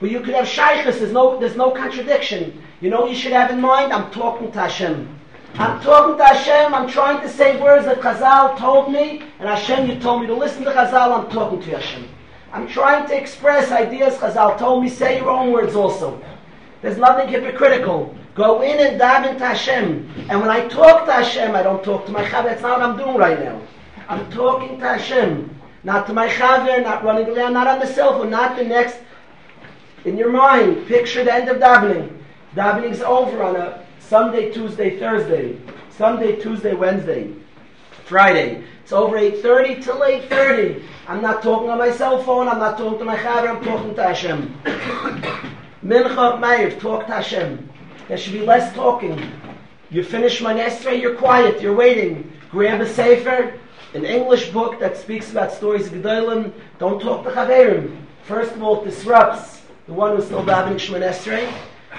But 0.00 0.10
you 0.10 0.20
could 0.20 0.34
have 0.34 0.46
shaykhs. 0.46 0.98
There's 0.98 1.12
no. 1.12 1.38
There's 1.38 1.56
no 1.56 1.70
contradiction. 1.70 2.62
You 2.80 2.90
know. 2.90 3.06
You 3.06 3.14
should 3.14 3.32
have 3.32 3.50
in 3.50 3.60
mind. 3.60 3.92
I'm 3.92 4.10
talking 4.10 4.50
to 4.52 4.58
Hashem. 4.58 5.18
I'm 5.58 5.80
talking 5.80 6.16
to 6.16 6.24
Hashem, 6.24 6.72
I'm 6.72 6.88
trying 6.88 7.20
to 7.20 7.28
say 7.28 7.60
words 7.60 7.84
that 7.86 7.98
Chazal 7.98 8.56
told 8.58 8.92
me, 8.92 9.24
and 9.40 9.48
Hashem, 9.48 9.90
you 9.90 9.98
told 9.98 10.20
me 10.20 10.28
to 10.28 10.34
listen 10.34 10.62
to 10.62 10.70
Chazal, 10.70 11.18
I'm 11.18 11.28
talking 11.32 11.60
to 11.60 11.70
Hashem. 11.72 12.08
I'm 12.52 12.68
trying 12.68 13.08
to 13.08 13.20
express 13.20 13.72
ideas 13.72 14.14
Chazal 14.18 14.56
told 14.56 14.84
me, 14.84 14.88
say 14.88 15.18
your 15.18 15.30
own 15.30 15.52
words 15.52 15.74
also. 15.74 16.22
There's 16.80 16.96
nothing 16.96 17.26
hypocritical. 17.26 18.14
Go 18.36 18.62
in 18.62 18.78
and 18.78 19.00
dive 19.00 19.28
into 19.28 19.44
Hashem. 19.44 20.08
And 20.30 20.40
when 20.40 20.48
I 20.48 20.68
talk 20.68 21.06
to 21.06 21.12
Hashem, 21.12 21.56
I 21.56 21.64
don't 21.64 21.82
talk 21.82 22.06
to 22.06 22.12
my 22.12 22.24
Chaver. 22.24 22.44
That's 22.44 22.62
not 22.62 22.78
what 22.78 22.88
I'm 22.88 22.96
doing 22.96 23.16
right 23.16 23.40
now. 23.42 23.60
I'm 24.08 24.30
talking 24.30 24.78
to 24.78 24.88
Hashem. 24.88 25.60
Not 25.82 26.06
to 26.06 26.12
my 26.12 26.28
Chaver, 26.28 26.84
not 26.84 27.02
running 27.02 27.36
around, 27.36 27.54
not 27.54 27.66
on 27.66 27.80
the 27.80 27.86
cell 27.86 28.12
phone, 28.12 28.30
not 28.30 28.56
the 28.56 28.62
next. 28.62 28.98
In 30.04 30.16
your 30.16 30.30
mind, 30.30 30.86
picture 30.86 31.24
the 31.24 31.34
end 31.34 31.48
of 31.48 31.56
davening. 31.56 32.16
Davening's 32.54 33.00
over 33.00 33.42
on 33.42 33.56
a 33.56 33.84
Sunday, 34.08 34.50
Tuesday, 34.50 34.98
Thursday, 34.98 35.58
Sunday, 35.90 36.36
Tuesday, 36.36 36.72
Wednesday, 36.72 37.30
Friday. 38.06 38.64
It's 38.82 38.90
over 38.90 39.18
8.30 39.18 39.84
till 39.84 40.00
8.30. 40.00 40.82
I'm 41.06 41.20
not 41.20 41.42
talking 41.42 41.68
on 41.68 41.76
my 41.76 41.90
cell 41.90 42.22
phone, 42.22 42.48
I'm 42.48 42.58
not 42.58 42.78
talking 42.78 43.00
to 43.00 43.04
my 43.04 43.16
chaver, 43.16 43.50
I'm 43.54 43.62
talking 43.62 43.94
to 43.94 44.02
Hashem. 44.02 44.60
Mincha 45.84 46.40
Meir, 46.40 46.70
talk 46.80 47.06
to 47.06 47.12
Hashem. 47.12 47.68
There 48.08 48.16
should 48.16 48.32
be 48.32 48.40
less 48.40 48.74
talking. 48.74 49.30
You 49.90 50.02
finish 50.02 50.40
my 50.40 50.54
Esrei, 50.54 50.98
you're 51.02 51.16
quiet, 51.16 51.60
you're 51.60 51.76
waiting. 51.76 52.32
Grab 52.50 52.80
a 52.80 52.88
Sefer, 52.88 53.60
an 53.92 54.06
English 54.06 54.52
book 54.52 54.80
that 54.80 54.96
speaks 54.96 55.30
about 55.30 55.52
stories 55.52 55.86
of 55.86 55.92
Gedolim. 55.92 56.54
Don't 56.78 56.98
talk 56.98 57.24
to 57.24 57.30
Chaverim. 57.30 58.00
First 58.22 58.52
of 58.52 58.62
all, 58.62 58.80
it 58.80 58.86
disrupts 58.86 59.60
the 59.86 59.92
one 59.92 60.16
who's 60.16 60.24
still 60.24 60.42
davening 60.42 60.76
Shemon 60.76 61.06
Esrei. 61.06 61.52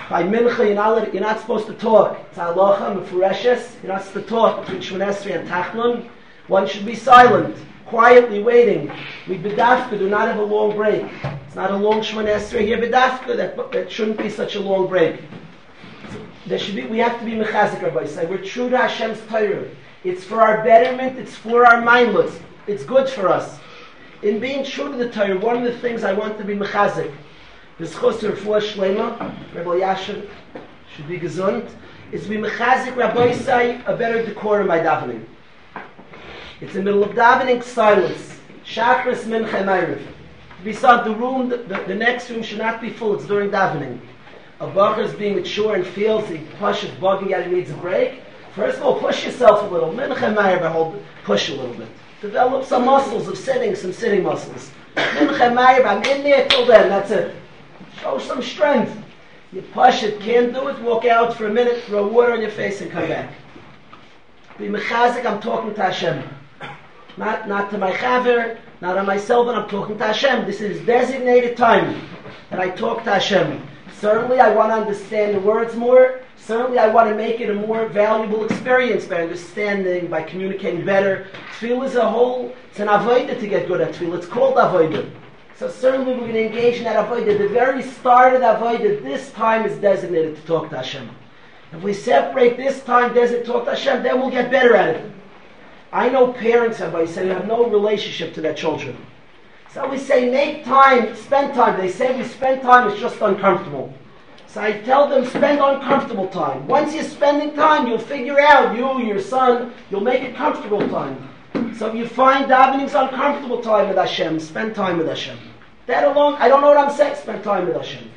By 0.10 0.24
mincha, 0.24 0.66
you're 0.66 0.76
not, 0.76 1.14
you're 1.14 1.22
not 1.22 1.40
supposed 1.40 1.68
to 1.68 1.74
talk. 1.74 2.20
It's 2.30 2.38
halacha, 2.38 3.04
mefureshes. 3.04 3.82
You're 3.82 3.94
not 3.94 4.04
supposed 4.04 4.28
to 4.28 4.30
talk 4.30 4.62
between 4.62 4.82
Shmonesri 4.82 5.40
and 5.40 5.48
Tachnun. 5.48 6.08
One 6.48 6.68
should 6.68 6.86
be 6.86 6.96
silent, 6.96 7.56
quietly 7.86 8.42
waiting. 8.42 8.92
We 9.28 9.38
bedafka 9.38 9.98
do 9.98 10.10
not 10.10 10.28
have 10.28 10.38
a 10.38 10.44
long 10.44 10.76
break. 10.76 11.06
It's 11.48 11.56
not 11.56 11.72
a 11.72 11.76
long 11.76 12.02
Shmonesri 12.02 12.62
here 12.62 12.78
bedafka. 12.78 13.36
That, 13.36 13.72
that 13.72 13.92
shouldn't 13.92 14.18
be 14.18 14.30
such 14.30 14.56
a 14.56 14.60
long 14.60 14.88
break. 14.88 15.22
there 16.46 16.60
should 16.60 16.76
be, 16.76 16.86
we 16.86 17.00
have 17.00 17.20
to 17.20 17.26
be 17.26 17.32
mechazik, 17.34 17.82
Rabbi 17.82 18.06
say. 18.06 18.26
We're 18.26 18.44
true 18.44 18.70
to 18.70 18.78
Hashem's 18.78 19.22
Torah. 19.28 19.68
It's 20.04 20.24
for 20.24 20.42
our 20.42 20.64
betterment, 20.64 21.20
it's 21.20 21.36
for 21.36 21.66
our 21.66 21.82
mindless. 21.82 22.40
It's 22.68 22.84
good 22.84 23.10
for 23.10 23.28
us. 23.28 23.60
In 24.22 24.40
being 24.40 24.64
true 24.64 24.92
to 24.92 24.98
the 24.98 25.10
Torah, 25.10 25.38
one 25.40 25.58
of 25.58 25.64
the 25.64 25.78
things 25.80 26.04
I 26.04 26.14
want 26.14 26.38
to 26.38 26.44
be 26.44 26.56
mechazik, 26.56 27.14
this 27.80 27.94
chosser 27.94 28.36
for 28.36 28.58
Shlema, 28.58 29.18
Rabbi 29.56 29.80
Yashin, 29.80 30.28
should 30.94 31.08
be 31.08 31.18
gesund, 31.18 31.70
is 32.12 32.28
be 32.28 32.36
mechazik, 32.36 32.96
Rabbi 32.96 33.32
say, 33.32 33.82
a 33.86 33.96
better 33.96 34.26
decorum 34.26 34.68
by 34.68 34.80
davening. 34.80 35.26
It's 36.60 36.76
in 36.76 36.84
the 36.84 36.92
middle 36.92 37.04
of 37.04 37.12
davening 37.12 37.64
silence. 37.64 38.38
Shachris 38.66 39.24
mincha 39.24 39.64
ma'ariv. 39.64 40.06
Beside 40.64 41.06
the 41.06 41.16
room, 41.16 41.48
the, 41.48 41.58
the, 41.58 41.84
the 41.88 41.96
next 41.96 42.30
room 42.30 42.44
should 42.44 42.58
not 42.58 42.82
be 42.82 42.90
full. 42.90 43.16
It's 43.16 43.26
during 43.26 43.50
davening. 43.50 44.00
A 44.60 44.68
bacher 44.68 45.06
is 45.06 45.14
being 45.14 45.36
mature 45.36 45.76
and 45.76 45.88
feels 45.88 46.28
he 46.28 46.40
push 46.60 46.84
is 46.84 46.90
bugging 46.92 47.32
out, 47.32 47.46
he 47.46 47.54
needs 47.54 47.72
a 47.72 47.76
break. 47.76 48.22
First 48.56 48.80
of 48.80 48.84
all, 48.84 49.00
push 49.00 49.26
yourself 49.26 49.64
a 49.64 49.74
little. 49.74 49.94
Mincha 49.94 50.36
ma'ariv, 50.36 50.70
hold, 50.70 51.02
push 51.24 51.50
a 51.50 51.56
little 51.56 51.76
bit. 51.76 51.88
Develop 52.20 52.66
some 52.66 52.84
muscles 52.84 53.30
of 53.30 53.38
sitting, 53.38 53.74
some 53.74 53.94
sitting 53.94 54.24
muscles. 54.24 54.70
Mincha 54.98 55.56
ma'ariv, 55.56 55.86
I'm 55.86 56.04
in 56.04 56.24
there 56.24 56.46
till 56.50 56.66
then. 56.66 56.90
That's 56.90 57.12
it. 57.12 57.34
Show 58.02 58.18
some 58.20 58.42
strength. 58.42 58.96
You 59.52 59.62
push 59.62 60.04
it, 60.04 60.20
can't 60.22 60.54
do 60.54 60.68
it, 60.68 60.80
walk 60.82 61.06
out 61.06 61.36
for 61.36 61.48
a 61.48 61.54
minute, 61.54 61.84
throw 61.84 62.08
water 62.08 62.34
on 62.34 62.42
your 62.42 62.52
face 62.52 62.82
and 62.82 62.92
come 62.92 63.08
back. 63.08 63.34
Be 64.58 64.68
mechazik, 64.68 65.26
I'm 65.26 65.42
talking 65.42 65.74
to 65.74 65.82
Hashem. 65.82 66.24
Not, 67.18 67.48
not 67.50 67.72
to 67.72 67.78
my 67.78 67.92
chaver, 67.92 68.58
not 68.80 68.98
on 68.98 69.06
myself, 69.06 69.48
and 69.48 69.58
I'm 69.58 69.68
talking 69.68 69.98
to 69.98 70.04
Hashem. 70.06 70.46
This 70.46 70.62
is 70.62 70.86
designated 70.86 71.58
time 71.58 72.00
that 72.50 72.60
I 72.60 72.70
talk 72.70 73.04
to 73.04 73.12
Hashem. 73.12 73.68
Certainly 74.00 74.40
I 74.40 74.54
want 74.54 74.70
to 74.70 74.76
understand 74.76 75.36
the 75.36 75.40
words 75.42 75.76
more. 75.76 76.22
Certainly 76.38 76.78
I 76.78 76.88
want 76.88 77.10
to 77.10 77.16
make 77.16 77.42
it 77.42 77.50
a 77.50 77.54
more 77.54 77.88
valuable 77.88 78.46
experience 78.46 79.06
by 79.06 79.24
understanding, 79.24 80.08
by 80.08 80.24
communicating 80.24 80.86
better. 80.86 81.28
Tefillah 81.60 81.86
is 81.86 81.96
a 81.96 82.10
whole, 82.10 82.56
it's 82.70 82.80
an 82.80 82.88
avodah 82.88 83.38
to 83.38 83.48
get 83.48 83.68
good 83.68 83.82
at 83.82 83.94
tefillah. 83.94 84.20
It's 84.20 84.28
called 84.28 84.56
avodah. 84.56 85.10
So 85.60 85.70
certainly 85.70 86.14
we're 86.14 86.20
going 86.20 86.34
to 86.36 86.46
engage 86.46 86.78
in 86.78 86.86
that 86.86 86.96
avodah. 86.96 87.38
The 87.38 87.50
very 87.50 87.84
start 87.84 88.34
of 88.34 88.40
the 88.40 88.48
avodah, 88.48 89.04
this 89.04 89.30
time 89.34 89.66
is 89.66 89.78
designated 89.80 90.38
to 90.38 90.42
talk 90.44 90.70
to 90.70 90.78
Hashem. 90.78 91.10
If 91.74 91.84
we 91.84 91.92
separate 91.94 92.56
this 92.56 92.82
time, 92.86 93.14
designated 93.14 93.46
to 93.48 93.52
talk 93.52 93.66
to 93.66 93.72
Hashem, 93.72 94.02
then 94.02 94.22
we'll 94.22 94.30
get 94.30 94.50
better 94.50 94.74
at 94.78 94.96
it. 94.96 95.12
I 95.92 96.08
know 96.08 96.32
parents 96.32 96.78
have, 96.78 96.96
I 96.96 97.06
say, 97.06 97.28
have 97.28 97.46
no 97.46 97.70
relationship 97.70 98.34
to 98.36 98.42
their 98.42 98.54
children. 98.54 98.96
So 99.74 99.86
we 99.90 99.98
say, 99.98 100.30
make 100.30 100.64
time, 100.64 101.14
spend 101.18 101.54
time. 101.54 101.78
They 101.78 101.92
say 101.92 102.18
we 102.18 102.24
spend 102.24 102.62
time, 102.62 102.90
it's 102.90 103.02
just 103.02 103.20
uncomfortable. 103.20 103.94
So 104.48 104.62
I 104.62 104.80
tell 104.84 105.10
them, 105.10 105.26
spend 105.26 105.60
uncomfortable 105.60 106.30
time. 106.30 106.66
Once 106.68 106.96
you're 106.96 107.04
spending 107.04 107.54
time, 107.54 107.86
you'll 107.86 108.00
figure 108.00 108.40
out, 108.40 108.78
you, 108.78 109.06
your 109.06 109.20
son, 109.20 109.74
you'll 109.92 110.00
make 110.00 110.24
it 110.24 110.38
comfortable 110.38 110.88
time. 110.88 111.28
So 111.76 111.90
if 111.90 111.96
you 111.96 112.08
find 112.08 112.48
davening's 112.48 112.96
uncomfortable 112.96 113.62
time 113.62 113.90
with 113.90 113.98
Hashem, 113.98 114.40
spend 114.40 114.74
time 114.74 114.98
with 114.98 115.08
Hashem. 115.08 115.38
That 115.90 116.04
alone, 116.04 116.36
I 116.38 116.48
don't 116.48 116.62
know 116.62 116.68
what 116.68 116.78
I'm 116.78 116.96
saying, 116.96 117.16
spend 117.16 117.44
time 117.44 117.66
with 117.66 117.76
Hashem. 117.76 118.12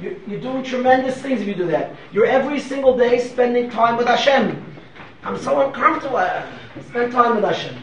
You're, 0.00 0.14
you're 0.26 0.40
doing 0.40 0.64
tremendous 0.64 1.20
things 1.20 1.42
if 1.42 1.46
you 1.46 1.54
do 1.54 1.66
that. 1.66 1.94
You're 2.12 2.24
every 2.24 2.58
single 2.58 2.96
day 2.96 3.18
spending 3.18 3.68
time 3.68 3.98
with 3.98 4.06
Hashem. 4.06 4.64
I'm 5.22 5.36
so 5.36 5.66
uncomfortable. 5.66 6.26
Spend 6.88 7.12
time 7.12 7.34
with 7.34 7.44
Hashem. 7.44 7.76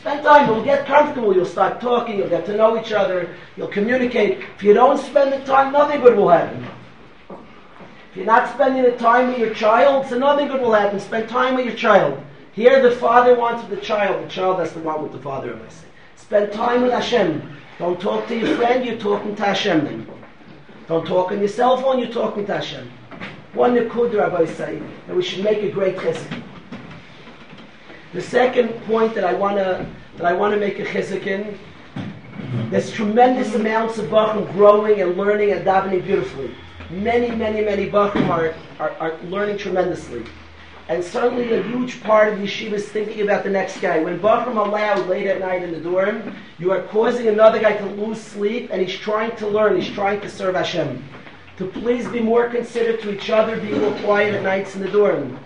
Spend 0.00 0.24
time, 0.24 0.48
you'll 0.48 0.64
get 0.64 0.84
comfortable, 0.84 1.32
you'll 1.32 1.46
start 1.46 1.80
talking, 1.80 2.18
you'll 2.18 2.28
get 2.28 2.44
to 2.46 2.56
know 2.56 2.76
each 2.76 2.90
other, 2.90 3.32
you'll 3.56 3.68
communicate. 3.68 4.40
If 4.56 4.64
you 4.64 4.74
don't 4.74 4.98
spend 4.98 5.32
the 5.32 5.46
time, 5.46 5.72
nothing 5.72 6.00
good 6.00 6.16
will 6.16 6.30
happen. 6.30 6.66
If 7.30 8.16
you're 8.16 8.26
not 8.26 8.52
spending 8.52 8.82
the 8.82 8.98
time 8.98 9.28
with 9.28 9.38
your 9.38 9.54
child, 9.54 10.08
so 10.08 10.18
nothing 10.18 10.48
good 10.48 10.60
will 10.60 10.72
happen. 10.72 10.98
Spend 10.98 11.28
time 11.28 11.54
with 11.54 11.66
your 11.66 11.76
child. 11.76 12.20
Here 12.50 12.82
the 12.82 12.96
father 12.96 13.36
wants 13.36 13.64
the 13.68 13.76
child, 13.76 14.24
the 14.24 14.28
child 14.28 14.58
has 14.58 14.72
to 14.72 14.80
want 14.80 15.04
with 15.04 15.12
the 15.12 15.20
father, 15.20 15.54
I 15.54 15.68
say. 15.68 15.86
Spend 16.16 16.52
time 16.52 16.82
with 16.82 16.90
Hashem. 16.90 17.61
Don't 17.82 18.00
talk 18.00 18.28
to 18.28 18.38
your 18.38 18.56
friend, 18.58 18.84
you're 18.86 18.96
talking 18.96 19.34
to 19.34 19.42
Hashem. 19.42 20.06
Don't 20.86 21.04
talk 21.04 21.32
on 21.32 21.40
your 21.40 21.48
cell 21.48 21.76
phone, 21.78 21.98
you're 21.98 22.12
talking 22.12 22.46
to 22.46 22.54
Hashem. 22.54 22.88
One 23.54 23.74
Nikud, 23.74 24.16
Rabbi 24.16 24.44
say, 24.44 24.80
that 25.08 25.16
we 25.16 25.20
should 25.20 25.42
make 25.42 25.64
a 25.64 25.68
great 25.68 25.96
chesed. 25.96 26.42
The 28.12 28.22
second 28.22 28.68
point 28.84 29.16
that 29.16 29.24
I 29.24 29.34
want 29.34 29.56
to 29.56 29.84
that 30.16 30.24
I 30.24 30.32
want 30.32 30.54
to 30.54 30.60
make 30.60 30.78
a 30.78 30.84
chizuk 30.84 31.26
in, 31.26 31.58
there's 32.70 32.92
tremendous 32.92 33.52
amounts 33.56 33.98
of 33.98 34.10
bachim 34.10 34.52
growing 34.52 35.00
and 35.00 35.16
learning 35.16 35.50
and 35.50 35.66
davening 35.66 36.04
beautifully. 36.04 36.54
Many, 36.88 37.34
many, 37.34 37.62
many 37.62 37.90
bachim 37.90 38.28
are, 38.28 38.54
are, 38.78 38.90
are 39.00 39.18
learning 39.24 39.58
tremendously. 39.58 40.24
And 40.88 41.02
certainly 41.02 41.52
a 41.52 41.62
huge 41.62 42.02
part 42.02 42.32
of 42.32 42.38
yeshiva 42.40 42.72
is 42.72 42.88
thinking 42.88 43.22
about 43.22 43.44
the 43.44 43.50
next 43.50 43.80
guy. 43.80 44.00
When 44.00 44.18
bachim 44.18 44.56
allowed 44.56 45.06
late 45.08 45.26
at 45.26 45.40
night 45.40 45.62
in 45.62 45.72
the 45.72 45.80
dorm, 45.80 46.34
you 46.58 46.72
are 46.72 46.82
causing 46.82 47.28
another 47.28 47.60
guy 47.60 47.76
to 47.76 47.86
lose 47.86 48.20
sleep, 48.20 48.70
and 48.72 48.82
he's 48.82 48.98
trying 48.98 49.36
to 49.36 49.46
learn, 49.46 49.80
he's 49.80 49.92
trying 49.92 50.20
to 50.20 50.28
serve 50.28 50.56
Hashem. 50.56 51.02
To 51.58 51.66
please 51.66 52.08
be 52.08 52.20
more 52.20 52.48
considerate 52.48 53.00
to 53.02 53.14
each 53.14 53.30
other, 53.30 53.60
be 53.60 53.72
more 53.72 53.96
quiet 54.00 54.34
at 54.34 54.42
nights 54.42 54.74
in 54.74 54.82
the 54.82 54.88
dorm. 54.88 55.38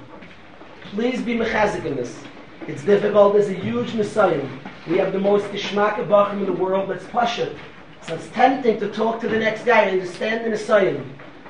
Please 0.93 1.21
be 1.21 1.35
mechazik 1.35 1.85
in 1.85 1.97
this. 1.97 2.19
It's 2.67 2.83
difficult. 2.83 3.35
There's 3.35 3.49
a 3.49 3.55
huge 3.55 3.95
Messiah. 3.95 4.45
We 4.89 4.99
have 4.99 5.13
the 5.13 5.19
most 5.19 5.45
geschmack 5.47 5.99
of 5.99 6.09
Bachim 6.09 6.39
in 6.39 6.47
the 6.47 6.53
world. 6.53 6.89
Let's 6.89 7.05
push 7.07 7.39
it. 7.39 7.57
So 8.03 8.15
it's 8.15 8.29
tempting 8.29 8.81
to 8.81 8.89
talk 8.91 9.21
to 9.21 9.29
the 9.29 9.39
next 9.39 9.65
guy 9.65 9.83
and 9.83 10.01
understand 10.01 10.45
the 10.45 10.51
Messiah. 10.51 11.01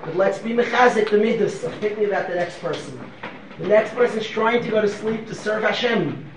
But 0.03 0.17
let's 0.17 0.39
be 0.39 0.51
mechazik 0.51 1.11
the 1.11 1.19
midas 1.19 1.63
of 1.65 1.75
thinking 1.77 2.07
about 2.07 2.29
the 2.29 2.35
next 2.35 2.59
person. 2.59 2.99
The 3.59 3.69
next 3.69 3.95
person 3.95 4.19
is 4.19 4.27
trying 4.27 4.63
to 4.63 4.71
go 4.71 4.83
to 4.83 4.89
sleep 4.89 5.27
to 5.29 5.35
serve 5.35 5.63
Hashem. 5.63 6.31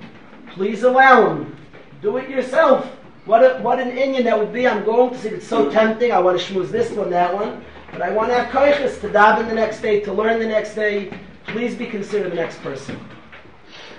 Please 0.51 0.83
allow 0.83 1.31
him. 1.31 1.57
Do 2.01 2.17
it 2.17 2.29
yourself. 2.29 2.85
What, 3.25 3.43
a, 3.43 3.61
what 3.61 3.79
an 3.79 3.97
Indian 3.97 4.23
that 4.23 4.39
would 4.39 4.53
be. 4.53 4.67
I'm 4.67 4.85
going 4.85 5.11
to 5.11 5.19
see 5.19 5.29
it's 5.29 5.45
so 5.47 5.69
tempting. 5.69 6.11
I 6.11 6.19
want 6.19 6.39
to 6.39 6.53
schmooze 6.53 6.69
this 6.69 6.91
one, 6.91 7.09
that 7.09 7.33
one. 7.33 7.63
But 7.91 8.01
I 8.01 8.11
want 8.11 8.29
to 8.29 8.35
have 8.35 8.51
to 8.51 9.09
daven 9.09 9.47
the 9.49 9.55
next 9.55 9.81
day, 9.81 9.99
to 10.01 10.13
learn 10.13 10.39
the 10.39 10.47
next 10.47 10.75
day. 10.75 11.11
Please 11.47 11.75
be 11.75 11.85
considered 11.85 12.31
the 12.31 12.35
next 12.35 12.61
person. 12.61 12.99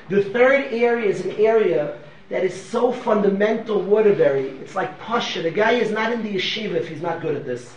The 0.08 0.24
third 0.24 0.72
area 0.72 1.08
is 1.08 1.24
an 1.24 1.32
area 1.32 1.98
that 2.30 2.44
is 2.44 2.54
so 2.54 2.92
fundamental 2.92 3.82
Waterbury. 3.82 4.48
It's 4.60 4.74
like 4.74 4.98
Pasha. 4.98 5.42
The 5.42 5.50
guy 5.50 5.72
is 5.72 5.90
not 5.90 6.12
in 6.12 6.22
the 6.22 6.34
yeshiva 6.34 6.74
if 6.74 6.88
he's 6.88 7.02
not 7.02 7.20
good 7.20 7.36
at 7.36 7.44
this. 7.44 7.74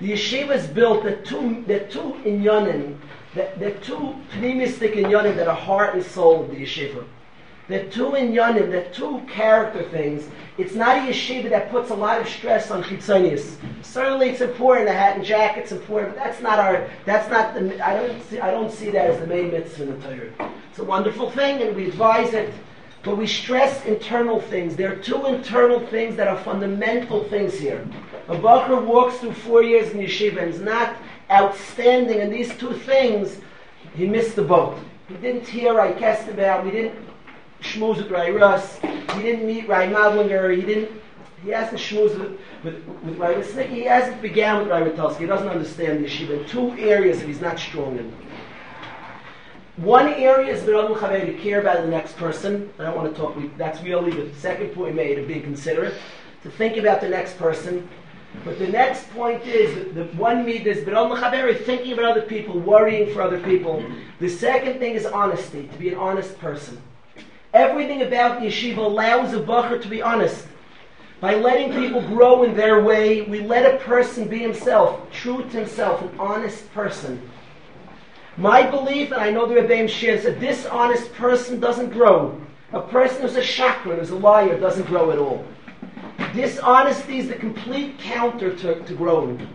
The 0.00 0.12
yeshiva 0.12 0.56
is 0.56 0.66
built 0.66 1.04
that 1.04 1.24
two 1.24 1.64
that 1.68 1.90
two 1.90 2.20
inyanim, 2.24 2.98
that 3.34 3.58
that 3.58 3.82
two 3.82 4.14
pneumistic 4.34 4.94
inyanim 4.94 5.36
that 5.36 5.48
are 5.48 5.56
heart 5.56 5.94
and 5.94 6.04
soul 6.04 6.42
of 6.42 6.50
the 6.50 6.56
yeshiva. 6.56 7.04
The 7.66 7.84
two 7.84 8.10
inyanim, 8.10 8.70
the 8.70 8.94
two 8.94 9.22
character 9.26 9.82
things. 9.84 10.28
It's 10.58 10.74
not 10.74 10.98
a 10.98 11.00
yeshiva 11.00 11.48
that 11.50 11.70
puts 11.70 11.90
a 11.90 11.94
lot 11.94 12.20
of 12.20 12.28
stress 12.28 12.70
on 12.70 12.82
chitzonius. 12.82 13.56
Certainly, 13.82 14.30
it's 14.30 14.42
important. 14.42 14.88
A 14.88 14.92
hat 14.92 15.16
and 15.16 15.24
jacket's 15.24 15.72
important, 15.72 16.14
but 16.14 16.24
that's 16.24 16.42
not 16.42 16.58
our. 16.58 16.88
That's 17.06 17.28
not 17.30 17.54
the. 17.54 17.86
I 17.86 17.94
don't 17.94 18.22
see. 18.24 18.38
I 18.38 18.50
don't 18.50 18.70
see 18.70 18.90
that 18.90 19.10
as 19.10 19.18
the 19.18 19.26
main 19.26 19.50
mitzvah 19.50 19.82
in 19.84 20.00
the 20.00 20.06
Torah. 20.06 20.52
It's 20.70 20.78
a 20.78 20.84
wonderful 20.84 21.30
thing, 21.30 21.62
and 21.62 21.74
we 21.74 21.88
advise 21.88 22.34
it. 22.34 22.52
But 23.02 23.18
we 23.18 23.26
stress 23.26 23.84
internal 23.84 24.40
things. 24.40 24.76
There 24.76 24.92
are 24.92 24.96
two 24.96 25.26
internal 25.26 25.86
things 25.88 26.16
that 26.16 26.26
are 26.26 26.38
fundamental 26.38 27.24
things 27.24 27.58
here. 27.58 27.86
A 28.28 28.36
Bacher 28.36 28.82
walks 28.82 29.18
through 29.18 29.34
four 29.34 29.62
years 29.62 29.90
in 29.90 30.00
yeshiva 30.00 30.42
and 30.42 30.54
is 30.54 30.60
not 30.60 30.96
outstanding 31.30 32.20
in 32.20 32.30
these 32.30 32.56
two 32.56 32.72
things. 32.72 33.38
He 33.94 34.06
missed 34.06 34.36
the 34.36 34.42
boat. 34.42 34.78
He 35.08 35.14
didn't 35.14 35.46
hear 35.46 35.80
I 35.80 35.92
cast 35.92 36.28
about. 36.28 36.64
He 36.64 36.70
didn't 36.70 36.98
schmooze 37.60 37.96
with 37.96 38.10
Rai 38.10 38.30
Russ. 38.30 38.78
He 38.78 39.22
didn't 39.22 39.46
meet 39.46 39.68
Rai 39.68 39.88
Madlinger. 39.88 40.56
He 40.56 40.62
didn't. 40.62 40.90
He 41.42 41.50
hasn't 41.50 41.80
schmoozed 41.80 42.18
with, 42.18 42.40
with, 42.64 42.84
with 43.04 43.18
Rai 43.18 43.66
He 43.68 43.82
hasn't 43.82 44.22
began 44.22 44.58
with 44.58 44.68
Rai 44.68 44.82
Ritulsky. 44.82 45.18
He 45.18 45.26
doesn't 45.26 45.48
understand 45.48 46.02
the 46.02 46.08
yeshiva. 46.08 46.48
Two 46.48 46.72
areas 46.78 47.18
that 47.20 47.26
he's 47.26 47.40
not 47.40 47.58
strong 47.58 47.98
in. 47.98 48.12
One 49.76 50.06
area 50.06 50.54
is 50.54 50.62
Birad 50.62 50.94
Chaver, 50.94 51.26
to 51.26 51.34
care 51.34 51.60
about 51.60 51.82
the 51.82 51.88
next 51.88 52.16
person. 52.16 52.72
I 52.78 52.84
don't 52.84 52.96
want 52.96 53.12
to 53.12 53.20
talk, 53.20 53.36
that's 53.56 53.82
really 53.82 54.12
the 54.12 54.32
second 54.36 54.68
point 54.68 54.94
made 54.94 55.18
of 55.18 55.26
being 55.26 55.42
considerate, 55.42 55.94
to 56.44 56.50
think 56.50 56.76
about 56.76 57.00
the 57.00 57.08
next 57.08 57.36
person. 57.38 57.88
But 58.44 58.58
the 58.58 58.68
next 58.68 59.10
point 59.10 59.42
is, 59.46 59.94
the 59.94 60.04
one 60.16 60.44
need 60.44 60.66
is 60.66 60.84
Birad 60.84 61.16
Chaver, 61.16 61.64
thinking 61.64 61.92
about 61.92 62.12
other 62.12 62.22
people, 62.22 62.58
worrying 62.58 63.12
for 63.12 63.22
other 63.22 63.40
people. 63.40 63.84
The 64.20 64.28
second 64.28 64.78
thing 64.78 64.94
is 64.94 65.06
honesty, 65.06 65.68
to 65.68 65.78
be 65.78 65.90
an 65.90 65.94
honest 65.94 66.38
person. 66.38 66.80
Everything 67.54 68.02
about 68.02 68.40
the 68.40 68.48
yeshiva 68.48 68.78
allows 68.78 69.32
a 69.32 69.40
bacher 69.40 69.80
to 69.80 69.88
be 69.88 70.02
honest. 70.02 70.46
By 71.20 71.36
letting 71.36 71.72
people 71.72 72.02
grow 72.02 72.42
in 72.42 72.54
their 72.54 72.82
way, 72.82 73.22
we 73.22 73.40
let 73.40 73.74
a 73.74 73.78
person 73.78 74.28
be 74.28 74.40
himself, 74.40 75.10
true 75.12 75.42
to 75.42 75.56
himself, 75.56 76.02
an 76.02 76.10
honest 76.18 76.70
person. 76.74 77.22
My 78.36 78.68
belief, 78.68 79.12
and 79.12 79.20
I 79.20 79.30
know 79.30 79.46
the 79.46 79.54
Rebbeim 79.54 79.88
shares, 79.88 80.24
a 80.24 80.32
dishonest 80.32 81.14
person 81.14 81.60
doesn't 81.60 81.90
grow. 81.90 82.38
A 82.72 82.80
person 82.80 83.22
who's 83.22 83.36
a 83.36 83.40
shakran, 83.40 84.00
who's 84.00 84.10
a 84.10 84.16
liar, 84.16 84.58
doesn't 84.58 84.86
grow 84.86 85.12
at 85.12 85.18
all. 85.18 85.46
Dishonesty 86.34 87.18
is 87.18 87.28
the 87.28 87.36
complete 87.36 87.96
counter 87.98 88.56
to, 88.56 88.82
to 88.82 88.94
growing. 88.94 89.48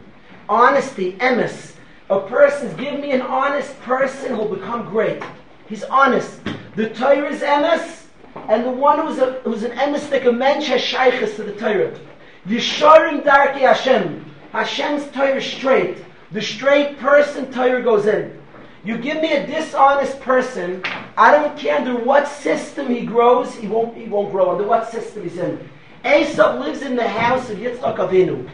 Honesty, 0.48 1.14
emes, 1.18 1.74
A 2.10 2.22
person, 2.22 2.74
give 2.78 3.02
me 3.02 3.12
an 3.12 3.22
honest 3.22 3.78
person 3.82 4.34
who'll 4.34 4.56
become 4.56 4.90
great. 4.90 5.22
He's 5.68 5.84
honest. 5.84 6.40
The 6.76 6.90
Torah 6.90 7.30
is 7.30 7.42
emes, 7.42 8.06
and 8.48 8.64
the 8.64 8.72
one 8.72 9.06
who's, 9.06 9.18
a, 9.20 9.42
who's 9.44 9.64
an 9.64 9.78
emistic, 9.78 10.24
a 10.24 10.32
mensch 10.32 10.68
has 10.68 10.82
shaykhs 10.82 11.36
to 11.36 11.44
the 11.44 11.54
Torah. 11.54 12.00
Yisharim 12.48 13.24
darki 13.24 13.60
Hashem. 13.60 14.26
Hashem's 14.54 15.06
Torah 15.12 15.42
straight. 15.42 15.98
The 16.32 16.42
straight 16.42 16.98
person, 16.98 17.52
Torah 17.52 17.84
goes 17.84 18.06
in. 18.06 18.40
You 18.86 18.98
give 18.98 19.22
me 19.22 19.34
a 19.34 19.46
dishonest 19.46 20.22
person, 20.22 20.82
I 21.18 21.32
don't 21.32 21.58
care 21.58 21.78
under 21.78 21.98
what 21.98 22.30
system 22.30 22.88
he 22.88 23.06
grows, 23.06 23.54
he 23.54 23.68
won't, 23.68 23.98
he 23.98 24.06
won't 24.06 24.32
grow, 24.32 24.52
under 24.52 24.66
what 24.66 24.90
system 24.90 25.24
he's 25.24 25.38
in. 25.38 25.70
Esav 26.04 26.60
lives 26.60 26.82
in 26.82 26.96
the 26.96 27.08
house 27.08 27.50
of 27.50 27.58
Yitzchak 27.58 27.98
Avinu. 27.98 28.48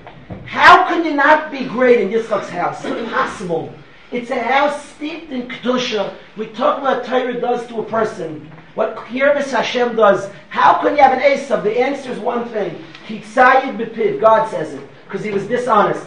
How 0.46 0.88
can 0.88 1.06
you 1.06 1.14
not 1.14 1.52
be 1.52 1.66
great 1.66 2.02
in 2.02 2.10
Yitzchak's 2.10 2.50
house? 2.50 2.84
Impossible. 2.84 3.72
It's 4.12 4.32
a 4.32 4.41
house 4.41 4.84
steeped 4.89 5.32
in 5.32 5.48
Kedusha. 5.48 6.16
We 6.38 6.48
talk 6.48 6.80
about 6.80 6.98
what 6.98 7.06
Torah 7.06 7.39
does 7.39 7.68
to 7.68 7.82
a 7.82 7.84
person. 7.84 8.52
What 8.74 8.96
Kirvis 8.96 9.52
Hashem 9.52 9.96
does. 9.96 10.30
How 10.50 10.82
can 10.82 10.96
you 10.98 11.04
have 11.04 11.14
an 11.14 11.20
Esav? 11.20 11.64
The 11.64 11.80
answer 11.80 12.12
is 12.12 12.20
one 12.20 12.48
thing. 12.50 12.84
Hitzayid 13.08 13.78
bepiv. 13.78 14.20
God 14.20 14.50
says 14.50 14.74
it. 14.74 14.88
Because 15.06 15.24
he 15.24 15.32
was 15.32 15.46
dishonest. 15.48 16.06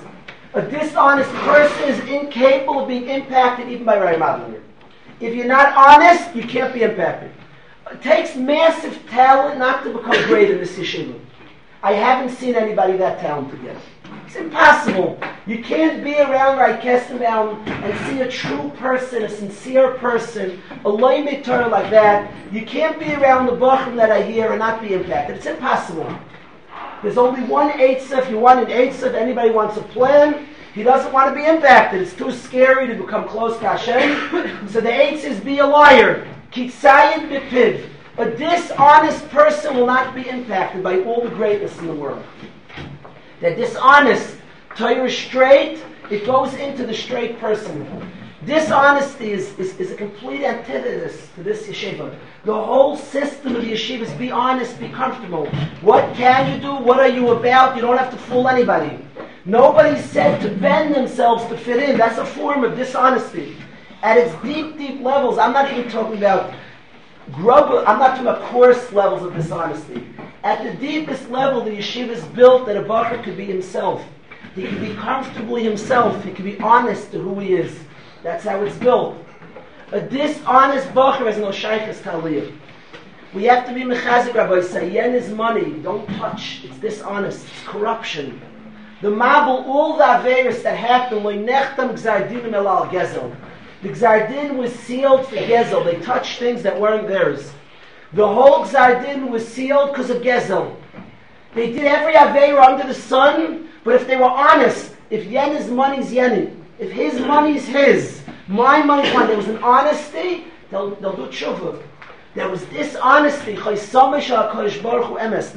A 0.55 0.63
dishonest 0.63 1.31
person 1.31 1.85
is 1.85 2.01
incapable 2.09 2.81
of 2.81 2.89
being 2.89 3.09
impacted 3.09 3.69
even 3.69 3.85
by 3.85 3.97
Ray 3.97 4.17
Madlinger. 4.17 4.63
If 5.21 5.35
you're 5.35 5.47
not 5.47 5.73
honest, 5.77 6.35
you 6.35 6.43
can't 6.43 6.75
be 6.75 6.83
impacted. 6.83 7.31
It 7.93 8.03
takes 8.03 8.35
massive 8.35 8.99
talent 9.09 9.59
not 9.59 9.85
to 9.85 9.93
become 9.93 10.23
great 10.25 10.51
in 10.51 10.59
this 10.59 10.77
yeshiva. 10.77 11.19
I 11.83 11.93
haven't 11.93 12.35
seen 12.37 12.55
anybody 12.55 12.97
that 12.97 13.21
talented 13.21 13.63
yet. 13.63 13.77
It's 14.27 14.37
impossible. 14.37 15.19
You 15.47 15.63
can't 15.63 16.03
be 16.05 16.19
around 16.19 16.59
Rai 16.59 16.77
Kestenbaum 16.79 17.67
and 17.67 18.11
see 18.11 18.21
a 18.21 18.29
true 18.29 18.71
person, 18.77 19.23
a 19.23 19.29
sincere 19.29 19.93
person, 19.95 20.61
a 20.85 20.89
loy 20.89 21.25
Torah 21.43 21.69
like 21.69 21.91
that. 21.91 22.31
You 22.53 22.67
can't 22.67 22.99
be 22.99 23.15
around 23.15 23.47
the 23.47 23.53
Bachim 23.53 23.97
that 23.97 24.11
I 24.11 24.23
hear 24.23 24.51
and 24.51 24.59
not 24.59 24.83
be 24.83 24.93
impacted. 24.93 25.37
It's 25.37 25.47
impossible. 25.47 26.13
There's 27.03 27.17
only 27.17 27.43
one. 27.45 27.71
If 27.79 28.29
you 28.29 28.39
want 28.39 28.61
an 28.61 28.67
Eitzah, 28.67 29.09
if 29.09 29.15
anybody 29.15 29.51
wants 29.51 29.77
a 29.77 29.83
plan, 29.83 30.49
he 30.75 30.83
doesn't 30.83 31.13
want 31.13 31.33
to 31.33 31.41
be 31.41 31.47
impacted. 31.47 32.03
It's 32.03 32.15
too 32.15 32.33
scary 32.33 32.89
to 32.89 32.95
become 32.95 33.29
close 33.29 33.57
to 33.61 33.69
Hashem. 33.69 34.69
so 34.69 34.81
the 34.81 34.91
Eitzah 34.91 35.25
is 35.25 35.41
be 35.41 35.59
a 35.59 35.67
liar. 35.67 36.27
Kitzayin 36.53 37.31
bipiv. 37.31 37.89
A 38.19 38.31
dishonest 38.31 39.29
person 39.29 39.77
will 39.77 39.87
not 39.87 40.13
be 40.13 40.29
impacted 40.29 40.83
by 40.83 41.01
all 41.03 41.23
the 41.23 41.31
greatness 41.31 41.79
in 41.79 41.87
the 41.87 41.95
world. 41.95 42.25
They're 43.41 43.55
dishonest. 43.55 44.37
Torah 44.75 45.09
straight, 45.09 45.85
it 46.11 46.27
goes 46.27 46.53
into 46.55 46.85
the 46.85 46.95
straight 46.95 47.39
person. 47.39 47.87
Dishonesty 48.45 49.31
is, 49.31 49.57
is, 49.59 49.79
is 49.79 49.93
a 49.93 49.95
complete 49.95 50.43
antithesis 50.43 51.29
to 51.37 51.45
this 51.45 51.69
yeshiva. 51.69 52.17
The 52.45 52.55
whole 52.55 52.97
system 52.97 53.55
of 53.55 53.63
the 53.63 53.73
yeshiva 53.73 54.03
is 54.03 54.13
be 54.15 54.33
honest, 54.33 54.81
be 54.81 54.89
comfortable. 54.89 55.47
What 55.81 56.13
can 56.15 56.53
you 56.53 56.61
do? 56.61 56.75
What 56.75 56.99
are 56.99 57.09
you 57.09 57.31
about? 57.31 57.77
You 57.77 57.83
don't 57.83 57.99
have 57.99 58.11
to 58.11 58.17
fool 58.17 58.49
anybody. 58.49 58.99
Nobody 59.45 60.01
said 60.01 60.41
to 60.43 60.49
bend 60.49 60.93
themselves 60.93 61.45
to 61.47 61.57
fit 61.57 61.89
in. 61.89 61.97
That's 61.97 62.19
a 62.19 62.27
form 62.27 62.65
of 62.65 62.77
dishonesty. 62.77 63.57
At 64.03 64.17
its 64.17 64.35
deep, 64.43 64.77
deep 64.77 65.01
levels, 65.03 65.39
I'm 65.39 65.53
not 65.53 65.73
even 65.73 65.89
talking 65.89 66.19
about 66.19 66.53
grub, 67.33 67.85
I'm 67.87 67.99
not 67.99 68.17
talking 68.17 68.27
about 68.27 68.43
coarse 68.43 68.93
levels 68.93 69.23
of 69.23 69.35
dishonesty. 69.35 70.07
At 70.45 70.63
the 70.63 70.75
deepest 70.79 71.31
level, 71.31 71.63
the 71.65 71.71
yeshiva 71.71 72.11
is 72.11 72.25
built 72.25 72.67
that 72.67 72.77
a 72.77 72.83
bacher 72.83 73.23
could 73.23 73.37
be 73.37 73.45
himself. 73.45 74.05
He 74.55 74.67
can 74.67 74.81
be 74.81 74.95
comfortably 74.95 75.63
himself. 75.63 76.25
He 76.25 76.33
can 76.33 76.45
be 76.45 76.59
honest 76.61 77.13
to 77.13 77.19
who 77.19 77.39
he 77.39 77.55
is. 77.55 77.79
That's 78.23 78.45
how 78.45 78.63
it's 78.63 78.77
built. 78.77 79.17
A 79.93 80.01
dishonest 80.01 80.89
bacher 80.89 81.27
has 81.27 81.39
no 81.39 81.51
shaykhs 81.51 82.01
taliyah. 82.01 82.53
We 83.35 83.45
have 83.45 83.67
to 83.67 83.75
be 83.75 83.83
mechazik, 83.83 84.35
Rabbi 84.35 84.63
say, 84.63 84.91
yen 84.91 85.15
is 85.15 85.31
money, 85.31 85.73
don't 85.83 86.07
touch, 86.17 86.63
it's 86.65 86.79
dishonest, 86.79 87.45
it's 87.47 87.63
corruption. 87.67 88.41
The 89.03 89.09
mabul, 89.09 89.67
all 89.67 89.97
the 89.97 90.05
averis 90.05 90.63
that 90.63 90.77
happen, 90.77 91.23
loy 91.23 91.37
nechtam 91.37 91.93
gzardinim 91.93 92.53
elal 92.53 92.89
gezel. 92.91 93.35
The 93.83 93.91
gzardin 93.91 94.57
was 94.57 94.75
sealed 94.75 95.29
for 95.29 95.37
gezel, 95.37 95.85
they 95.85 96.01
touched 96.01 96.39
things 96.39 96.63
that 96.63 96.81
weren't 96.81 97.07
theirs. 97.07 97.53
The 98.13 98.27
whole 98.27 98.65
gzardin 98.65 99.31
was 99.31 99.47
sealed 99.47 99.91
because 99.91 100.11
of 100.11 100.23
gezel. 100.23 100.75
They 101.55 101.73
did 101.73 101.85
every 101.85 102.15
Aveira 102.15 102.67
under 102.67 102.87
the 102.87 102.95
sun, 102.95 103.69
but 103.85 103.95
if 103.95 104.07
they 104.07 104.17
were 104.17 104.25
honest, 104.25 104.95
if 105.11 105.27
yen 105.27 105.57
is 105.57 105.71
money 105.71 105.99
is 105.99 106.13
yen, 106.13 106.65
if 106.79 106.91
his 106.91 107.21
money 107.21 107.57
is 107.57 107.67
his, 107.67 108.23
my 108.49 108.83
money 108.83 109.09
is 109.09 109.15
mine, 109.15 109.29
there 109.29 109.37
was 109.37 109.49
an 109.49 109.59
honesty, 109.59 110.45
they'll, 110.71 110.95
they'll 110.97 111.17
do 111.17 111.27
tshuva. 111.27 111.83
There 112.35 112.49
was 112.49 112.63
dishonesty, 112.67 113.55
the 113.55 113.77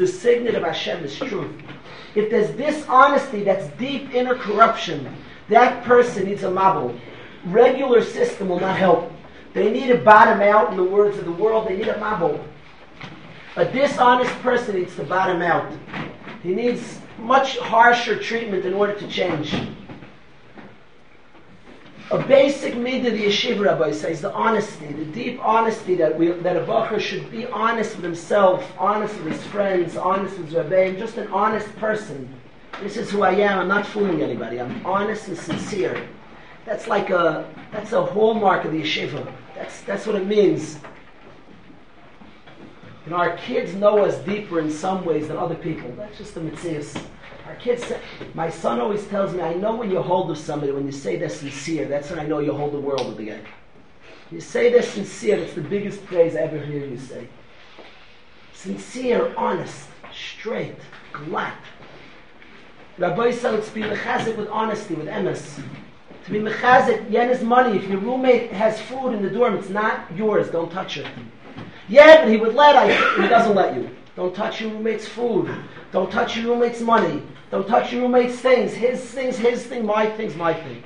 signet 0.07 0.55
of 0.55 0.63
Hashem 0.63 1.03
is 1.03 1.15
truth. 1.15 1.51
If 2.15 2.29
there's 2.29 2.49
dishonesty, 2.51 3.43
that's 3.43 3.67
deep 3.77 4.13
inner 4.13 4.35
corruption. 4.35 5.13
That 5.49 5.83
person 5.83 6.25
needs 6.25 6.43
a 6.43 6.47
mabul. 6.47 6.97
Regular 7.45 8.03
system 8.03 8.49
will 8.49 8.59
not 8.59 8.77
help. 8.77 9.07
them. 9.07 9.17
They 9.53 9.71
need 9.71 9.87
to 9.87 9.97
bottom 9.97 10.41
out, 10.41 10.71
in 10.71 10.77
the 10.77 10.83
words 10.83 11.17
of 11.17 11.25
the 11.25 11.31
world, 11.31 11.67
they 11.67 11.77
need 11.77 11.87
a 11.87 11.95
mabul. 11.95 12.41
A 13.57 13.65
dishonest 13.65 14.31
person 14.41 14.75
needs 14.75 14.95
to 14.95 15.03
bottom 15.03 15.41
out. 15.41 15.71
He 16.41 16.53
needs 16.53 16.99
much 17.19 17.57
harsher 17.57 18.17
treatment 18.17 18.65
in 18.65 18.73
order 18.73 18.93
to 18.93 19.07
change. 19.07 19.53
A 22.11 22.17
basic 22.17 22.73
midah 22.73 23.11
the 23.11 23.25
yeshiva 23.25 23.63
rabbi 23.65 23.91
says 23.91 24.21
the 24.21 24.33
honesty, 24.33 24.87
the 24.87 25.05
deep 25.05 25.39
honesty 25.41 25.95
that 25.95 26.17
we, 26.17 26.27
that 26.27 26.57
a 26.57 26.61
bacher 26.61 26.99
should 26.99 27.31
be 27.31 27.45
honest 27.47 27.95
with 27.95 28.03
himself, 28.03 28.69
honest 28.77 29.15
with 29.23 29.33
his 29.33 29.43
friends, 29.47 29.95
honest 29.95 30.37
with 30.37 30.47
his 30.47 30.55
rabbi, 30.55 30.93
just 30.93 31.17
an 31.17 31.27
honest 31.27 31.73
person. 31.77 32.27
This 32.81 32.97
is 32.97 33.11
who 33.11 33.21
I 33.21 33.31
am. 33.31 33.59
I'm 33.59 33.67
not 33.67 33.85
fooling 33.85 34.21
anybody. 34.21 34.59
I'm 34.59 34.85
honest 34.85 35.27
and 35.29 35.37
sincere. 35.37 36.05
That's 36.65 36.87
like 36.87 37.09
a 37.09 37.49
that's 37.71 37.91
a 37.91 38.03
hallmark 38.03 38.65
of 38.65 38.71
the 38.71 38.81
yeshiva. 38.81 39.31
That's 39.55 39.81
that's 39.81 40.05
what 40.05 40.15
it 40.15 40.27
means. 40.27 40.79
You 43.05 43.11
know, 43.11 43.17
our 43.17 43.35
kids 43.37 43.73
know 43.73 44.05
us 44.05 44.17
deeper 44.19 44.59
in 44.59 44.71
some 44.71 45.03
ways 45.03 45.27
than 45.27 45.37
other 45.37 45.55
people. 45.55 45.91
That's 45.97 46.17
just 46.17 46.35
the 46.35 46.41
mitzvahs. 46.41 47.01
Our 47.47 47.55
kids, 47.55 47.91
my 48.35 48.49
son 48.49 48.79
always 48.79 49.05
tells 49.07 49.33
me, 49.33 49.41
I 49.41 49.55
know 49.55 49.75
when 49.75 49.89
you 49.89 50.01
hold 50.01 50.29
with 50.29 50.37
somebody, 50.37 50.71
when 50.71 50.85
you 50.85 50.91
say 50.91 51.17
they're 51.17 51.27
sincere, 51.27 51.87
that's 51.87 52.09
when 52.11 52.19
I 52.19 52.25
know 52.25 52.39
you 52.39 52.53
hold 52.53 52.73
the 52.73 52.79
world 52.79 53.07
with 53.07 53.17
the 53.17 53.25
guy. 53.25 53.41
You 54.31 54.39
say 54.39 54.71
they're 54.71 54.83
sincere, 54.83 55.37
it's 55.39 55.53
the 55.55 55.61
biggest 55.61 56.05
praise 56.05 56.35
I 56.35 56.41
ever 56.41 56.59
hear 56.59 56.85
you 56.85 56.97
say. 56.97 57.27
Sincere, 58.53 59.33
honest, 59.35 59.87
straight, 60.13 60.77
glad. 61.11 61.57
Rabbi 62.97 63.31
be 63.31 63.33
mechazik 63.33 64.37
with 64.37 64.47
honesty, 64.47 64.93
with 64.93 65.07
emes. 65.07 65.61
To 66.25 66.31
be 66.31 66.39
mechazik, 66.39 67.09
yen 67.09 67.29
is 67.29 67.41
money. 67.41 67.77
If 67.77 67.87
your 67.87 67.99
roommate 67.99 68.51
has 68.51 68.79
food 68.79 69.13
in 69.13 69.23
the 69.23 69.29
dorm, 69.29 69.55
it's 69.55 69.69
not 69.69 70.05
yours, 70.15 70.49
don't 70.49 70.71
touch 70.71 70.97
it. 70.97 71.07
Yeah, 71.89 72.23
but 72.23 72.29
he 72.29 72.37
would 72.37 72.55
let, 72.55 72.75
I, 72.75 72.93
he 73.21 73.27
doesn't 73.27 73.55
let 73.55 73.75
you. 73.75 73.89
Don't 74.15 74.35
touch 74.35 74.61
your 74.61 74.71
roommate's 74.71 75.07
food. 75.07 75.49
Don't 75.91 76.11
touch 76.11 76.37
your 76.37 76.53
roommate's 76.53 76.81
money. 76.81 77.23
Don't 77.49 77.67
touch 77.67 77.91
your 77.91 78.03
roommate's 78.03 78.39
things. 78.39 78.73
His 78.73 79.01
things, 79.01 79.37
his 79.37 79.65
thing, 79.65 79.85
my 79.85 80.05
things, 80.05 80.35
my 80.35 80.53
thing. 80.53 80.83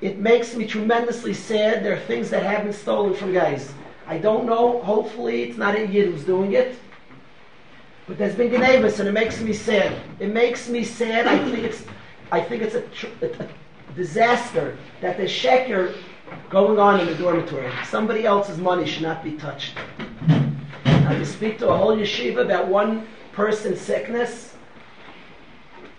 It 0.00 0.18
makes 0.18 0.54
me 0.54 0.66
tremendously 0.66 1.34
sad. 1.34 1.84
There 1.84 1.94
are 1.94 2.00
things 2.00 2.30
that 2.30 2.42
have 2.42 2.64
been 2.64 2.72
stolen 2.72 3.14
from 3.14 3.32
guys. 3.32 3.72
I 4.06 4.18
don't 4.18 4.46
know. 4.46 4.80
Hopefully, 4.82 5.42
it's 5.42 5.58
not 5.58 5.74
a 5.76 5.86
yid 5.86 6.10
who's 6.10 6.24
doing 6.24 6.52
it. 6.52 6.78
But 8.06 8.16
there's 8.16 8.34
been 8.34 8.50
Genevis, 8.50 9.00
and 9.00 9.08
it 9.08 9.12
makes 9.12 9.40
me 9.40 9.52
sad. 9.52 10.00
It 10.18 10.32
makes 10.32 10.68
me 10.68 10.82
sad. 10.82 11.26
I 11.26 11.38
think 11.50 11.64
it's, 11.64 11.84
I 12.32 12.40
think 12.40 12.62
it's 12.62 12.74
a, 12.74 12.82
a, 13.20 13.44
a 13.44 13.48
disaster 13.98 14.78
that 15.02 15.16
the 15.18 15.24
sheker 15.24 15.94
going 16.48 16.78
on 16.78 17.00
in 17.00 17.06
the 17.06 17.14
dormitory. 17.16 17.70
Somebody 17.84 18.24
else's 18.24 18.56
money 18.56 18.86
should 18.86 19.02
not 19.02 19.22
be 19.22 19.32
touched. 19.32 19.74
Now, 20.86 21.12
you 21.12 21.24
speak 21.24 21.58
to 21.58 21.68
a 21.68 21.76
whole 21.76 21.96
yeshiva 21.96 22.42
about 22.42 22.68
one 22.68 23.06
person's 23.32 23.80
sickness, 23.80 24.54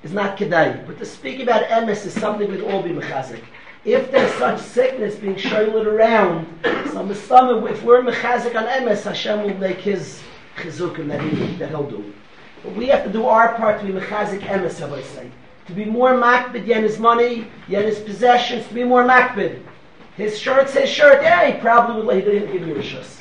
is 0.01 0.13
not 0.13 0.37
kedai. 0.37 0.85
But 0.87 0.97
to 0.99 1.05
speak 1.05 1.41
about 1.41 1.63
emes 1.63 2.05
is 2.05 2.13
something 2.13 2.49
we'd 2.49 2.61
all 2.61 2.81
be 2.81 2.91
mechazik. 2.91 3.43
If 3.83 4.11
there's 4.11 4.33
such 4.35 4.59
sickness 4.59 5.15
being 5.15 5.35
shoyled 5.35 5.85
around, 5.85 6.47
so 6.63 7.03
Mistama, 7.05 7.69
if 7.69 7.83
we're 7.83 8.01
mechazik 8.01 8.55
on 8.55 8.65
emes, 8.65 9.03
Hashem 9.03 9.43
will 9.43 9.57
make 9.57 9.77
his 9.77 10.21
chizukim 10.57 11.07
that, 11.07 11.21
he, 11.21 11.55
that 11.55 11.69
he'll 11.69 11.89
do. 11.89 12.13
But 12.63 12.75
we 12.75 12.87
have 12.87 13.03
to 13.03 13.11
do 13.11 13.25
our 13.25 13.55
part 13.55 13.81
to 13.81 13.87
be 13.87 13.93
mechazik 13.93 14.41
emes, 14.41 14.81
I 14.81 15.01
say. 15.01 15.31
To 15.69 15.75
be 15.75 15.85
more 15.85 16.13
makbid 16.13 16.65
yen 16.65 16.81
his 16.81 16.97
money, 16.97 17.45
yen 17.67 17.83
his 17.83 17.99
possessions, 17.99 18.67
to 18.69 18.73
be 18.73 18.83
more 18.83 19.03
makbid. 19.03 19.61
His 20.17 20.39
shirt 20.39 20.67
says 20.67 20.89
shirt, 20.89 21.21
yeah, 21.21 21.51
he 21.51 21.59
probably 21.59 21.97
would, 21.97 22.05
like, 22.07 22.23
he 22.23 22.31
didn't 22.31 22.51
give 22.51 22.67
you 22.67 22.75
a 22.75 22.79
shus. 22.79 23.19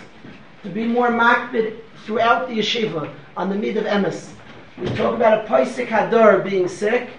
To 0.63 0.71
be 0.71 0.87
more 0.87 1.11
makbid 1.11 1.81
throughout 2.07 2.49
the 2.49 2.55
yeshiva 2.55 3.13
on 3.37 3.51
the 3.51 3.55
mid 3.55 3.77
of 3.77 3.85
emes. 3.85 4.31
We 4.79 4.87
talk 4.97 5.15
about 5.15 5.45
a 5.45 5.47
Paisik 5.47 5.89
Hadar 5.89 6.43
being 6.43 6.69
sick. 6.69 7.11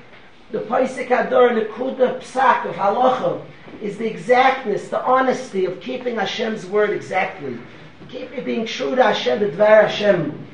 The 0.52 0.62
Paisik 0.62 1.10
Hadar 1.10 1.52
in 1.52 1.60
the 1.60 1.66
Kuda 1.66 2.20
Psak 2.22 2.66
of 2.66 2.74
Halacha 2.74 3.46
is 3.84 4.00
the 4.00 4.08
exactness, 4.08 4.88
the 4.88 5.04
honesty 5.04 5.66
of 5.66 5.80
keeping 5.80 6.16
Hashem's 6.16 6.66
word 6.66 6.90
exactly. 6.90 7.60
Keep 8.08 8.44
being 8.46 8.66
true 8.66 8.96
to 8.96 9.04
Hashem, 9.04 9.42
the 9.42 9.50
Dvar 9.50 9.84
Hashem. 9.84 10.48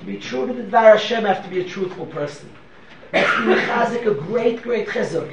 To 0.00 0.04
be 0.04 0.16
true 0.18 0.48
to 0.48 0.52
the 0.52 0.64
Dvar 0.64 0.94
Hashem, 0.94 1.24
have 1.24 1.44
to 1.44 1.48
be 1.48 1.60
a 1.60 1.64
truthful 1.64 2.06
person. 2.06 2.50
That's 3.12 3.94
a 3.94 4.14
great, 4.14 4.62
great 4.62 4.88
chizuk. 4.88 5.32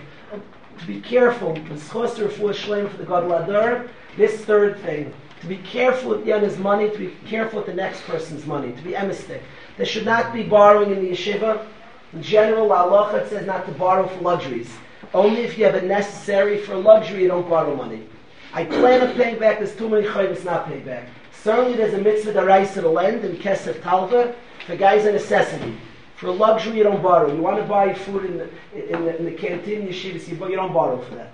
Be 0.88 1.00
careful, 1.00 1.54
the 1.54 1.76
schos 1.76 2.16
refuah 2.16 2.54
shleim 2.54 2.90
for 2.90 2.98
the 2.98 3.06
Gadol 3.06 3.30
Hador, 3.30 3.90
this 4.18 4.44
third 4.44 4.80
thing. 4.82 5.14
To 5.42 5.48
be 5.48 5.58
careful 5.58 6.12
with 6.12 6.26
Yana's 6.26 6.58
money, 6.58 6.90
to 6.90 6.98
be 6.98 7.16
careful 7.28 7.60
with 7.60 7.68
the 7.68 7.74
next 7.74 8.02
person's 8.04 8.46
money, 8.46 8.72
to 8.72 8.82
be 8.82 8.94
emistic. 8.94 9.42
There 9.78 9.86
should 9.86 10.06
not 10.06 10.34
be 10.34 10.44
borrowing 10.44 10.92
in 10.92 11.04
the 11.04 11.12
yeshiva. 11.12 11.66
In 12.14 12.22
general, 12.22 12.72
Allah 12.72 13.26
says 13.30 13.46
not 13.46 13.66
to 13.66 13.72
borrow 13.74 14.08
for 14.08 14.22
luxuries. 14.22 14.70
Only 15.14 15.42
if 15.42 15.58
you 15.58 15.66
have 15.66 15.76
it 15.76 15.84
necessary 15.84 16.60
for 16.60 16.76
luxury, 16.76 17.24
you 17.24 17.28
don't 17.28 17.50
borrow 17.50 17.76
money. 17.76 18.08
I 18.54 18.66
plan 18.66 19.08
on 19.08 19.16
paying 19.16 19.40
back, 19.40 19.58
there's 19.58 19.76
too 19.76 19.90
many 19.90 20.06
chayvahs 20.06 20.46
not 20.46 20.68
pay 20.68 20.80
back. 20.80 21.10
Certainly 21.44 21.76
there's 21.76 21.94
a 21.94 21.98
mitzvah 21.98 22.46
rise 22.46 22.74
to 22.76 22.88
lend 22.88 23.26
in 23.26 23.36
Kesef 23.38 23.82
Talva 23.82 24.36
for 24.66 24.76
guys 24.76 25.06
a 25.06 25.12
necessity. 25.12 25.76
For 26.16 26.32
luxury, 26.32 26.78
you 26.78 26.84
don't 26.84 27.02
borrow. 27.02 27.34
You 27.34 27.42
want 27.42 27.58
to 27.58 27.64
buy 27.64 27.94
food 27.94 28.26
in 28.26 28.38
the, 28.38 28.50
in 28.94 29.06
the, 29.06 29.18
in 29.18 29.26
the 29.26 29.32
canteen, 29.32 29.88
yeshivas, 29.88 30.28
you, 30.28 30.36
you 30.50 30.56
don't 30.56 30.74
borrow 30.74 31.02
for 31.02 31.16
that. 31.16 31.32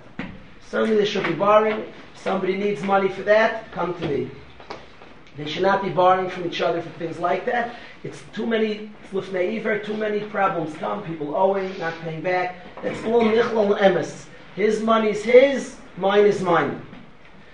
Certainly 0.68 0.96
there 0.96 1.06
should 1.06 1.24
be 1.24 1.34
borrowing. 1.34 1.80
If 2.14 2.22
somebody 2.22 2.56
needs 2.56 2.82
money 2.82 3.08
for 3.08 3.22
that, 3.22 3.70
come 3.72 3.94
to 4.00 4.08
me. 4.08 4.30
They 5.36 5.48
should 5.48 5.62
not 5.62 5.82
be 5.82 5.90
borrowing 5.90 6.28
from 6.28 6.46
each 6.46 6.60
other 6.60 6.82
for 6.82 6.90
things 6.90 7.18
like 7.18 7.46
that. 7.46 7.76
It's 8.04 8.22
too 8.32 8.46
many 8.46 8.90
lifnei 9.12 9.84
too 9.84 9.96
many 9.96 10.20
problems 10.20 10.76
come, 10.76 11.02
people 11.02 11.34
owing, 11.36 11.76
not 11.78 11.94
paying 12.00 12.20
back. 12.20 12.56
That's 12.82 13.02
all 13.04 13.22
nichlal 13.22 13.78
emes. 13.78 14.26
His 14.54 14.82
money 14.82 15.10
is 15.10 15.24
his, 15.24 15.76
mine 15.96 16.26
is 16.26 16.40
mine. 16.40 16.82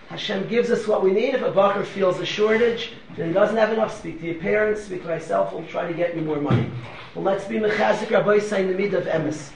Hashem 0.08 0.48
gives 0.48 0.70
us 0.70 0.86
what 0.86 1.02
we 1.02 1.10
need. 1.10 1.34
If 1.34 1.42
a 1.42 1.50
bacher 1.50 1.84
feels 1.84 2.20
a 2.20 2.26
shortage, 2.26 2.92
then 3.16 3.28
he 3.28 3.34
doesn't 3.34 3.56
have 3.56 3.72
enough, 3.72 3.98
speak 3.98 4.20
to 4.20 4.26
your 4.26 4.36
parents, 4.36 4.84
speak 4.84 5.02
to 5.02 5.08
myself, 5.08 5.52
we'll 5.52 5.66
try 5.66 5.88
to 5.88 5.94
get 5.94 6.14
you 6.14 6.22
more 6.22 6.40
money. 6.40 6.70
Well, 7.14 7.24
let's 7.24 7.44
be 7.44 7.56
mechazik 7.56 8.10
Rabbi 8.10 8.38
saying 8.38 8.68
the 8.68 8.74
mid 8.74 8.94
of 8.94 9.04
emes. 9.04 9.50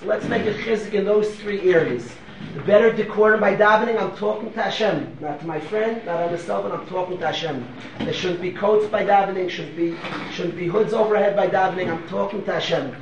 So 0.00 0.06
let's 0.06 0.26
make 0.26 0.44
a 0.46 0.54
chizik 0.54 0.94
in 0.94 1.04
those 1.04 1.32
three 1.36 1.72
areas. 1.72 2.10
The 2.54 2.62
better 2.62 2.92
decorum 2.92 3.38
by 3.38 3.54
davening, 3.54 4.00
I'm 4.00 4.16
talking 4.16 4.52
to 4.52 4.62
Hashem. 4.62 5.18
Not 5.20 5.38
to 5.40 5.46
my 5.46 5.60
friend, 5.60 6.04
not 6.04 6.20
on 6.20 6.32
myself, 6.32 6.64
but 6.64 6.72
I'm 6.72 6.86
talking 6.86 7.18
to 7.18 7.26
Hashem. 7.26 7.64
There 7.98 8.12
shouldn't 8.12 8.40
be 8.40 8.50
coats 8.50 8.86
by 8.86 9.04
davening, 9.04 9.48
shouldn't 9.48 9.76
be, 9.76 9.94
shouldn't 10.32 10.56
be 10.56 10.66
hoods 10.66 10.92
overhead 10.92 11.36
by 11.36 11.46
davening, 11.46 11.92
I'm 11.92 12.08
talking 12.08 12.42
to 12.44 12.52
Hashem. 12.54 12.96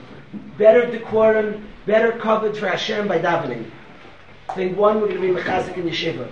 Better 0.59 0.91
decorum, 0.91 1.67
better 1.87 2.13
covered 2.13 2.59
for 2.59 2.67
Hashem 2.67 3.09
by 3.09 3.21
davening. 3.21 3.71
Thing 4.55 4.77
one, 4.77 5.01
we're 5.01 5.09
going 5.09 5.23
to 5.23 5.35
be 5.35 5.41
mechazik 5.41 5.77
in 5.79 5.85
yeshiva. 5.85 6.31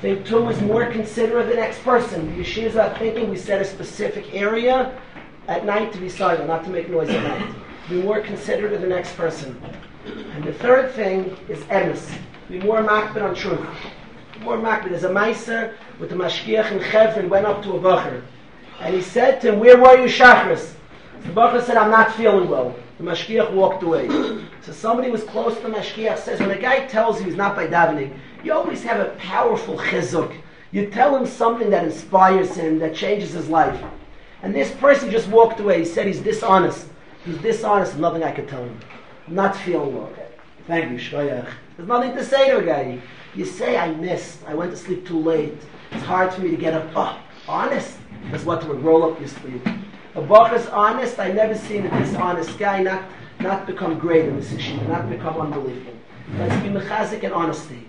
Thing 0.00 0.22
two 0.24 0.48
is 0.48 0.60
more 0.60 0.86
considerate 0.86 1.44
of 1.44 1.48
the 1.48 1.56
next 1.56 1.82
person. 1.82 2.26
The 2.36 2.44
yeshivas 2.44 2.76
are 2.76 2.96
thinking 2.98 3.30
we 3.30 3.36
set 3.36 3.60
a 3.60 3.64
specific 3.64 4.32
area 4.32 5.00
at 5.48 5.64
night 5.64 5.92
to 5.92 5.98
be 5.98 6.08
silent, 6.08 6.46
not 6.46 6.64
to 6.64 6.70
make 6.70 6.88
noise 6.88 7.08
at 7.10 7.22
night. 7.22 7.54
Be 7.88 8.02
more 8.02 8.20
considerate 8.20 8.72
of 8.72 8.80
the 8.80 8.86
next 8.86 9.16
person. 9.16 9.60
And 10.04 10.44
the 10.44 10.52
third 10.52 10.92
thing 10.92 11.36
is 11.48 11.58
emes. 11.64 12.10
Be 12.48 12.60
more 12.60 12.82
makbid 12.82 13.22
on 13.22 13.34
truth. 13.34 13.66
More 14.40 14.56
makbid. 14.56 14.90
There's 14.90 15.04
a 15.04 15.10
meiser 15.10 15.74
with 15.98 16.10
the 16.10 16.16
mashgiach 16.16 16.70
in 16.70 16.80
Chevron 16.90 17.28
went 17.28 17.46
up 17.46 17.62
to 17.64 17.72
a 17.72 17.80
bacher. 17.80 18.22
And 18.80 18.94
he 18.94 19.02
said 19.02 19.40
to 19.40 19.52
him, 19.52 19.60
where 19.60 19.76
were 19.76 19.96
you 19.98 20.06
Shachris? 20.06 20.74
The 21.22 21.30
bacher 21.30 21.62
said, 21.62 21.76
I'm 21.76 21.90
not 21.90 22.14
feeling 22.14 22.48
well. 22.48 22.76
The 22.98 23.04
mashgiach 23.04 23.52
walked 23.52 23.82
away. 23.82 24.08
So 24.62 24.72
somebody 24.72 25.10
was 25.10 25.24
close 25.24 25.56
to 25.56 25.62
the 25.62 25.68
mashgiach 25.70 26.18
says, 26.18 26.40
when 26.40 26.50
a 26.50 26.60
guy 26.60 26.86
tells 26.86 27.20
you 27.20 27.26
he's 27.26 27.36
not 27.36 27.56
by 27.56 27.66
davening, 27.66 28.16
you 28.44 28.52
always 28.52 28.82
have 28.82 29.00
a 29.00 29.10
powerful 29.16 29.76
chizuk. 29.76 30.34
You 30.70 30.90
tell 30.90 31.16
him 31.16 31.26
something 31.26 31.70
that 31.70 31.84
inspires 31.84 32.54
him, 32.54 32.78
that 32.78 32.94
changes 32.94 33.32
his 33.32 33.48
life. 33.48 33.82
And 34.42 34.54
this 34.54 34.70
person 34.72 35.10
just 35.10 35.28
walked 35.28 35.60
away. 35.60 35.80
He 35.80 35.84
said 35.84 36.06
he's 36.06 36.20
dishonest. 36.20 36.86
He's 37.24 37.38
dishonest, 37.38 37.96
nothing 37.96 38.22
I 38.22 38.32
could 38.32 38.48
tell 38.48 38.62
him. 38.62 38.78
I'm 39.26 39.34
not 39.34 39.56
feeling 39.56 39.96
well. 39.96 40.12
Thank 40.66 40.92
you, 40.92 40.98
Shkoyach. 40.98 41.50
There's 41.76 41.88
nothing 41.88 42.14
to 42.14 42.24
say 42.24 42.50
to 42.50 42.58
a 42.58 42.64
guy. 42.64 43.00
You 43.34 43.44
say, 43.44 43.76
I 43.76 43.92
missed. 43.92 44.40
I 44.46 44.54
went 44.54 44.70
to 44.70 44.76
sleep 44.76 45.06
too 45.06 45.18
late. 45.18 45.54
It's 45.90 46.04
hard 46.04 46.32
for 46.32 46.42
me 46.42 46.50
to 46.50 46.56
get 46.56 46.74
up. 46.74 46.90
Oh, 46.94 47.18
honest? 47.48 47.96
That's 48.30 48.44
what 48.44 48.66
would 48.68 48.82
roll 48.82 49.10
up 49.10 49.18
your 49.18 49.28
sleeve. 49.28 49.66
A 50.14 50.22
Bach 50.22 50.52
is 50.52 50.66
honest. 50.66 51.18
I 51.18 51.32
never 51.32 51.54
seen 51.54 51.86
a 51.86 51.98
dishonest 51.98 52.58
guy 52.58 52.82
not, 52.82 53.04
not 53.40 53.66
become 53.66 53.98
great 53.98 54.26
in 54.26 54.36
this 54.36 54.52
issue, 54.52 54.76
not 54.88 55.08
become 55.08 55.40
unbelievable. 55.40 55.94
Let's 56.36 56.62
be 56.62 56.68
mechazik 56.68 57.24
and 57.24 57.32
honesty. 57.32 57.86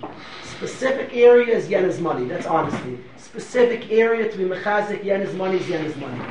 Specific 0.59 1.15
area 1.15 1.55
is 1.55 1.69
yen 1.69 1.85
is 1.85 2.01
money. 2.01 2.25
That's 2.25 2.45
honesty. 2.45 2.99
Specific 3.15 3.89
area 3.93 4.29
to 4.29 4.37
be 4.37 4.43
mechazik, 4.43 5.05
yen 5.05 5.21
is 5.21 5.33
money 5.33 5.55
is 5.55 5.69
yen 5.69 5.85
is 5.85 5.95
money. 5.95 6.21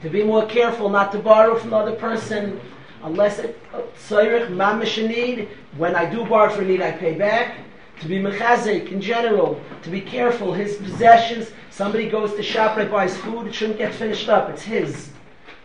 To 0.00 0.08
be 0.08 0.24
more 0.24 0.46
careful 0.46 0.88
not 0.88 1.12
to 1.12 1.18
borrow 1.18 1.58
from 1.58 1.68
the 1.68 1.76
other 1.76 1.94
person 1.94 2.58
unless 3.02 3.38
it 3.38 3.60
uh, 3.74 3.82
tzayrich 3.98 4.48
mamish 4.48 4.96
need. 5.06 5.50
When 5.76 5.94
I 5.94 6.08
do 6.10 6.24
borrow 6.24 6.48
for 6.48 6.62
need, 6.62 6.80
I 6.80 6.92
pay 6.92 7.18
back. 7.18 7.56
To 8.00 8.08
be 8.08 8.18
mechazik 8.18 8.92
in 8.92 9.02
general, 9.02 9.60
to 9.82 9.90
be 9.90 10.00
careful. 10.00 10.54
His 10.54 10.76
possessions. 10.76 11.50
Somebody 11.68 12.08
goes 12.08 12.34
to 12.34 12.42
shop, 12.42 12.78
right, 12.78 12.90
buys 12.90 13.14
food. 13.18 13.46
It 13.46 13.54
shouldn't 13.54 13.76
get 13.76 13.92
finished 13.92 14.30
up. 14.30 14.48
It's 14.48 14.62
his. 14.62 15.10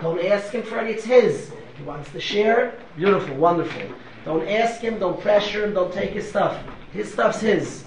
Don't 0.02 0.20
ask 0.20 0.52
him 0.52 0.64
for 0.64 0.80
any. 0.80 0.92
It's 0.92 1.06
his. 1.06 1.54
He 1.78 1.84
wants 1.84 2.12
to 2.12 2.20
share. 2.20 2.78
Beautiful, 2.98 3.38
wonderful. 3.38 3.84
Don't 4.26 4.46
ask 4.50 4.82
him. 4.82 5.00
Don't 5.00 5.22
pressure 5.22 5.64
him. 5.64 5.74
Don't 5.74 5.94
take 5.94 6.10
his 6.10 6.28
stuff. 6.28 6.62
His 6.94 7.12
stuff's 7.12 7.42
his. 7.42 7.86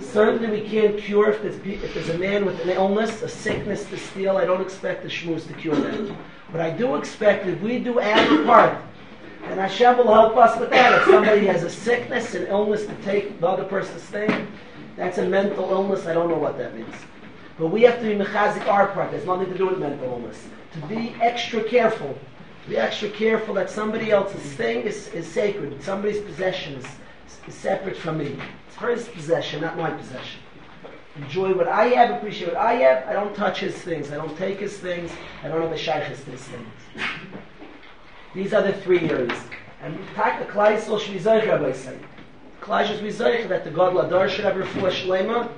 Certainly, 0.00 0.60
we 0.60 0.68
can't 0.68 0.96
cure 0.98 1.30
if 1.30 1.42
there's, 1.42 1.56
if 1.56 1.94
there's 1.94 2.08
a 2.10 2.18
man 2.18 2.44
with 2.44 2.60
an 2.60 2.70
illness, 2.70 3.22
a 3.22 3.28
sickness 3.28 3.84
to 3.90 3.98
steal. 3.98 4.36
I 4.36 4.44
don't 4.44 4.60
expect 4.60 5.02
the 5.02 5.08
shmooze 5.08 5.46
to 5.48 5.54
cure 5.54 5.74
that. 5.74 6.16
But 6.52 6.60
I 6.60 6.70
do 6.70 6.94
expect 6.94 7.46
if 7.46 7.60
we 7.60 7.80
do 7.80 7.98
our 7.98 8.44
part, 8.44 8.80
and 9.44 9.58
Hashem 9.58 9.98
will 9.98 10.12
help 10.12 10.36
us 10.36 10.58
with 10.58 10.70
that. 10.70 11.00
If 11.00 11.04
somebody 11.06 11.46
has 11.46 11.64
a 11.64 11.70
sickness, 11.70 12.34
an 12.34 12.46
illness 12.46 12.86
to 12.86 12.94
take 13.02 13.40
the 13.40 13.48
other 13.48 13.64
person's 13.64 14.02
thing, 14.02 14.46
that's 14.96 15.18
a 15.18 15.28
mental 15.28 15.70
illness. 15.70 16.06
I 16.06 16.14
don't 16.14 16.28
know 16.28 16.38
what 16.38 16.56
that 16.58 16.76
means. 16.76 16.94
But 17.58 17.68
we 17.68 17.82
have 17.82 18.00
to 18.00 18.04
be 18.04 18.14
mechazik 18.14 18.66
our 18.68 18.88
part. 18.88 19.10
There's 19.10 19.26
nothing 19.26 19.50
to 19.50 19.58
do 19.58 19.66
with 19.66 19.78
mental 19.78 20.04
illness. 20.04 20.46
To 20.74 20.86
be 20.86 21.14
extra 21.20 21.62
careful. 21.62 22.16
To 22.64 22.70
be 22.70 22.76
extra 22.76 23.10
careful 23.10 23.54
that 23.54 23.70
somebody 23.70 24.10
else's 24.10 24.42
thing 24.54 24.82
is, 24.82 25.08
is 25.08 25.26
sacred. 25.26 25.82
Somebody's 25.82 26.20
possession 26.20 26.82
is, 27.46 27.54
separate 27.54 27.96
from 27.96 28.18
me. 28.18 28.36
It's 28.68 28.76
his 28.76 29.08
possession, 29.08 29.60
not 29.62 29.76
my 29.76 29.90
possession. 29.90 30.40
Enjoy 31.16 31.54
what 31.54 31.68
I 31.68 31.86
have, 31.86 32.10
appreciate 32.10 32.48
what 32.48 32.56
I 32.56 32.74
have. 32.74 33.06
I 33.06 33.12
don't 33.12 33.34
touch 33.36 33.60
his 33.60 33.74
things. 33.74 34.10
I 34.10 34.16
don't 34.16 34.36
take 34.36 34.58
his 34.58 34.76
things. 34.78 35.10
I 35.44 35.48
don't 35.48 35.62
have 35.62 35.70
a 35.70 35.76
shaykhis 35.76 36.24
to 36.24 36.30
his 36.32 36.42
things. 36.42 36.68
These 38.34 38.52
are 38.52 38.62
the 38.62 38.72
three 38.72 39.08
areas. 39.08 39.38
And 39.80 39.96
tak 40.14 40.40
should 40.40 41.12
be 41.12 41.20
Zoich, 41.20 41.46
Rabbi 41.46 41.72
say. 41.72 41.96
Klaisel 42.60 42.94
should 42.94 43.02
be 43.02 43.10
Zoich, 43.10 43.48
that 43.48 43.64
the 43.64 43.70
Gadol 43.70 44.02
Hador 44.02 44.28
should 44.28 44.44
have 44.44 44.56
refuah 44.56 44.90
shlema. 44.90 45.52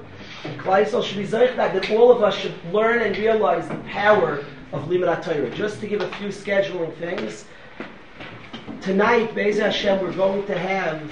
And 0.44 0.60
Klaisel 0.60 1.02
should 1.02 1.16
be 1.16 1.26
Zoich, 1.26 1.56
that, 1.56 1.72
that 1.72 1.90
all 1.92 2.10
of 2.10 2.22
us 2.22 2.36
should 2.36 2.54
learn 2.72 3.00
and 3.00 3.16
realize 3.16 3.66
the 3.68 3.76
power 3.88 4.44
of 4.72 4.88
Limit 4.88 5.22
Torah. 5.22 5.48
Just 5.50 5.80
to 5.80 5.86
give 5.86 6.02
a 6.02 6.08
few 6.16 6.28
scheduling 6.28 6.94
things. 6.96 7.44
Tonight, 8.82 9.34
Be'ez 9.34 9.58
Hashem, 9.58 10.02
we're 10.02 10.12
going 10.12 10.44
to 10.46 10.58
have 10.58 11.10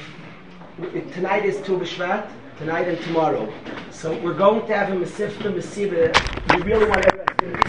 tonight 0.76 1.44
is 1.44 1.56
Tu 1.62 1.78
B'Shvat, 1.78 2.28
tonight 2.58 2.88
and 2.88 3.00
tomorrow. 3.02 3.52
So 3.92 4.18
we're 4.20 4.34
going 4.34 4.66
to 4.66 4.76
have 4.76 4.90
a 4.90 4.96
Masifta 4.96 5.52
Masiba. 5.52 6.12
We 6.56 6.62
really 6.62 6.88
want 6.88 7.06
everybody 7.06 7.64